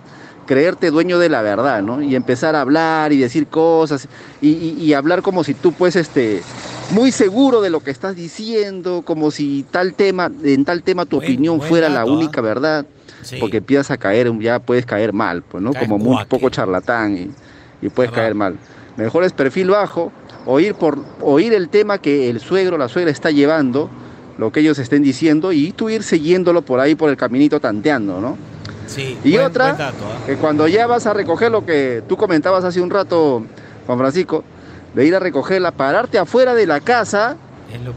creerte 0.48 0.92
dueño 0.92 1.18
de 1.20 1.30
la 1.30 1.42
verdad, 1.42 1.82
¿no? 1.82 2.02
Y 2.02 2.16
empezar 2.16 2.56
a 2.56 2.62
hablar 2.62 3.14
y 3.14 3.18
decir 3.18 3.48
cosas 3.48 4.08
y, 4.42 4.50
y- 4.50 4.76
y 4.84 4.94
hablar 4.94 5.22
como 5.22 5.44
si 5.44 5.54
tú, 5.54 5.72
pues, 5.74 5.96
este, 5.96 6.42
muy 6.92 7.12
seguro 7.12 7.62
de 7.62 7.70
lo 7.70 7.80
que 7.80 7.92
estás 7.92 8.16
diciendo, 8.16 9.02
como 9.06 9.32
si 9.32 9.66
tal 9.72 9.94
tema, 9.94 10.32
en 10.44 10.66
tal 10.66 10.84
tema 10.84 11.06
tu 11.06 11.18
opinión 11.18 11.58
buen 11.58 11.68
fuera 11.70 11.90
la 11.90 12.00
dato, 12.00 12.12
¿ah? 12.12 12.14
única 12.14 12.42
verdad, 12.42 12.86
Sí. 13.26 13.38
porque 13.40 13.58
empiezas 13.58 13.92
a 13.92 13.98
caer, 13.98 14.32
ya 14.40 14.60
puedes 14.60 14.86
caer 14.86 15.12
mal, 15.14 15.42
pues, 15.42 15.62
¿no? 15.64 15.74
Como 15.74 15.98
muy 15.98 16.14
guaque. 16.14 16.30
poco 16.30 16.50
charlatán 16.50 17.18
y, 17.18 17.32
y 17.86 17.90
puedes 17.90 18.12
caer 18.12 18.36
mal. 18.36 18.56
Mejor 18.98 19.24
es 19.24 19.34
perfil 19.34 19.70
bajo, 19.72 20.12
oír, 20.46 20.76
por, 20.76 21.00
oír 21.22 21.54
el 21.54 21.70
tema 21.70 21.98
que 21.98 22.30
el 22.30 22.40
suegro 22.40 22.76
o 22.76 22.80
la 22.80 22.88
suegra 22.88 23.12
está 23.12 23.32
llevando, 23.32 23.90
lo 24.38 24.52
que 24.52 24.60
ellos 24.62 24.78
estén 24.80 25.02
diciendo, 25.04 25.52
y 25.52 25.72
tú 25.72 25.90
ir 25.90 26.04
siguiéndolo 26.04 26.62
por 26.62 26.80
ahí, 26.80 26.96
por 26.96 27.10
el 27.10 27.18
caminito 27.18 27.60
tanteando, 27.60 28.22
¿no? 28.22 28.38
sí. 28.88 29.18
Y 29.24 29.32
buen- 29.34 29.46
otra, 29.48 29.66
buen 29.74 29.78
dato, 29.78 29.98
¿ah? 30.06 30.26
que 30.26 30.36
cuando 30.36 30.68
ya 30.68 30.86
vas 30.88 31.06
a 31.08 31.14
recoger 31.14 31.52
lo 31.52 31.66
que 31.66 32.04
tú 32.08 32.16
comentabas 32.18 32.64
hace 32.64 32.80
un 32.80 32.90
rato, 32.92 33.44
Juan 33.88 33.98
Francisco, 33.98 34.44
de 34.94 35.06
ir 35.06 35.16
a 35.16 35.20
recogerla, 35.20 35.72
pararte 35.72 36.18
afuera 36.20 36.54
de 36.54 36.68
la 36.68 36.80
casa, 36.80 37.38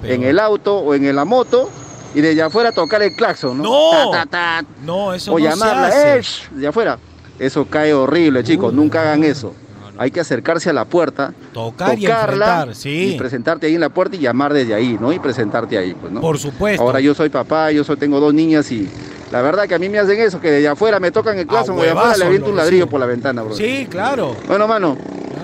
en 0.03 0.23
el 0.25 0.41
auto 0.41 0.79
o 0.79 0.95
en 0.95 1.15
la 1.15 1.25
moto, 1.25 1.69
y 2.15 2.21
desde 2.21 2.43
afuera 2.43 2.73
tocar 2.73 3.03
el 3.03 3.15
claxon, 3.15 3.59
¿no? 3.59 3.65
¡No! 3.65 4.11
Ta, 4.11 4.23
ta, 4.25 4.27
ta. 4.63 4.65
No, 4.85 5.13
eso 5.15 5.33
o 5.33 5.39
no 5.39 5.45
llamarla, 5.45 5.91
se 5.91 5.97
hace. 5.99 6.19
"Eh, 6.19 6.23
shh", 6.23 6.51
de 6.53 6.67
afuera. 6.67 6.99
Eso 7.39 7.65
cae 7.67 7.95
horrible, 7.95 8.43
chicos, 8.43 8.73
nunca 8.75 9.03
hagan 9.03 9.23
eso. 9.25 9.55
Hay 10.01 10.11
que 10.13 10.21
acercarse 10.21 10.71
a 10.71 10.73
la 10.73 10.85
puerta, 10.85 11.33
Tocar 11.53 11.99
y 11.99 12.03
tocarla 12.03 12.47
enfrentar, 12.47 12.75
sí. 12.77 13.15
y 13.15 13.19
presentarte 13.19 13.67
ahí 13.67 13.75
en 13.75 13.81
la 13.81 13.89
puerta 13.89 14.15
y 14.15 14.21
llamar 14.21 14.53
desde 14.53 14.73
ahí, 14.75 14.97
¿no? 15.01 15.13
Y 15.13 15.19
presentarte 15.19 15.77
ahí, 15.77 15.93
pues, 15.95 16.13
¿no? 16.13 16.21
Por 16.21 16.39
supuesto. 16.39 16.83
Ahora 16.83 17.01
yo 17.01 17.15
soy 17.15 17.29
papá, 17.31 17.73
yo 17.73 17.83
soy, 17.83 17.97
tengo 17.97 18.21
dos 18.21 18.33
niñas 18.33 18.71
y 18.71 18.89
la 19.33 19.43
verdad 19.43 19.67
que 19.67 19.75
a 19.75 19.79
mí 19.81 19.89
me 19.89 19.99
hacen 19.99 20.21
eso, 20.21 20.41
que 20.41 20.53
desde 20.53 20.69
afuera 20.69 21.01
me 21.01 21.11
tocan 21.11 21.37
el 21.37 21.49
claxon 21.49 21.77
o 21.79 21.83
de 21.83 21.91
afuera 21.91 22.17
le 22.17 22.25
aviento 22.27 22.49
un 22.51 22.57
ladrillo 22.57 22.87
por 22.87 23.01
la 23.01 23.07
ventana, 23.07 23.43
bro. 23.43 23.55
Sí, 23.57 23.89
claro. 23.91 24.37
Bueno, 24.47 24.69
mano, 24.69 24.97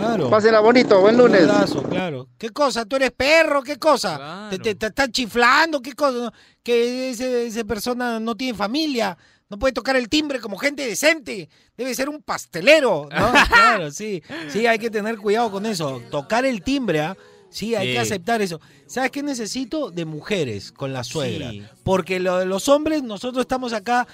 Claro. 0.06 0.30
pásenla 0.30 0.60
bonito, 0.60 1.00
buen 1.00 1.16
lunes. 1.16 1.44
Un 1.44 1.50
abrazo, 1.50 1.82
claro. 1.82 2.28
¿Qué 2.38 2.50
cosa? 2.50 2.84
¿Tú 2.84 2.96
eres 2.96 3.10
perro? 3.12 3.62
¿Qué 3.62 3.76
cosa? 3.78 4.48
¿Te, 4.50 4.58
te, 4.58 4.74
te 4.74 4.86
están 4.86 5.10
chiflando? 5.12 5.80
¿Qué 5.80 5.92
cosa? 5.94 6.32
Que 6.62 7.10
ese- 7.10 7.46
esa 7.46 7.64
persona 7.64 8.20
no 8.20 8.34
tiene 8.36 8.56
familia. 8.56 9.16
No 9.48 9.58
puede 9.58 9.72
tocar 9.72 9.94
el 9.96 10.08
timbre 10.08 10.40
como 10.40 10.56
gente 10.56 10.86
decente. 10.86 11.48
Debe 11.76 11.94
ser 11.94 12.08
un 12.08 12.22
pastelero. 12.22 13.08
¿no? 13.10 13.32
claro, 13.48 13.90
sí. 13.90 14.22
Sí, 14.48 14.66
hay 14.66 14.78
que 14.78 14.90
tener 14.90 15.16
cuidado 15.18 15.50
con 15.50 15.66
eso. 15.66 16.00
Tocar 16.10 16.44
el 16.44 16.62
timbre, 16.62 17.00
¿ah? 17.00 17.16
Sí, 17.50 17.74
hay 17.74 17.88
Sí. 17.88 17.92
que 17.92 17.98
aceptar 18.00 18.42
eso. 18.42 18.60
¿Sabes 18.86 19.10
qué 19.12 19.22
necesito? 19.22 19.90
De 19.90 20.04
mujeres 20.04 20.72
con 20.72 20.92
la 20.92 21.04
suegra. 21.04 21.50
Sí. 21.50 21.62
Porque 21.84 22.18
lo 22.18 22.38
de 22.38 22.46
los 22.46 22.68
hombres, 22.68 23.02
nosotros 23.04 23.42
estamos 23.42 23.72
acá 23.72 24.08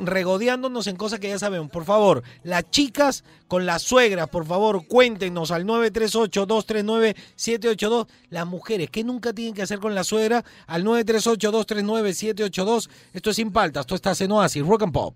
regodeándonos 0.00 0.86
en 0.86 0.96
cosas 0.96 1.20
que 1.20 1.28
ya 1.28 1.38
sabemos. 1.38 1.70
Por 1.70 1.84
favor, 1.84 2.22
las 2.42 2.70
chicas 2.70 3.22
con 3.48 3.66
las 3.66 3.82
suegras, 3.82 4.28
por 4.28 4.46
favor, 4.46 4.86
cuéntenos 4.86 5.50
al 5.50 5.66
938-239-782. 5.66 8.06
Las 8.30 8.46
mujeres, 8.46 8.88
¿qué 8.90 9.04
nunca 9.04 9.32
tienen 9.32 9.54
que 9.54 9.62
hacer 9.62 9.78
con 9.78 9.94
la 9.94 10.04
suegra? 10.04 10.44
Al 10.66 10.84
938-239-782. 10.84 12.90
Esto 13.12 13.30
es 13.30 13.36
sin 13.36 13.52
paltas, 13.52 13.82
esto 13.82 13.94
está 13.94 14.12
en 14.18 14.32
Oasis, 14.32 14.66
Rock 14.66 14.82
and 14.82 14.92
Pop. 14.92 15.14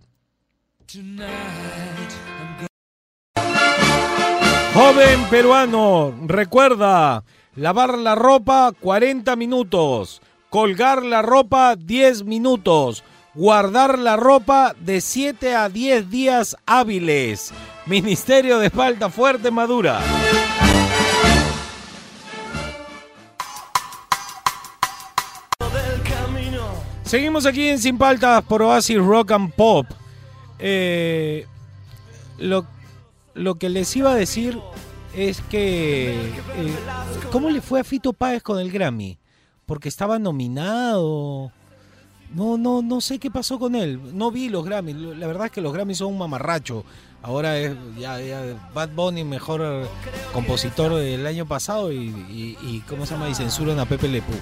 Joven 4.74 5.24
peruano, 5.30 6.14
recuerda, 6.26 7.24
lavar 7.54 7.98
la 7.98 8.14
ropa 8.14 8.72
40 8.78 9.34
minutos, 9.34 10.20
colgar 10.50 11.02
la 11.02 11.22
ropa 11.22 11.74
10 11.76 12.24
minutos, 12.24 13.02
guardar 13.36 13.98
la 13.98 14.16
ropa 14.16 14.74
de 14.80 15.00
7 15.00 15.54
a 15.54 15.68
10 15.68 16.10
días 16.10 16.56
hábiles. 16.66 17.52
Ministerio 17.86 18.58
de 18.58 18.66
Espalda 18.66 19.10
Fuerte 19.10 19.50
Madura. 19.50 20.00
Seguimos 27.04 27.46
aquí 27.46 27.68
en 27.68 27.78
Sin 27.78 27.98
Paltas 27.98 28.42
por 28.44 28.62
Oasis 28.62 28.98
Rock 28.98 29.30
and 29.32 29.52
Pop. 29.52 29.86
Eh, 30.58 31.46
lo, 32.38 32.66
lo 33.34 33.54
que 33.56 33.68
les 33.68 33.94
iba 33.96 34.10
a 34.12 34.16
decir 34.16 34.58
es 35.14 35.40
que. 35.42 36.10
eh, 36.56 36.74
¿Cómo 37.30 37.48
le 37.50 37.60
fue 37.60 37.80
a 37.80 37.84
Fito 37.84 38.12
Páez 38.12 38.42
con 38.42 38.58
el 38.58 38.72
Grammy? 38.72 39.18
Porque 39.66 39.88
estaba 39.88 40.18
nominado. 40.18 41.52
No, 42.34 42.58
no, 42.58 42.82
no 42.82 43.00
sé 43.00 43.18
qué 43.18 43.30
pasó 43.30 43.58
con 43.58 43.74
él. 43.74 44.00
No 44.16 44.30
vi 44.30 44.48
los 44.48 44.64
Grammy. 44.64 44.92
La 44.92 45.26
verdad 45.26 45.46
es 45.46 45.52
que 45.52 45.60
los 45.60 45.72
Grammy 45.72 45.94
son 45.94 46.08
un 46.08 46.18
mamarracho. 46.18 46.84
Ahora 47.22 47.58
es 47.58 47.74
ya, 47.98 48.18
Bad 48.74 48.90
Bunny 48.90 49.24
mejor 49.24 49.88
compositor 50.32 50.94
del 50.94 51.26
año 51.26 51.46
pasado 51.46 51.92
y, 51.92 52.84
¿cómo 52.88 53.06
se 53.06 53.14
llama? 53.14 53.28
Y 53.28 53.34
censuran 53.34 53.78
a 53.78 53.86
Pepe 53.86 54.08
Le 54.08 54.22
Pew. 54.22 54.36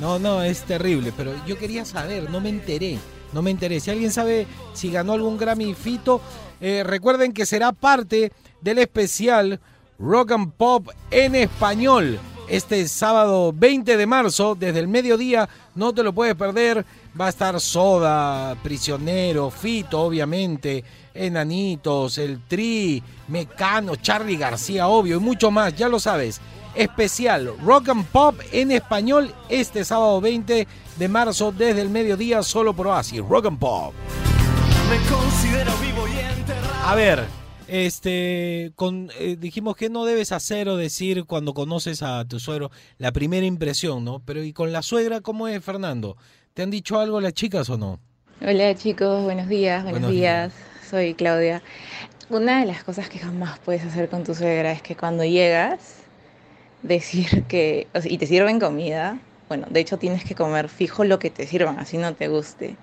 No, 0.00 0.18
no, 0.18 0.42
es 0.42 0.62
terrible. 0.62 1.12
Pero 1.16 1.32
yo 1.46 1.56
quería 1.56 1.84
saber, 1.84 2.28
no 2.30 2.40
me 2.40 2.48
enteré. 2.48 2.98
No 3.32 3.42
me 3.42 3.50
enteré. 3.50 3.80
Si 3.80 3.90
alguien 3.90 4.12
sabe 4.12 4.46
si 4.74 4.90
ganó 4.90 5.12
algún 5.12 5.38
Grammy 5.38 5.74
Fito, 5.74 6.20
eh, 6.60 6.82
recuerden 6.84 7.32
que 7.32 7.46
será 7.46 7.72
parte 7.72 8.32
del 8.60 8.78
especial 8.78 9.60
Rock 9.98 10.32
and 10.32 10.52
Pop 10.52 10.88
en 11.10 11.34
español. 11.34 12.18
Este 12.48 12.86
sábado 12.86 13.52
20 13.52 13.96
de 13.96 14.06
marzo, 14.06 14.54
desde 14.54 14.78
el 14.78 14.86
mediodía, 14.86 15.48
no 15.74 15.92
te 15.92 16.04
lo 16.04 16.12
puedes 16.12 16.36
perder. 16.36 16.86
Va 17.18 17.26
a 17.26 17.30
estar 17.30 17.60
Soda, 17.60 18.54
Prisionero, 18.62 19.50
Fito, 19.50 20.00
obviamente, 20.00 20.84
Enanitos, 21.12 22.18
El 22.18 22.40
Tri, 22.46 23.02
Mecano, 23.28 23.96
Charlie 23.96 24.36
García, 24.36 24.86
obvio, 24.86 25.16
y 25.16 25.20
mucho 25.20 25.50
más, 25.50 25.74
ya 25.74 25.88
lo 25.88 25.98
sabes. 25.98 26.40
Especial 26.76 27.52
Rock 27.64 27.88
and 27.88 28.06
Pop 28.06 28.38
en 28.52 28.70
español 28.70 29.34
este 29.48 29.84
sábado 29.84 30.20
20 30.20 30.68
de 30.98 31.08
marzo, 31.08 31.50
desde 31.50 31.80
el 31.80 31.88
mediodía, 31.88 32.42
solo 32.44 32.74
por 32.74 32.86
Oasis. 32.86 33.22
Rock 33.28 33.46
and 33.46 33.58
Pop. 33.58 33.92
Me 34.88 34.98
considero 35.10 35.72
vivo 35.78 36.06
y 36.06 36.18
enterrado. 36.18 36.84
A 36.84 36.94
ver, 36.94 37.24
este, 37.68 38.72
con, 38.76 39.10
eh, 39.18 39.36
dijimos 39.38 39.76
que 39.76 39.88
no 39.88 40.04
debes 40.04 40.32
hacer 40.32 40.68
o 40.68 40.76
decir 40.76 41.24
cuando 41.24 41.54
conoces 41.54 42.02
a 42.02 42.24
tu 42.24 42.40
suegro 42.40 42.70
la 42.98 43.12
primera 43.12 43.46
impresión, 43.46 44.04
¿no? 44.04 44.22
Pero 44.24 44.42
¿y 44.42 44.52
con 44.52 44.72
la 44.72 44.82
suegra 44.82 45.20
cómo 45.20 45.48
es, 45.48 45.62
Fernando? 45.64 46.16
¿Te 46.54 46.62
han 46.62 46.70
dicho 46.70 46.98
algo 46.98 47.20
las 47.20 47.34
chicas 47.34 47.68
o 47.70 47.76
no? 47.76 48.00
Hola 48.40 48.74
chicos, 48.74 49.24
buenos 49.24 49.48
días, 49.48 49.82
buenos, 49.82 50.00
Buenos 50.00 50.16
días. 50.16 50.52
Soy 50.88 51.14
Claudia. 51.14 51.62
Una 52.28 52.60
de 52.60 52.66
las 52.66 52.84
cosas 52.84 53.08
que 53.08 53.18
jamás 53.18 53.58
puedes 53.58 53.84
hacer 53.84 54.08
con 54.08 54.24
tu 54.24 54.34
suegra 54.34 54.72
es 54.72 54.82
que 54.82 54.94
cuando 54.96 55.24
llegas, 55.24 55.96
decir 56.82 57.44
que, 57.44 57.86
o 57.94 58.00
sea, 58.00 58.10
y 58.10 58.18
te 58.18 58.26
sirven 58.26 58.60
comida, 58.60 59.18
bueno, 59.48 59.66
de 59.70 59.80
hecho 59.80 59.98
tienes 59.98 60.24
que 60.24 60.34
comer 60.34 60.68
fijo 60.68 61.04
lo 61.04 61.18
que 61.18 61.30
te 61.30 61.46
sirvan, 61.46 61.78
así 61.78 61.98
no 61.98 62.14
te 62.14 62.28
guste. 62.28 62.76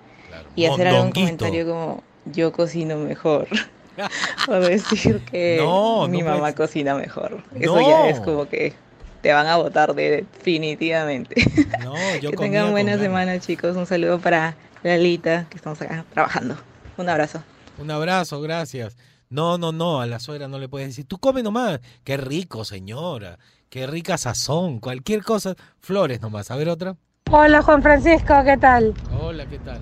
Y 0.56 0.66
hacer 0.66 0.88
algún 0.88 1.12
comentario 1.12 1.66
como, 1.66 2.02
yo 2.26 2.52
cocino 2.52 2.96
mejor. 2.96 3.48
o 4.48 4.54
decir 4.54 5.20
que 5.30 5.58
No, 5.60 6.08
mi 6.08 6.18
no 6.18 6.26
mamá 6.26 6.38
puedes- 6.40 6.54
cocina 6.56 6.94
mejor. 6.94 7.42
Eso 7.58 7.76
No. 7.76 7.88
ya 7.88 8.08
es 8.08 8.20
como 8.20 8.48
que 8.48 8.74
te 9.22 9.32
van 9.32 9.46
a 9.46 9.56
votar 9.56 9.94
definitivamente. 9.94 11.34
No, 11.82 11.94
yo 12.20 12.30
que 12.30 12.36
tengan 12.36 12.70
buena 12.72 12.92
con 12.92 13.00
semana, 13.00 13.38
chicos. 13.40 13.76
Un 13.76 13.86
saludo 13.86 14.18
para 14.20 14.56
Lalita, 14.82 15.46
que 15.48 15.56
estamos 15.56 15.80
acá 15.80 16.04
trabajando. 16.12 16.56
Un 16.96 17.08
abrazo. 17.08 17.42
Un 17.78 17.90
abrazo, 17.90 18.40
gracias. 18.40 18.96
No, 19.30 19.58
no, 19.58 19.72
no, 19.72 20.00
a 20.00 20.06
la 20.06 20.20
suegra 20.20 20.46
no 20.46 20.58
le 20.58 20.68
puedes 20.68 20.88
decir, 20.88 21.06
tú 21.06 21.18
come 21.18 21.42
nomás. 21.42 21.80
Qué 22.04 22.16
rico, 22.16 22.64
señora. 22.64 23.38
Qué 23.70 23.86
rica 23.86 24.16
sazón. 24.18 24.78
Cualquier 24.78 25.24
cosa. 25.24 25.54
Flores 25.80 26.20
nomás. 26.20 26.50
A 26.50 26.56
ver 26.56 26.68
otra. 26.68 26.94
Hola 27.30 27.62
Juan 27.62 27.82
Francisco, 27.82 28.34
¿qué 28.44 28.56
tal? 28.58 28.94
Hola, 29.18 29.46
¿qué 29.46 29.58
tal? 29.58 29.80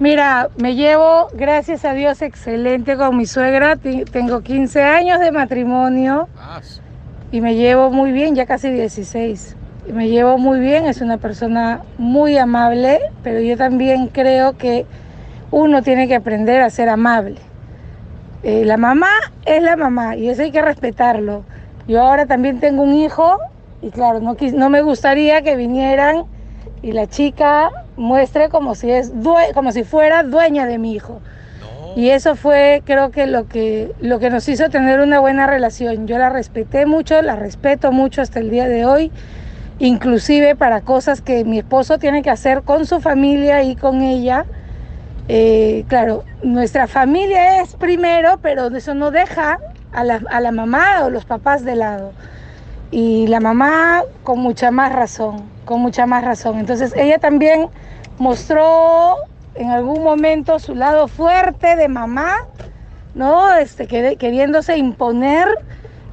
Mira, 0.00 0.48
me 0.56 0.76
llevo, 0.76 1.26
gracias 1.32 1.84
a 1.84 1.92
Dios, 1.92 2.22
excelente 2.22 2.96
con 2.96 3.16
mi 3.16 3.26
suegra. 3.26 3.74
Tengo 3.76 4.42
15 4.42 4.80
años 4.80 5.18
de 5.18 5.32
matrimonio 5.32 6.28
y 7.32 7.40
me 7.40 7.56
llevo 7.56 7.90
muy 7.90 8.12
bien, 8.12 8.36
ya 8.36 8.46
casi 8.46 8.70
16. 8.70 9.56
Y 9.88 9.92
me 9.92 10.08
llevo 10.08 10.38
muy 10.38 10.60
bien, 10.60 10.86
es 10.86 11.00
una 11.00 11.18
persona 11.18 11.80
muy 11.98 12.38
amable, 12.38 13.00
pero 13.24 13.40
yo 13.40 13.56
también 13.56 14.06
creo 14.06 14.56
que 14.56 14.86
uno 15.50 15.82
tiene 15.82 16.06
que 16.06 16.14
aprender 16.14 16.62
a 16.62 16.70
ser 16.70 16.88
amable. 16.88 17.40
Eh, 18.44 18.64
la 18.64 18.76
mamá 18.76 19.10
es 19.46 19.60
la 19.60 19.74
mamá 19.74 20.14
y 20.14 20.28
eso 20.28 20.42
hay 20.42 20.52
que 20.52 20.62
respetarlo. 20.62 21.42
Yo 21.88 22.02
ahora 22.02 22.26
también 22.26 22.60
tengo 22.60 22.84
un 22.84 22.94
hijo 22.94 23.36
y 23.82 23.90
claro, 23.90 24.20
no, 24.20 24.36
no 24.54 24.70
me 24.70 24.80
gustaría 24.80 25.42
que 25.42 25.56
vinieran 25.56 26.22
y 26.82 26.92
la 26.92 27.06
chica 27.06 27.70
muestre 27.96 28.48
como 28.48 28.74
si, 28.74 28.90
es 28.90 29.12
due- 29.14 29.52
como 29.54 29.72
si 29.72 29.84
fuera 29.84 30.22
dueña 30.22 30.66
de 30.66 30.78
mi 30.78 30.92
hijo. 30.94 31.20
Y 31.96 32.10
eso 32.10 32.36
fue, 32.36 32.82
creo 32.84 33.10
que 33.10 33.26
lo, 33.26 33.46
que 33.48 33.90
lo 34.00 34.18
que 34.20 34.30
nos 34.30 34.48
hizo 34.48 34.68
tener 34.68 35.00
una 35.00 35.18
buena 35.20 35.46
relación. 35.46 36.06
Yo 36.06 36.18
la 36.18 36.28
respeté 36.28 36.86
mucho, 36.86 37.20
la 37.22 37.34
respeto 37.34 37.90
mucho 37.92 38.22
hasta 38.22 38.38
el 38.38 38.50
día 38.50 38.68
de 38.68 38.84
hoy, 38.86 39.10
inclusive 39.78 40.54
para 40.54 40.80
cosas 40.82 41.20
que 41.22 41.44
mi 41.44 41.58
esposo 41.58 41.98
tiene 41.98 42.22
que 42.22 42.30
hacer 42.30 42.62
con 42.62 42.86
su 42.86 43.00
familia 43.00 43.62
y 43.62 43.74
con 43.74 44.02
ella. 44.02 44.44
Eh, 45.28 45.84
claro, 45.88 46.24
nuestra 46.42 46.86
familia 46.86 47.60
es 47.62 47.74
primero, 47.76 48.38
pero 48.42 48.68
eso 48.68 48.94
no 48.94 49.10
deja 49.10 49.58
a 49.92 50.04
la, 50.04 50.20
a 50.30 50.40
la 50.40 50.52
mamá 50.52 51.04
o 51.04 51.10
los 51.10 51.24
papás 51.24 51.64
de 51.64 51.74
lado. 51.76 52.12
Y 52.90 53.26
la 53.26 53.40
mamá 53.40 54.02
con 54.24 54.38
mucha 54.40 54.70
más 54.70 54.92
razón, 54.92 55.42
con 55.64 55.80
mucha 55.80 56.06
más 56.06 56.24
razón. 56.24 56.58
Entonces 56.58 56.94
ella 56.96 57.18
también 57.18 57.68
mostró 58.18 59.16
en 59.54 59.70
algún 59.70 60.02
momento 60.02 60.58
su 60.58 60.74
lado 60.74 61.08
fuerte 61.08 61.76
de 61.76 61.88
mamá, 61.88 62.32
¿no? 63.14 63.54
Este, 63.56 63.86
quer- 63.88 64.16
queriéndose 64.16 64.78
imponer, 64.78 65.46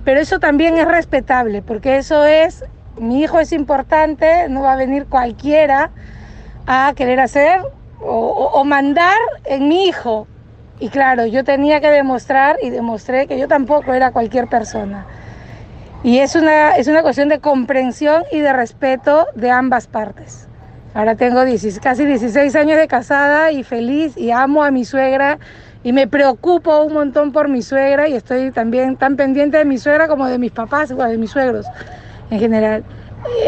pero 0.03 0.19
eso 0.19 0.39
también 0.39 0.77
es 0.77 0.85
respetable, 0.87 1.61
porque 1.61 1.97
eso 1.97 2.25
es, 2.25 2.65
mi 2.97 3.21
hijo 3.21 3.39
es 3.39 3.51
importante, 3.53 4.49
no 4.49 4.63
va 4.63 4.73
a 4.73 4.75
venir 4.75 5.05
cualquiera 5.07 5.91
a 6.67 6.93
querer 6.95 7.19
hacer 7.19 7.61
o- 8.03 8.49
o 8.53 8.63
mandar 8.65 9.15
en 9.45 9.67
mi 9.67 9.85
hijo. 9.87 10.27
Y 10.79 10.89
claro, 10.89 11.25
yo 11.25 11.43
tenía 11.43 11.79
que 11.79 11.89
demostrar 11.89 12.57
y 12.61 12.69
demostré 12.69 13.27
que 13.27 13.37
yo 13.39 13.47
tampoco 13.47 13.93
era 13.93 14.11
cualquier 14.11 14.47
persona. 14.47 15.05
Y 16.05 16.19
es 16.19 16.35
una, 16.35 16.77
es 16.77 16.87
una 16.87 17.01
cuestión 17.01 17.29
de 17.29 17.39
comprensión 17.39 18.25
y 18.31 18.37
de 18.37 18.53
respeto 18.53 19.25
de 19.33 19.49
ambas 19.49 19.87
partes. 19.87 20.47
Ahora 20.93 21.15
tengo 21.15 21.43
16 21.43 21.79
casi 21.79 22.05
16 22.05 22.55
años 22.55 22.77
de 22.77 22.87
casada 22.87 23.51
y 23.51 23.63
feliz 23.63 24.15
y 24.15 24.29
amo 24.29 24.63
a 24.63 24.69
mi 24.69 24.85
suegra 24.85 25.39
y 25.83 25.93
me 25.93 26.07
preocupo 26.07 26.83
un 26.83 26.93
montón 26.93 27.31
por 27.31 27.49
mi 27.49 27.63
suegra 27.63 28.07
y 28.07 28.13
estoy 28.13 28.51
también 28.51 28.97
tan 28.97 29.15
pendiente 29.15 29.57
de 29.57 29.65
mi 29.65 29.79
suegra 29.79 30.07
como 30.07 30.27
de 30.27 30.37
mis 30.37 30.51
papás 30.51 30.91
o 30.91 30.95
de 30.95 31.17
mis 31.17 31.31
suegros 31.31 31.65
en 32.29 32.39
general. 32.39 32.83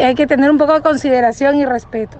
Hay 0.03 0.16
que 0.16 0.26
tener 0.26 0.49
un 0.49 0.58
poco 0.58 0.74
de 0.74 0.82
consideración 0.82 1.58
y 1.58 1.66
respeto. 1.68 2.18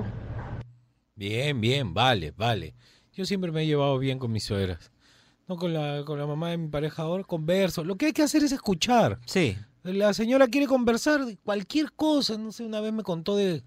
Bien, 1.16 1.60
bien, 1.60 1.96
vale, 1.96 2.32
vale. 2.38 2.76
Yo 3.12 3.26
siempre 3.26 3.52
me 3.52 3.64
he 3.64 3.66
llevado 3.66 3.98
bien 3.98 4.20
con 4.20 4.32
mis 4.32 4.44
suegras. 4.44 4.92
No 5.48 5.56
con 5.56 5.74
la, 5.74 6.04
con 6.06 6.20
la 6.20 6.28
mamá 6.28 6.52
de 6.52 6.58
mi 6.58 6.68
pareja 6.68 7.02
ahora, 7.02 7.24
converso. 7.24 7.84
Lo 7.84 7.96
que 7.96 8.06
hay 8.06 8.14
que 8.14 8.22
hacer 8.22 8.44
es 8.44 8.52
escuchar. 8.52 9.18
Sí. 9.26 9.58
La 9.94 10.14
señora 10.14 10.48
quiere 10.48 10.68
conversar 10.68 11.26
de 11.26 11.38
cualquier 11.38 11.92
cosa. 11.94 12.38
No 12.38 12.52
sé, 12.52 12.64
una 12.64 12.82
vez 12.82 12.94
me 12.94 13.04
contó 13.04 13.36
de, 13.36 13.64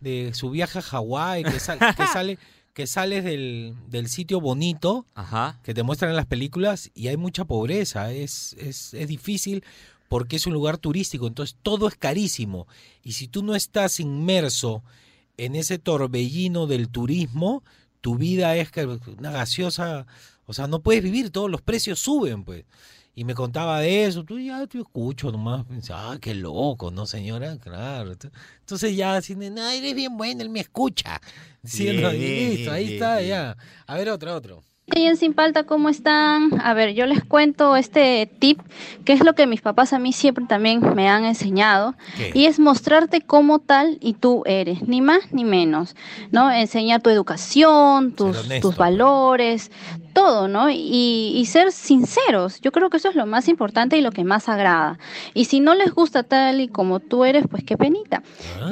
de 0.00 0.32
su 0.34 0.50
viaje 0.50 0.78
a 0.78 0.82
Hawái, 0.82 1.44
que, 1.44 1.58
sal- 1.60 1.78
que 1.96 2.06
sale, 2.12 2.38
que 2.74 2.86
sales 2.86 3.24
del, 3.24 3.74
del 3.88 4.08
sitio 4.08 4.40
bonito 4.40 5.06
Ajá. 5.14 5.60
que 5.62 5.74
te 5.74 5.82
muestran 5.82 6.10
en 6.10 6.16
las 6.16 6.26
películas 6.26 6.90
y 6.94 7.08
hay 7.08 7.16
mucha 7.16 7.44
pobreza. 7.44 8.12
Es, 8.12 8.54
es, 8.58 8.92
es 8.94 9.08
difícil 9.08 9.64
porque 10.08 10.36
es 10.36 10.46
un 10.46 10.52
lugar 10.52 10.76
turístico, 10.76 11.26
entonces 11.26 11.56
todo 11.62 11.88
es 11.88 11.94
carísimo. 11.96 12.66
Y 13.02 13.12
si 13.12 13.28
tú 13.28 13.42
no 13.42 13.54
estás 13.54 13.98
inmerso 13.98 14.82
en 15.38 15.54
ese 15.54 15.78
torbellino 15.78 16.66
del 16.66 16.90
turismo, 16.90 17.64
tu 18.02 18.16
vida 18.16 18.54
es 18.56 18.68
una 19.18 19.30
gaseosa, 19.30 20.06
o 20.44 20.52
sea, 20.52 20.66
no 20.66 20.80
puedes 20.80 21.02
vivir, 21.02 21.30
todos 21.30 21.50
los 21.50 21.62
precios 21.62 21.98
suben, 21.98 22.44
pues. 22.44 22.64
Y 23.14 23.24
me 23.24 23.34
contaba 23.34 23.80
de 23.80 24.06
eso, 24.06 24.24
tú 24.24 24.38
ya 24.38 24.66
te 24.66 24.78
escucho 24.78 25.30
nomás, 25.30 25.66
pensé, 25.66 25.92
ah, 25.94 26.16
qué 26.18 26.34
loco, 26.34 26.90
¿no, 26.90 27.04
señora? 27.04 27.58
Claro. 27.58 28.12
Entonces 28.60 28.96
ya, 28.96 29.16
así, 29.16 29.34
de, 29.34 29.50
no, 29.50 29.68
eres 29.68 29.94
bien 29.94 30.16
bueno, 30.16 30.40
él 30.40 30.48
me 30.48 30.60
escucha. 30.60 31.20
Sí, 31.62 31.84
Bien, 31.84 32.02
no, 32.02 32.12
y 32.12 32.18
bien, 32.18 32.50
listo, 32.50 32.62
bien, 32.62 32.74
ahí 32.74 32.94
está, 32.94 33.20
ya. 33.20 33.56
A 33.86 33.96
ver, 33.96 34.08
otro, 34.08 34.34
otro. 34.34 34.62
En 34.88 35.16
Sin 35.16 35.32
Palta, 35.32 35.62
¿cómo 35.62 35.88
están? 35.88 36.60
A 36.60 36.74
ver, 36.74 36.92
yo 36.92 37.06
les 37.06 37.22
cuento 37.24 37.76
este 37.76 38.28
tip, 38.40 38.60
que 39.04 39.12
es 39.12 39.24
lo 39.24 39.34
que 39.34 39.46
mis 39.46 39.62
papás 39.62 39.92
a 39.92 39.98
mí 39.98 40.12
siempre 40.12 40.44
también 40.46 40.80
me 40.94 41.08
han 41.08 41.24
enseñado, 41.24 41.94
¿Qué? 42.16 42.32
y 42.34 42.46
es 42.46 42.58
mostrarte 42.58 43.20
como 43.20 43.60
tal 43.60 43.96
y 44.00 44.14
tú 44.14 44.42
eres, 44.44 44.82
ni 44.88 45.00
más 45.00 45.32
ni 45.32 45.44
menos, 45.44 45.94
¿no? 46.32 46.50
Enseñar 46.50 47.00
tu 47.00 47.10
educación, 47.10 48.12
tus, 48.12 48.48
tus 48.60 48.76
valores, 48.76 49.70
todo, 50.12 50.48
¿no? 50.48 50.68
Y, 50.68 51.32
y 51.36 51.46
ser 51.46 51.72
sinceros. 51.72 52.60
Yo 52.60 52.72
creo 52.72 52.90
que 52.90 52.96
eso 52.96 53.08
es 53.08 53.14
lo 53.14 53.24
más 53.24 53.48
importante 53.48 53.96
y 53.96 54.02
lo 54.02 54.10
que 54.10 54.24
más 54.24 54.48
agrada. 54.48 54.98
Y 55.32 55.46
si 55.46 55.60
no 55.60 55.74
les 55.74 55.92
gusta 55.92 56.22
tal 56.22 56.60
y 56.60 56.68
como 56.68 57.00
tú 57.00 57.24
eres, 57.24 57.46
pues 57.48 57.64
qué 57.64 57.76
penita. 57.76 58.22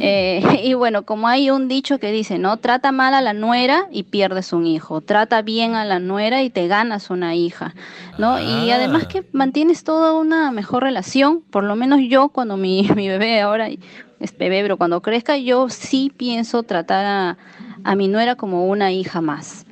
Eh, 0.01 0.43
y 0.65 0.75
bueno, 0.75 1.05
como 1.05 1.29
hay 1.29 1.51
un 1.51 1.69
dicho 1.69 1.99
que 1.99 2.13
dice, 2.13 2.39
¿no? 2.39 2.57
Trata 2.59 2.93
mal 2.93 3.15
a 3.15 3.23
la 3.23 3.33
nuera 3.33 3.87
y 3.91 4.03
pierdes 4.03 4.53
un 4.53 4.67
hijo. 4.67 5.01
Trata 5.01 5.43
bien 5.43 5.75
a 5.75 5.85
la 5.85 6.00
nuera 6.01 6.43
y 6.43 6.51
te 6.51 6.67
ganas 6.67 7.11
una 7.11 7.35
hija, 7.35 7.75
¿no? 8.19 8.41
Y 8.41 8.71
además 8.71 9.07
que 9.07 9.25
mantienes 9.33 9.85
toda 9.85 10.13
una 10.15 10.51
mejor 10.53 10.83
relación. 10.83 11.43
Por 11.43 11.65
lo 11.65 11.77
menos 11.77 12.01
yo, 12.09 12.29
cuando 12.29 12.57
mi, 12.57 12.89
mi 12.97 13.09
bebé 13.09 13.41
ahora 13.41 13.69
es 13.69 14.37
bebé, 14.37 14.63
pero 14.63 14.77
cuando 14.77 15.01
crezca, 15.03 15.37
yo 15.37 15.69
sí 15.69 16.13
pienso 16.17 16.63
tratar 16.63 17.07
a, 17.07 17.39
a 17.85 17.95
mi 17.97 18.09
nuera 18.09 18.37
como 18.37 18.67
una 18.67 18.93
hija 18.93 19.21
más. 19.21 19.67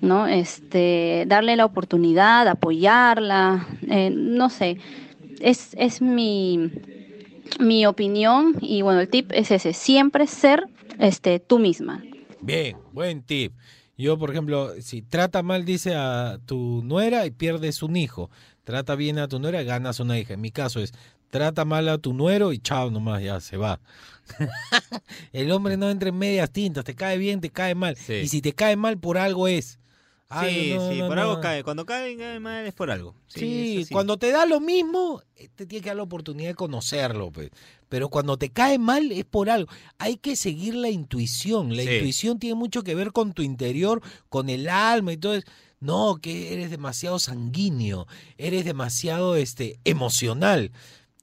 ¿no? 0.00 0.26
Este, 0.26 1.24
darle 1.28 1.54
la 1.56 1.64
oportunidad, 1.64 2.48
apoyarla, 2.48 3.68
eh, 3.88 4.10
no 4.12 4.50
sé, 4.50 4.78
es, 5.40 5.74
es 5.78 6.02
mi, 6.02 6.72
mi 7.60 7.86
opinión 7.86 8.56
y 8.60 8.82
bueno, 8.82 9.00
el 9.00 9.08
tip 9.08 9.30
es 9.32 9.50
ese, 9.50 9.72
siempre 9.72 10.26
ser 10.26 10.66
este, 10.98 11.38
tú 11.38 11.58
misma. 11.58 12.02
Bien, 12.40 12.76
buen 12.92 13.22
tip. 13.22 13.52
Yo, 14.02 14.18
por 14.18 14.30
ejemplo, 14.30 14.72
si 14.80 15.00
trata 15.00 15.44
mal, 15.44 15.64
dice 15.64 15.94
a 15.94 16.40
tu 16.44 16.82
nuera 16.82 17.24
y 17.24 17.30
pierdes 17.30 17.84
un 17.84 17.94
hijo. 17.96 18.30
Trata 18.64 18.96
bien 18.96 19.20
a 19.20 19.28
tu 19.28 19.38
nuera, 19.38 19.62
ganas 19.62 20.00
una 20.00 20.18
hija. 20.18 20.34
En 20.34 20.40
mi 20.40 20.50
caso 20.50 20.80
es, 20.80 20.92
trata 21.30 21.64
mal 21.64 21.88
a 21.88 21.98
tu 21.98 22.12
nuero 22.12 22.52
y 22.52 22.58
chao 22.58 22.90
nomás, 22.90 23.22
ya 23.22 23.38
se 23.38 23.56
va. 23.56 23.78
el 25.32 25.52
hombre 25.52 25.76
no 25.76 25.88
entra 25.88 26.08
en 26.08 26.18
medias 26.18 26.50
tintas, 26.50 26.84
te 26.84 26.96
cae 26.96 27.16
bien, 27.16 27.40
te 27.40 27.50
cae 27.50 27.76
mal. 27.76 27.96
Y 28.08 28.26
si 28.26 28.42
te 28.42 28.52
cae 28.52 28.74
mal, 28.74 28.98
por 28.98 29.18
algo 29.18 29.46
es. 29.46 29.78
Ay, 30.32 30.54
sí, 30.70 30.74
no, 30.74 30.90
sí, 30.90 30.98
no, 31.00 31.06
por 31.08 31.16
no. 31.16 31.22
algo 31.22 31.40
cae. 31.40 31.62
Cuando 31.64 31.84
cae, 31.86 32.16
cae 32.16 32.40
mal 32.40 32.66
es 32.66 32.72
por 32.74 32.90
algo. 32.90 33.14
Sí, 33.26 33.86
cuando 33.90 34.16
te 34.16 34.30
da 34.30 34.46
lo 34.46 34.60
mismo, 34.60 35.22
eh, 35.36 35.48
te 35.54 35.66
tienes 35.66 35.82
que 35.82 35.90
dar 35.90 35.96
la 35.96 36.02
oportunidad 36.04 36.48
de 36.50 36.54
conocerlo, 36.54 37.30
pues. 37.30 37.50
Pero 37.88 38.08
cuando 38.08 38.36
te 38.38 38.50
cae 38.50 38.78
mal 38.78 39.12
es 39.12 39.24
por 39.24 39.50
algo. 39.50 39.70
Hay 39.98 40.16
que 40.16 40.36
seguir 40.36 40.74
la 40.74 40.88
intuición. 40.90 41.76
La 41.76 41.82
Sí. 41.82 41.90
intuición 41.90 42.38
tiene 42.38 42.54
mucho 42.54 42.82
que 42.82 42.94
ver 42.94 43.12
con 43.12 43.32
tu 43.32 43.42
interior, 43.42 44.00
con 44.28 44.48
el 44.48 44.68
alma 44.68 45.12
y 45.12 45.16
todo 45.18 45.34
eso. 45.34 45.46
No, 45.80 46.16
que 46.22 46.52
eres 46.52 46.70
demasiado 46.70 47.18
sanguíneo, 47.18 48.06
eres 48.38 48.64
demasiado 48.64 49.34
este, 49.36 49.78
emocional. 49.84 50.70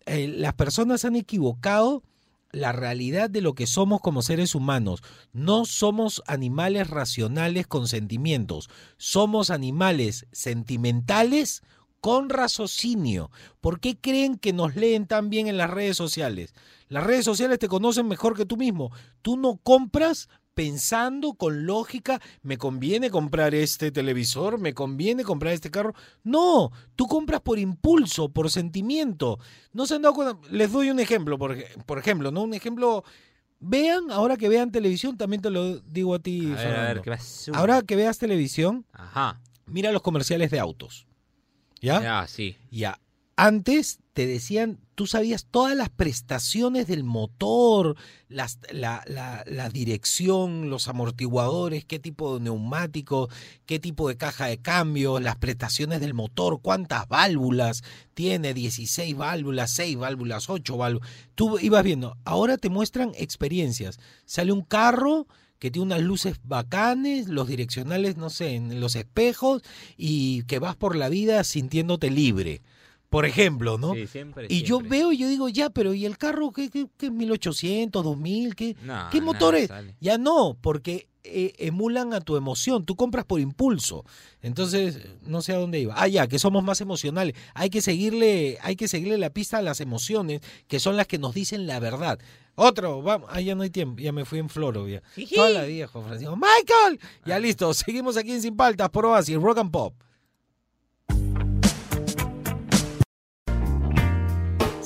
Eh, 0.05 0.28
las 0.28 0.53
personas 0.53 1.05
han 1.05 1.16
equivocado 1.16 2.03
la 2.52 2.72
realidad 2.72 3.30
de 3.30 3.41
lo 3.41 3.54
que 3.54 3.68
somos 3.68 4.02
como 4.02 4.22
seres 4.22 4.56
humanos. 4.56 5.02
No 5.34 5.66
somos 5.66 6.24
animales 6.28 6.89
racionales 6.89 7.68
con 7.68 7.88
sentimientos, 7.88 8.70
somos 8.97 9.50
animales 9.50 10.28
sentimentales 10.32 11.62
con 12.02 12.30
raciocinio. 12.30 13.30
¿Por 13.62 13.80
qué 13.80 13.97
creen 13.97 14.38
que 14.38 14.54
nos 14.54 14.76
leen 14.76 15.06
tan 15.06 15.30
bien 15.30 15.47
en 15.47 15.58
las 15.58 15.70
redes 15.70 15.97
sociales? 15.97 16.54
Las 16.88 17.04
redes 17.04 17.26
sociales 17.26 17.60
te 17.60 17.68
conocen 17.68 18.08
mejor 18.08 18.36
que 18.36 18.45
tú 18.45 18.58
mismo. 18.58 18.91
Tú 19.22 19.38
no 19.38 19.58
compras 19.58 20.30
pensando 20.60 21.36
con 21.36 21.66
lógica, 21.66 22.20
me 22.41 22.57
conviene 22.57 23.10
comprar 23.10 23.55
este 23.55 23.93
televisor, 23.93 24.60
me 24.60 24.74
conviene 24.74 25.24
comprar 25.24 25.53
este 25.53 25.72
carro. 25.72 25.93
No, 26.26 26.74
tú 26.97 27.07
compras 27.07 27.39
por 27.39 27.57
impulso, 27.57 28.28
por 28.28 28.51
sentimiento. 28.51 29.39
No 29.72 29.86
se 29.86 29.95
han 29.95 30.01
dado 30.01 30.16
cuenta. 30.16 30.38
Les 30.51 30.70
doy 30.70 30.89
un 30.89 30.99
ejemplo, 30.99 31.38
por, 31.38 31.55
por 31.86 31.97
ejemplo, 31.97 32.30
¿no? 32.32 32.41
Un 32.41 32.53
ejemplo. 32.53 33.05
Vean, 33.62 34.12
ahora 34.12 34.36
que 34.36 34.49
vean 34.49 34.70
televisión, 34.70 35.16
también 35.16 35.41
te 35.41 35.49
lo 35.49 35.80
digo 35.80 36.14
a 36.14 36.20
ti. 36.20 36.51
A 36.51 36.55
ver, 36.55 36.76
a 36.76 36.93
ver, 36.93 37.01
¿qué? 37.03 37.18
Ahora 37.53 37.82
que 37.82 37.95
veas 37.95 38.18
televisión, 38.18 38.86
Ajá. 38.91 39.39
mira 39.66 39.93
los 39.93 40.01
comerciales 40.01 40.51
de 40.51 40.60
autos. 40.60 41.07
¿Ya? 41.80 42.01
Ya, 42.01 42.28
sí. 42.28 42.57
Ya. 42.70 42.99
Antes 43.38 43.99
te 44.20 44.28
decían, 44.28 44.80
tú 44.95 45.07
sabías 45.07 45.45
todas 45.49 45.78
las 45.78 45.88
prestaciones 45.89 46.88
del 46.88 47.05
motor, 47.05 47.95
las- 48.28 48.59
la, 48.70 49.01
la- 49.07 49.45
la 49.47 49.70
dirección, 49.70 50.70
los 50.70 50.89
amortiguadores, 50.89 51.86
qué 51.86 51.99
tipo 51.99 52.38
de 52.38 52.43
neumático, 52.43 53.30
qué 53.65 53.80
tipo 53.80 54.09
de 54.09 54.17
caja 54.17 54.47
de 54.47 54.57
cambio, 54.57 55.22
las 55.22 55.38
prestaciones 55.38 56.01
del 56.01 56.13
motor, 56.13 56.59
cuántas 56.61 57.07
válvulas 57.07 57.82
tiene, 58.13 58.53
16 58.53 59.15
válvulas, 59.15 59.72
6 59.72 59.95
válvulas, 59.95 60.49
8 60.49 60.76
válvulas. 60.76 61.09
Tú 61.34 61.57
ibas 61.59 61.86
viendo, 61.86 62.17
ahora 62.26 62.57
te 62.57 62.67
muestran 62.67 63.13
experiencias. 63.15 63.99
Sale 64.26 64.51
un 64.51 64.63
carro 64.63 65.28
que 65.59 65.72
tiene 65.72 65.86
unas 65.86 66.01
luces 66.01 66.41
bacanes, 66.43 67.30
los 67.30 67.47
direccionales, 67.47 68.17
no 68.17 68.30
sé, 68.30 68.55
en 68.55 68.82
los 68.82 68.97
espejos 68.97 69.61
y 69.95 70.43
que 70.43 70.59
vas 70.59 70.76
por 70.76 70.97
la 70.97 71.07
vida 71.07 71.41
sintiéndote 71.45 72.09
libre. 72.11 72.61
Por 73.10 73.26
ejemplo, 73.26 73.78
¿no? 73.78 73.93
Sí, 73.95 74.05
siempre, 74.05 74.45
y 74.49 74.62
yo 74.62 74.80
veo 74.82 75.12
y 75.12 75.18
yo 75.18 75.28
digo, 75.28 75.49
ya, 75.49 75.72
pero 75.72 75.93
¿y 75.95 76.05
el 76.05 76.18
carro 76.18 76.51
qué, 76.51 76.70
qué, 76.70 76.88
qué 76.95 77.10
1800, 77.10 78.03
2000? 78.03 78.55
¿Qué, 78.55 78.76
No, 78.84 79.07
qué 79.12 79.20
motores? 79.20 79.68
sale. 79.68 79.95
Ya 79.99 80.20
no, 80.20 80.55
porque 80.62 81.07
eh, 81.24 81.53
emulan 81.57 82.14
a 82.14 82.22
tu 82.22 82.38
emoción. 82.38 82.86
Tú 82.86 82.95
compras 82.95 83.26
por 83.26 83.39
impulso. 83.39 84.05
Entonces, 84.41 84.99
no 85.24 85.41
sé 85.41 85.53
a 85.53 85.57
dónde 85.57 85.80
iba. 85.80 85.93
Ah, 85.97 86.07
ya, 86.07 86.28
que 86.28 86.39
somos 86.39 86.64
más 86.64 86.82
emocionales. 86.82 87.36
Hay 87.55 87.70
que 87.70 87.82
seguirle, 87.82 88.57
hay 88.62 88.76
que 88.76 88.88
seguirle 88.88 89.18
la 89.18 89.32
pista 89.32 89.57
a 89.57 89.62
las 89.62 89.82
emociones, 89.82 90.41
que 90.68 90.80
son 90.80 90.95
las 90.95 91.07
que 91.07 91.18
nos 91.18 91.34
dicen 91.34 91.66
la 91.68 91.80
verdad. 91.80 92.20
Otro, 92.55 93.01
vamos, 93.01 93.30
ah, 93.32 93.41
ya 93.41 93.55
no 93.55 93.64
hay 93.64 93.70
tiempo, 93.70 94.01
ya 94.01 94.12
me 94.12 94.26
fui 94.26 94.38
en 94.39 94.49
floro, 94.49 94.88
ya. 94.88 95.01
Toda 95.34 95.49
la 95.49 95.64
vida, 95.64 95.88
Juan 95.88 96.05
Francisco. 96.05 96.36
¡Michael! 96.36 96.99
Ya 97.26 97.39
listo, 97.39 97.74
seguimos 97.74 98.18
aquí 98.18 98.34
en 98.34 98.41
Sin 98.41 98.55
Paltas 98.55 98.89
por 98.89 99.05
Oasis, 99.05 99.36
Rock 99.38 99.60
and 99.60 99.72
Pop. 99.72 99.93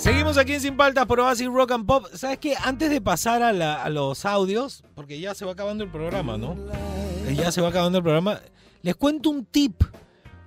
Seguimos 0.03 0.37
aquí 0.37 0.53
en 0.53 0.59
Sin 0.61 0.75
Paltas 0.75 1.05
por 1.05 1.21
Oasis 1.21 1.47
Rock 1.47 1.71
and 1.71 1.85
Pop. 1.85 2.07
¿Sabes 2.13 2.37
qué? 2.39 2.55
Antes 2.61 2.89
de 2.89 2.99
pasar 2.99 3.41
a, 3.41 3.53
la- 3.53 3.81
a 3.81 3.89
los 3.89 4.25
audios, 4.25 4.83
porque 4.95 5.17
ya 5.19 5.33
se 5.33 5.45
va 5.45 5.53
acabando 5.53 5.83
el 5.85 5.89
programa, 5.91 6.37
¿no? 6.37 6.57
Eh, 7.25 7.35
Ya 7.35 7.51
se 7.53 7.61
va 7.61 7.69
acabando 7.69 7.99
el 7.99 8.03
programa. 8.03 8.41
Les 8.81 8.95
cuento 8.97 9.29
un 9.29 9.45
tip 9.45 9.81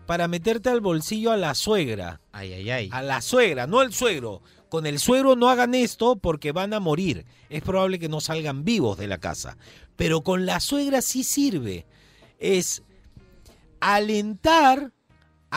para 0.05 0.29
meterte 0.29 0.69
al 0.69 0.83
bolsillo 0.83 1.33
a 1.33 1.39
la 1.39 1.55
suegra. 1.55 2.21
Ay, 2.33 2.53
ay, 2.53 2.71
ay. 2.71 2.89
A 2.93 3.01
la 3.01 3.23
suegra, 3.23 3.67
no 3.67 3.81
al 3.81 3.95
suegro. 3.95 4.43
Con 4.69 4.85
el 4.85 4.99
suegro 4.99 5.37
no 5.37 5.49
hagan 5.49 5.75
esto 5.75 6.17
porque 6.17 6.53
van 6.53 6.75
a 6.75 6.81
morir. 6.81 7.25
Es 7.49 7.63
probable 7.63 7.99
que 7.99 8.11
no 8.11 8.21
salgan 8.21 8.63
vivos 8.63 8.99
de 8.99 9.07
la 9.07 9.17
casa. 9.19 9.57
Pero 9.97 10.21
con 10.21 10.45
la 10.45 10.61
suegra 10.61 11.01
sí 11.01 11.25
sirve. 11.25 11.87
Es 12.39 12.83
alentar 13.81 14.93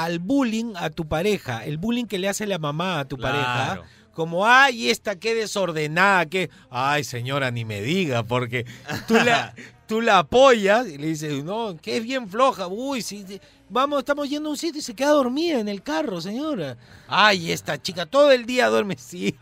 al 0.03 0.19
bullying 0.19 0.73
a 0.75 0.89
tu 0.89 1.07
pareja, 1.07 1.65
el 1.65 1.77
bullying 1.77 2.05
que 2.05 2.19
le 2.19 2.29
hace 2.29 2.45
la 2.47 2.57
mamá 2.59 2.99
a 3.01 3.05
tu 3.05 3.17
Claro. 3.17 3.33
pareja, 3.37 3.83
como, 4.13 4.45
ay, 4.45 4.89
esta 4.89 5.17
qué 5.17 5.33
desordenada, 5.35 6.25
que, 6.25 6.49
ay, 6.69 7.03
señora, 7.03 7.51
ni 7.51 7.63
me 7.65 7.81
diga, 7.81 8.23
porque 8.23 8.65
tú 9.07 9.13
la, 9.13 9.53
tú 9.87 10.01
la 10.01 10.19
apoyas 10.19 10.87
y 10.87 10.97
le 10.97 11.07
dices, 11.07 11.43
no, 11.43 11.77
que 11.77 11.97
es 11.97 12.03
bien 12.03 12.27
floja, 12.29 12.67
uy, 12.67 13.01
sí, 13.01 13.23
sí, 13.27 13.39
vamos, 13.69 13.99
estamos 13.99 14.29
yendo 14.29 14.49
a 14.49 14.51
un 14.51 14.57
sitio 14.57 14.79
y 14.79 14.83
se 14.83 14.93
queda 14.93 15.11
dormida 15.11 15.59
en 15.59 15.69
el 15.69 15.81
carro, 15.83 16.19
señora. 16.19 16.75
Ay, 17.07 17.51
esta 17.51 17.81
chica 17.81 18.05
todo 18.05 18.31
el 18.31 18.45
día 18.45 18.67
duerme, 18.67 18.97
sí, 18.99 19.35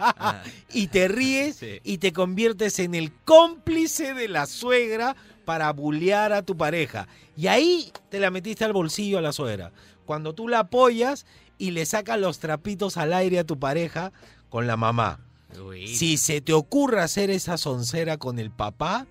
y 0.71 0.87
te 0.87 1.07
ríes 1.07 1.59
y 1.83 1.97
te 1.97 2.13
conviertes 2.13 2.77
en 2.79 2.93
el 2.93 3.11
cómplice 3.25 4.13
de 4.13 4.27
la 4.27 4.45
suegra 4.45 5.15
para 5.43 5.71
bullear 5.71 6.33
a 6.33 6.41
tu 6.43 6.55
pareja. 6.57 7.07
Y 7.35 7.47
ahí 7.47 7.91
te 8.09 8.19
la 8.19 8.29
metiste 8.31 8.65
al 8.65 8.73
bolsillo 8.73 9.17
a 9.17 9.21
la 9.21 9.31
suegra. 9.31 9.71
Cuando 10.07 10.33
tú 10.33 10.47
la 10.47 10.59
apoyas 10.59 11.27
y 11.59 11.69
le 11.71 11.85
sacas 11.85 12.19
los 12.19 12.39
trapitos 12.39 12.97
al 12.97 13.13
aire 13.13 13.37
a 13.37 13.43
tu 13.43 13.59
pareja 13.59 14.11
con 14.49 14.65
la 14.65 14.75
mamá. 14.77 15.19
Si 15.95 16.17
se 16.17 16.41
te 16.41 16.53
ocurre 16.53 17.01
hacer 17.01 17.29
esa 17.29 17.57
soncera 17.57 18.17
con 18.17 18.39
el 18.39 18.49
papá, 18.51 19.05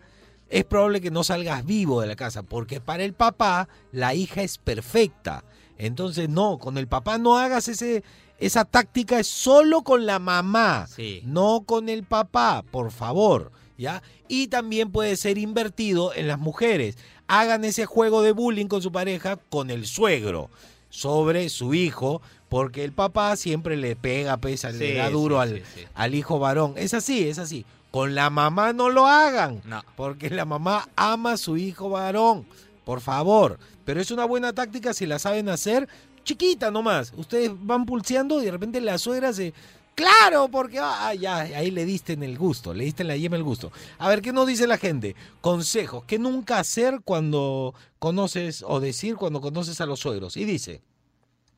es 0.48 0.64
probable 0.64 1.00
que 1.00 1.10
no 1.10 1.22
salgas 1.22 1.64
vivo 1.64 2.00
de 2.00 2.06
la 2.06 2.16
casa, 2.16 2.42
porque 2.42 2.80
para 2.80 3.04
el 3.04 3.12
papá 3.14 3.68
la 3.92 4.14
hija 4.14 4.42
es 4.42 4.58
perfecta. 4.58 5.44
Entonces, 5.78 6.28
no, 6.28 6.58
con 6.58 6.78
el 6.78 6.86
papá 6.88 7.18
no 7.18 7.36
hagas 7.36 7.68
ese, 7.68 8.02
esa 8.38 8.64
táctica, 8.64 9.18
es 9.18 9.26
solo 9.26 9.82
con 9.82 10.06
la 10.06 10.18
mamá, 10.18 10.86
Sí. 10.88 11.20
no 11.24 11.64
con 11.66 11.88
el 11.88 12.04
papá, 12.04 12.64
por 12.70 12.90
favor. 12.90 13.52
¿Ya? 13.78 14.02
Y 14.26 14.46
también 14.48 14.90
puede 14.90 15.16
ser 15.18 15.36
invertido 15.36 16.14
en 16.14 16.28
las 16.28 16.38
mujeres. 16.38 16.96
Hagan 17.26 17.62
ese 17.62 17.84
juego 17.84 18.22
de 18.22 18.32
bullying 18.32 18.68
con 18.68 18.80
su 18.80 18.90
pareja 18.90 19.36
con 19.50 19.68
el 19.70 19.84
suegro 19.86 20.48
sobre 20.90 21.48
su 21.48 21.74
hijo, 21.74 22.22
porque 22.48 22.84
el 22.84 22.92
papá 22.92 23.36
siempre 23.36 23.76
le 23.76 23.96
pega, 23.96 24.36
pesa, 24.36 24.70
le 24.70 24.94
da 24.94 25.06
sí, 25.08 25.12
duro 25.12 25.40
al, 25.40 25.56
sí. 25.74 25.84
al 25.94 26.14
hijo 26.14 26.38
varón. 26.38 26.74
Es 26.76 26.94
así, 26.94 27.28
es 27.28 27.38
así. 27.38 27.64
Con 27.90 28.14
la 28.14 28.30
mamá 28.30 28.72
no 28.72 28.90
lo 28.90 29.06
hagan, 29.06 29.62
No. 29.64 29.82
porque 29.96 30.30
la 30.30 30.44
mamá 30.44 30.88
ama 30.96 31.32
a 31.32 31.36
su 31.36 31.56
hijo 31.56 31.88
varón. 31.90 32.46
Por 32.84 33.00
favor. 33.00 33.58
Pero 33.84 34.00
es 34.00 34.10
una 34.10 34.24
buena 34.24 34.52
táctica 34.52 34.92
si 34.94 35.06
la 35.06 35.18
saben 35.18 35.48
hacer. 35.48 35.88
Chiquita 36.24 36.70
nomás. 36.70 37.12
Ustedes 37.16 37.50
van 37.54 37.86
pulseando 37.86 38.42
y 38.42 38.46
de 38.46 38.50
repente 38.50 38.80
la 38.80 38.98
suegra 38.98 39.32
se 39.32 39.54
Claro, 39.96 40.48
porque 40.48 40.78
ah, 40.78 41.14
ya, 41.14 41.38
ahí 41.38 41.70
le 41.70 41.84
diste 41.86 42.12
en 42.12 42.22
el 42.22 42.36
gusto, 42.38 42.74
le 42.74 42.84
diste 42.84 43.02
en 43.02 43.08
la 43.08 43.16
yema 43.16 43.36
el 43.36 43.42
gusto. 43.42 43.72
A 43.98 44.08
ver, 44.10 44.20
¿qué 44.20 44.30
nos 44.32 44.46
dice 44.46 44.66
la 44.66 44.76
gente? 44.78 45.16
Consejos, 45.40 46.04
¿qué 46.06 46.18
nunca 46.18 46.58
hacer 46.58 47.00
cuando 47.02 47.74
conoces 47.98 48.62
o 48.66 48.78
decir 48.78 49.16
cuando 49.16 49.40
conoces 49.40 49.80
a 49.80 49.86
los 49.86 49.98
suegros? 50.00 50.36
Y 50.36 50.44
dice, 50.44 50.82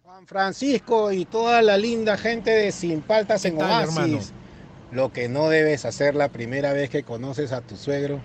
Juan 0.04 0.24
Francisco 0.28 1.10
y 1.10 1.24
toda 1.24 1.62
la 1.62 1.76
linda 1.76 2.16
gente 2.16 2.50
de 2.52 2.70
Sin 2.70 3.00
Paltas 3.02 3.44
en 3.44 3.54
¿Qué 3.54 3.58
tal, 3.58 3.70
Oasis. 3.88 3.96
hermano? 3.96 4.18
Lo 4.92 5.12
que 5.12 5.28
no 5.28 5.48
debes 5.48 5.84
hacer 5.84 6.14
la 6.14 6.28
primera 6.28 6.72
vez 6.72 6.90
que 6.90 7.02
conoces 7.02 7.50
a 7.50 7.60
tu 7.60 7.76
suegro 7.76 8.20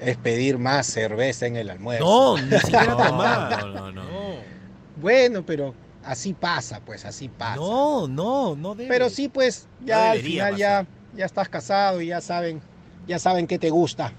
es 0.00 0.16
pedir 0.16 0.56
más 0.58 0.86
cerveza 0.86 1.46
en 1.46 1.56
el 1.56 1.68
almuerzo. 1.68 2.04
No, 2.38 2.42
ni 2.42 2.58
siquiera 2.58 2.86
No, 2.96 2.96
tomar. 2.96 3.66
no, 3.66 3.92
no, 3.92 4.02
Bueno, 4.96 5.44
pero 5.44 5.74
así 6.06 6.32
pasa, 6.34 6.80
pues 6.84 7.04
así 7.04 7.28
pasa. 7.28 7.56
No, 7.56 8.06
no, 8.08 8.54
no 8.56 8.74
debe. 8.74 8.88
Pero 8.88 9.10
sí, 9.10 9.28
pues 9.28 9.68
No 9.80 9.86
ya 9.86 10.10
al 10.12 10.20
final 10.20 10.56
ya, 10.56 10.86
ya 11.14 11.24
estás 11.24 11.48
casado 11.48 12.00
y 12.00 12.06
ya 12.08 12.20
saben, 12.20 12.60
ya 13.06 13.18
saben 13.18 13.46
qué 13.46 13.58
te 13.58 13.70
gusta. 13.70 14.12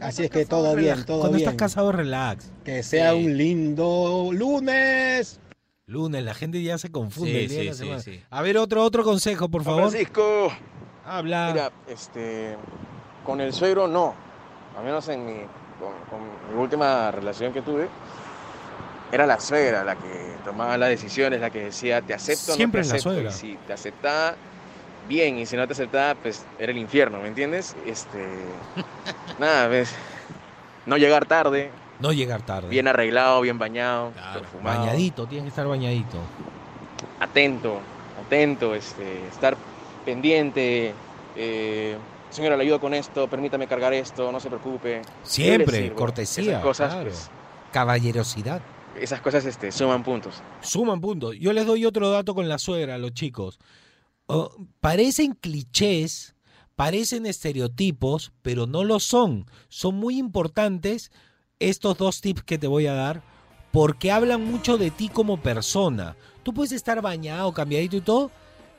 Así 0.00 0.24
es 0.24 0.30
que 0.30 0.46
todo 0.46 0.74
bien, 0.74 1.04
todo 1.04 1.20
Cuando 1.20 1.36
bien. 1.36 1.48
estás 1.48 1.58
casado, 1.58 1.92
relax. 1.92 2.50
Que 2.64 2.82
sea 2.82 3.14
un 3.14 3.36
lindo 3.36 4.30
lunes. 4.32 5.38
Lunes, 5.86 6.24
la 6.24 6.34
gente 6.34 6.62
ya 6.62 6.78
se 6.78 6.90
confunde. 6.90 7.32
Sí, 7.32 7.38
el 7.38 7.48
día 7.48 7.58
de 7.58 7.64
la 7.66 7.72
sí, 7.72 7.78
sí, 7.78 7.84
semana. 7.84 8.02
sí. 8.02 8.20
A 8.30 8.42
ver, 8.42 8.56
otro, 8.56 8.82
otro 8.82 9.04
consejo, 9.04 9.48
por 9.48 9.62
favor. 9.64 9.90
Francisco. 9.90 10.50
Habla. 11.04 11.50
Mira, 11.52 11.72
este, 11.88 12.56
con 13.24 13.40
el 13.40 13.52
suegro 13.52 13.86
no. 13.86 14.14
Al 14.78 14.84
menos 14.84 15.08
en 15.08 15.26
mi, 15.26 15.32
con, 15.78 15.92
con 16.08 16.20
mi 16.56 16.62
última 16.62 17.10
relación 17.10 17.52
que 17.52 17.60
tuve, 17.60 17.88
era 19.12 19.26
la 19.26 19.38
suegra 19.40 19.84
la 19.84 19.96
que 19.96 20.30
tomaba 20.44 20.76
las 20.78 20.88
decisiones, 20.88 21.40
la 21.40 21.50
que 21.50 21.64
decía, 21.64 22.00
te 22.02 22.14
acepto 22.14 22.52
Siempre 22.54 22.80
no 22.80 22.82
es 22.82 22.88
te 22.88 22.92
la 22.94 22.98
acepto. 22.98 23.10
suegra. 23.10 23.30
Y 23.30 23.34
si 23.34 23.58
te 23.66 23.72
aceptaba, 23.72 24.34
bien, 25.08 25.38
y 25.38 25.46
si 25.46 25.56
no 25.56 25.66
te 25.66 25.72
aceptaba, 25.72 26.14
pues 26.14 26.44
era 26.58 26.72
el 26.72 26.78
infierno, 26.78 27.20
¿me 27.20 27.28
entiendes? 27.28 27.74
Este, 27.86 28.24
nada, 29.38 29.68
ves, 29.68 29.92
no 30.86 30.96
llegar 30.96 31.26
tarde, 31.26 31.70
No 32.00 32.12
llegar 32.12 32.42
tarde. 32.42 32.68
bien 32.68 32.88
arreglado, 32.88 33.40
bien 33.42 33.58
bañado, 33.58 34.12
perfumado, 34.32 34.80
Bañadito, 34.80 35.26
tienes 35.26 35.44
que 35.44 35.48
estar 35.50 35.66
bañadito. 35.66 36.18
atento, 37.20 37.80
atento, 38.26 38.74
este, 38.74 39.26
estar 39.28 39.56
pendiente. 40.04 40.94
eh, 41.36 41.96
señora, 42.30 42.56
le 42.56 42.62
ayudo 42.62 42.80
con 42.80 42.94
esto, 42.94 43.28
permítame 43.28 43.66
cargar 43.66 43.92
esto, 43.92 44.30
no 44.32 44.40
se 44.40 44.48
preocupe. 44.48 45.02
Siempre, 45.24 45.92
cortesía. 45.92 46.52
Esas 46.52 46.62
cosas, 46.62 46.92
claro. 46.94 47.08
pues, 47.10 47.28
Caballerosidad. 47.72 48.60
Esas 48.98 49.20
cosas 49.20 49.44
este, 49.46 49.72
suman 49.72 50.02
puntos. 50.02 50.42
Suman 50.60 51.00
puntos. 51.00 51.36
Yo 51.38 51.52
les 51.52 51.66
doy 51.66 51.86
otro 51.86 52.10
dato 52.10 52.34
con 52.34 52.48
la 52.48 52.58
suegra 52.58 52.96
a 52.96 52.98
los 52.98 53.12
chicos. 53.12 53.58
Oh, 54.26 54.50
parecen 54.80 55.32
clichés, 55.32 56.34
parecen 56.76 57.26
estereotipos, 57.26 58.32
pero 58.42 58.66
no 58.66 58.84
lo 58.84 59.00
son. 59.00 59.46
Son 59.68 59.94
muy 59.94 60.18
importantes 60.18 61.10
estos 61.58 61.98
dos 61.98 62.20
tips 62.20 62.42
que 62.42 62.58
te 62.58 62.66
voy 62.66 62.86
a 62.86 62.94
dar 62.94 63.22
porque 63.72 64.10
hablan 64.10 64.44
mucho 64.44 64.78
de 64.78 64.90
ti 64.90 65.08
como 65.08 65.40
persona. 65.40 66.16
Tú 66.42 66.52
puedes 66.52 66.72
estar 66.72 67.00
bañado, 67.02 67.52
cambiadito 67.52 67.96
y 67.96 68.00
todo. 68.00 68.30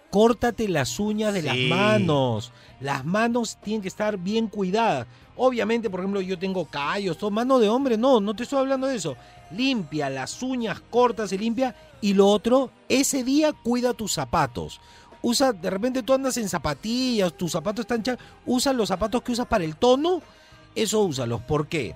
Córtate 0.09 0.67
las 0.67 0.99
uñas 0.99 1.33
de 1.33 1.41
las 1.41 1.55
manos. 1.57 2.51
Las 2.81 3.05
manos 3.05 3.57
tienen 3.63 3.81
que 3.81 3.87
estar 3.87 4.17
bien 4.17 4.47
cuidadas. 4.47 5.07
Obviamente, 5.37 5.89
por 5.89 6.01
ejemplo, 6.01 6.19
yo 6.19 6.37
tengo 6.37 6.65
callos, 6.65 7.17
todo 7.17 7.31
mano 7.31 7.59
de 7.59 7.69
hombre, 7.69 7.97
no, 7.97 8.19
no 8.19 8.35
te 8.35 8.43
estoy 8.43 8.59
hablando 8.59 8.87
de 8.87 8.97
eso. 8.97 9.15
Limpia 9.55 10.09
las 10.09 10.41
uñas, 10.43 10.81
cortas 10.89 11.31
y 11.31 11.37
limpia. 11.37 11.75
Y 12.01 12.13
lo 12.13 12.27
otro, 12.27 12.71
ese 12.89 13.23
día 13.23 13.53
cuida 13.53 13.93
tus 13.93 14.13
zapatos. 14.13 14.79
Usa, 15.21 15.53
de 15.53 15.69
repente 15.69 16.01
tú 16.03 16.13
andas 16.13 16.37
en 16.37 16.49
zapatillas, 16.49 17.33
tus 17.37 17.51
zapatos 17.51 17.83
están 17.83 18.01
cha- 18.01 18.17
usa 18.45 18.73
los 18.73 18.87
zapatos 18.89 19.21
que 19.21 19.31
usas 19.33 19.45
para 19.47 19.63
el 19.63 19.75
tono, 19.75 20.21
eso 20.73 21.01
úsalos. 21.01 21.41
¿Por 21.41 21.67
qué? 21.67 21.95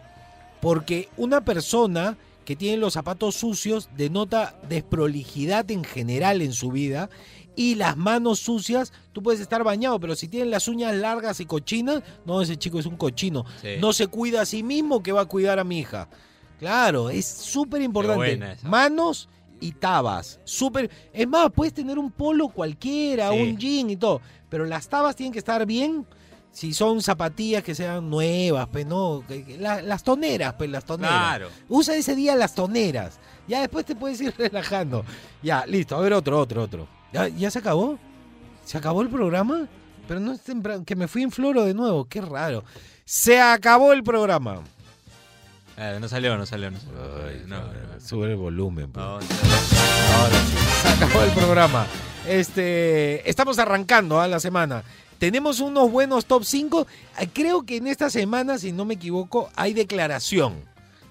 Porque 0.61 1.09
una 1.17 1.41
persona 1.41 2.17
que 2.45 2.55
tiene 2.55 2.77
los 2.77 2.93
zapatos 2.93 3.33
sucios 3.35 3.89
denota 3.97 4.55
desprolijidad 4.69 5.69
en 5.71 5.83
general 5.83 6.41
en 6.43 6.53
su 6.53 6.69
vida 6.71 7.09
y 7.55 7.75
las 7.75 7.97
manos 7.97 8.39
sucias, 8.39 8.93
tú 9.13 9.23
puedes 9.23 9.39
estar 9.41 9.63
bañado, 9.63 9.99
pero 9.99 10.15
si 10.15 10.27
tienes 10.27 10.49
las 10.49 10.67
uñas 10.67 10.93
largas 10.93 11.39
y 11.39 11.45
cochinas, 11.45 12.03
no, 12.25 12.41
ese 12.41 12.57
chico 12.57 12.77
es 12.79 12.85
un 12.85 12.97
cochino. 12.97 13.45
Sí. 13.61 13.69
No 13.79 13.93
se 13.93 14.05
cuida 14.07 14.41
a 14.41 14.45
sí 14.45 14.61
mismo 14.61 15.01
que 15.01 15.11
va 15.13 15.21
a 15.21 15.25
cuidar 15.25 15.57
a 15.57 15.63
mi 15.63 15.79
hija. 15.79 16.07
Claro, 16.59 17.09
es 17.09 17.25
súper 17.25 17.81
importante. 17.81 18.57
Manos 18.63 19.27
y 19.59 19.71
tabas. 19.71 20.39
Súper. 20.43 20.89
Es 21.13 21.27
más, 21.27 21.51
puedes 21.51 21.73
tener 21.73 21.97
un 21.99 22.11
polo 22.11 22.47
cualquiera, 22.49 23.31
Sí. 23.31 23.39
un 23.41 23.57
jean 23.57 23.89
y 23.89 23.95
todo. 23.97 24.21
Pero 24.49 24.65
las 24.65 24.87
tabas 24.87 25.15
tienen 25.15 25.33
que 25.33 25.39
estar 25.39 25.65
bien. 25.65 26.05
Si 26.51 26.73
son 26.73 27.01
zapatillas 27.01 27.63
que 27.63 27.75
sean 27.75 28.09
nuevas, 28.09 28.67
pues 28.71 28.85
no. 28.85 29.23
que- 29.27 29.43
que- 29.43 29.57
la- 29.57 29.81
las 29.81 30.03
toneras, 30.03 30.53
pues 30.57 30.69
las 30.69 30.85
toneras. 30.85 31.11
Claro. 31.11 31.49
Usa 31.67 31.95
ese 31.95 32.15
día 32.15 32.35
las 32.35 32.55
toneras. 32.55 33.19
Ya 33.47 33.59
después 33.59 33.85
te 33.85 33.95
puedes 33.95 34.21
ir 34.21 34.33
relajando. 34.37 35.03
Ya, 35.43 35.65
listo. 35.65 35.97
A 35.97 35.99
ver, 35.99 36.13
otro, 36.13 36.39
otro, 36.39 36.63
otro. 36.63 36.87
¿Ya, 37.11 37.27
ya 37.27 37.51
se 37.51 37.59
acabó? 37.59 37.99
¿Se 38.63 38.77
acabó 38.77 39.01
el 39.01 39.09
programa? 39.09 39.67
Pero 40.07 40.19
no 40.21 40.31
es 40.31 40.41
temprano. 40.41 40.85
Que 40.85 40.95
me 40.95 41.07
fui 41.09 41.23
en 41.23 41.31
floro 41.31 41.65
de 41.65 41.73
nuevo. 41.73 42.05
Qué 42.05 42.21
raro. 42.21 42.63
Se 43.03 43.39
acabó 43.41 43.91
el 43.91 44.03
programa. 44.03 44.61
Eh, 45.77 45.97
no 45.99 46.07
salió, 46.07 46.37
no 46.37 46.45
salió, 46.45 46.71
no 46.71 46.79
salió. 46.79 47.47
No, 47.47 47.57
no. 47.57 47.99
Sube 47.99 48.29
el 48.31 48.35
volumen. 48.37 48.91
pues. 48.91 49.03
No, 49.05 49.11
Ahora 49.11 50.35
sí, 50.45 50.57
se 50.81 50.87
acabó 50.87 51.23
el 51.23 51.31
programa. 51.31 51.85
Este, 52.27 53.29
estamos 53.29 53.59
arrancando 53.59 54.19
a 54.21 54.27
la 54.27 54.39
semana. 54.39 54.83
Tenemos 55.19 55.59
unos 55.59 55.91
buenos 55.91 56.25
top 56.25 56.43
5. 56.43 56.87
Creo 57.33 57.65
que 57.65 57.77
en 57.77 57.87
esta 57.87 58.09
semana, 58.09 58.57
si 58.57 58.71
no 58.71 58.85
me 58.85 58.93
equivoco, 58.95 59.49
hay 59.55 59.73
declaración. 59.73 60.55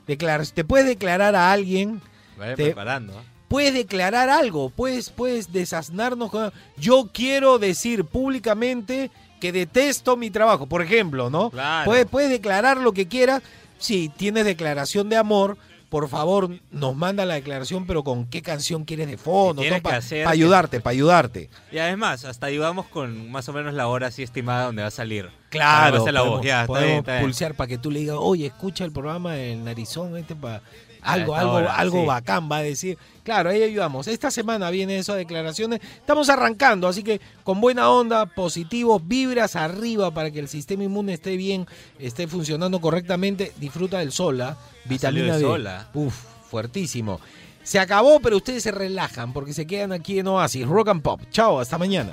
Declar 0.07 0.47
te 0.47 0.65
puedes 0.65 0.87
declarar 0.87 1.35
a 1.35 1.53
alguien. 1.53 2.01
Vaya 2.39 2.55
te- 2.57 2.65
preparando. 2.65 3.13
¿eh? 3.13 3.23
puedes 3.49 3.73
declarar 3.75 4.31
algo, 4.31 4.69
puedes, 4.71 5.11
puedes 5.11 5.53
desaznarnos 5.53 6.29
con... 6.31 6.53
Yo 6.77 7.11
quiero 7.13 7.59
decir 7.61 8.05
públicamente 8.05 9.13
que 9.41 9.53
detesto 9.53 10.17
mi 10.17 10.31
trabajo, 10.31 10.67
por 10.67 10.83
ejemplo, 10.83 11.31
¿no? 11.31 11.51
Claro. 11.51 11.85
Puedes, 11.85 12.07
puedes 12.07 12.31
declarar 12.31 12.79
lo 12.79 12.93
que 12.93 13.07
quieras. 13.07 13.43
Si 13.79 14.09
tienes 14.09 14.45
declaración 14.45 15.09
de 15.09 15.17
amor, 15.17 15.57
por 15.91 16.09
favor, 16.09 16.51
nos 16.73 16.97
manda 16.97 17.25
la 17.25 17.35
declaración, 17.35 17.87
pero 17.87 18.03
con 18.03 18.27
qué 18.27 18.43
canción 18.43 18.85
quieres 18.85 19.07
de 19.07 19.17
fondo, 19.17 19.63
tienes 19.63 19.81
para 19.81 20.01
ayudarte, 20.29 20.81
para 20.81 20.93
ayudarte. 20.93 21.51
Y 21.71 21.79
además, 21.79 22.25
hasta 22.25 22.47
ayudamos 22.47 22.87
con 22.87 23.31
más 23.31 23.49
o 23.49 23.53
menos 23.53 23.75
la 23.75 23.87
hora 23.87 24.09
así 24.09 24.23
estimada 24.25 24.65
donde 24.67 24.83
va 24.83 24.89
a 24.89 24.91
salir. 24.91 25.31
Claro, 25.51 26.05
la 26.11 26.23
voz. 26.23 26.41
podemos, 26.41 26.47
Ya, 26.47 26.61
está 26.63 26.67
podemos 26.67 26.87
bien, 26.89 26.99
está 26.99 27.13
bien. 27.13 27.23
pulsear 27.25 27.55
para 27.55 27.69
que 27.69 27.79
tú 27.79 27.91
le 27.93 28.01
digas, 28.01 28.17
oye, 28.19 28.47
escucha 28.47 28.85
el 28.85 28.91
programa 28.93 29.35
del 29.35 29.63
Narizón, 29.63 30.17
este 30.17 30.35
para 30.35 30.63
algo, 31.05 31.35
algo, 31.35 31.53
hora, 31.53 31.77
algo 31.77 32.01
sí. 32.01 32.07
bacán 32.07 32.49
va 32.51 32.59
a 32.59 32.63
decir. 32.63 32.99
Claro, 33.23 33.51
ahí 33.51 33.63
ayudamos. 33.63 34.09
Esta 34.09 34.31
semana 34.31 34.71
vienen 34.71 34.99
esas 34.99 35.17
declaraciones. 35.17 35.81
Estamos 35.97 36.29
arrancando, 36.29 36.89
así 36.89 37.03
que 37.03 37.21
con 37.43 37.61
buena 37.61 37.91
onda, 37.91 38.27
positivo, 38.27 39.01
vibras 39.01 39.57
arriba 39.57 40.11
para 40.13 40.31
que 40.31 40.41
el 40.41 40.49
sistema 40.49 40.85
inmune 40.85 41.15
esté 41.15 41.37
bien, 41.37 41.67
esté 41.99 42.27
funcionando 42.27 42.81
correctamente. 42.81 43.53
Disfruta 43.57 43.99
del 43.99 44.13
sol, 44.13 44.41
¿ah? 44.41 44.57
vitamina 44.85 45.37
D. 45.37 45.43
sol, 45.43 45.67
¿ah? 45.67 45.89
Uf, 45.95 46.15
fuertísimo. 46.51 47.21
Se 47.63 47.79
acabó, 47.79 48.21
pero 48.21 48.37
ustedes 48.37 48.63
se 48.63 48.71
relajan 48.71 49.33
porque 49.33 49.55
se 49.55 49.67
quedan 49.67 49.93
aquí 49.93 50.19
en 50.19 50.29
Oasis, 50.29 50.67
Rock 50.67 50.89
and 50.89 51.03
Pop. 51.03 51.21
Chao, 51.31 51.61
hasta 51.61 51.79
mañana. 51.79 52.13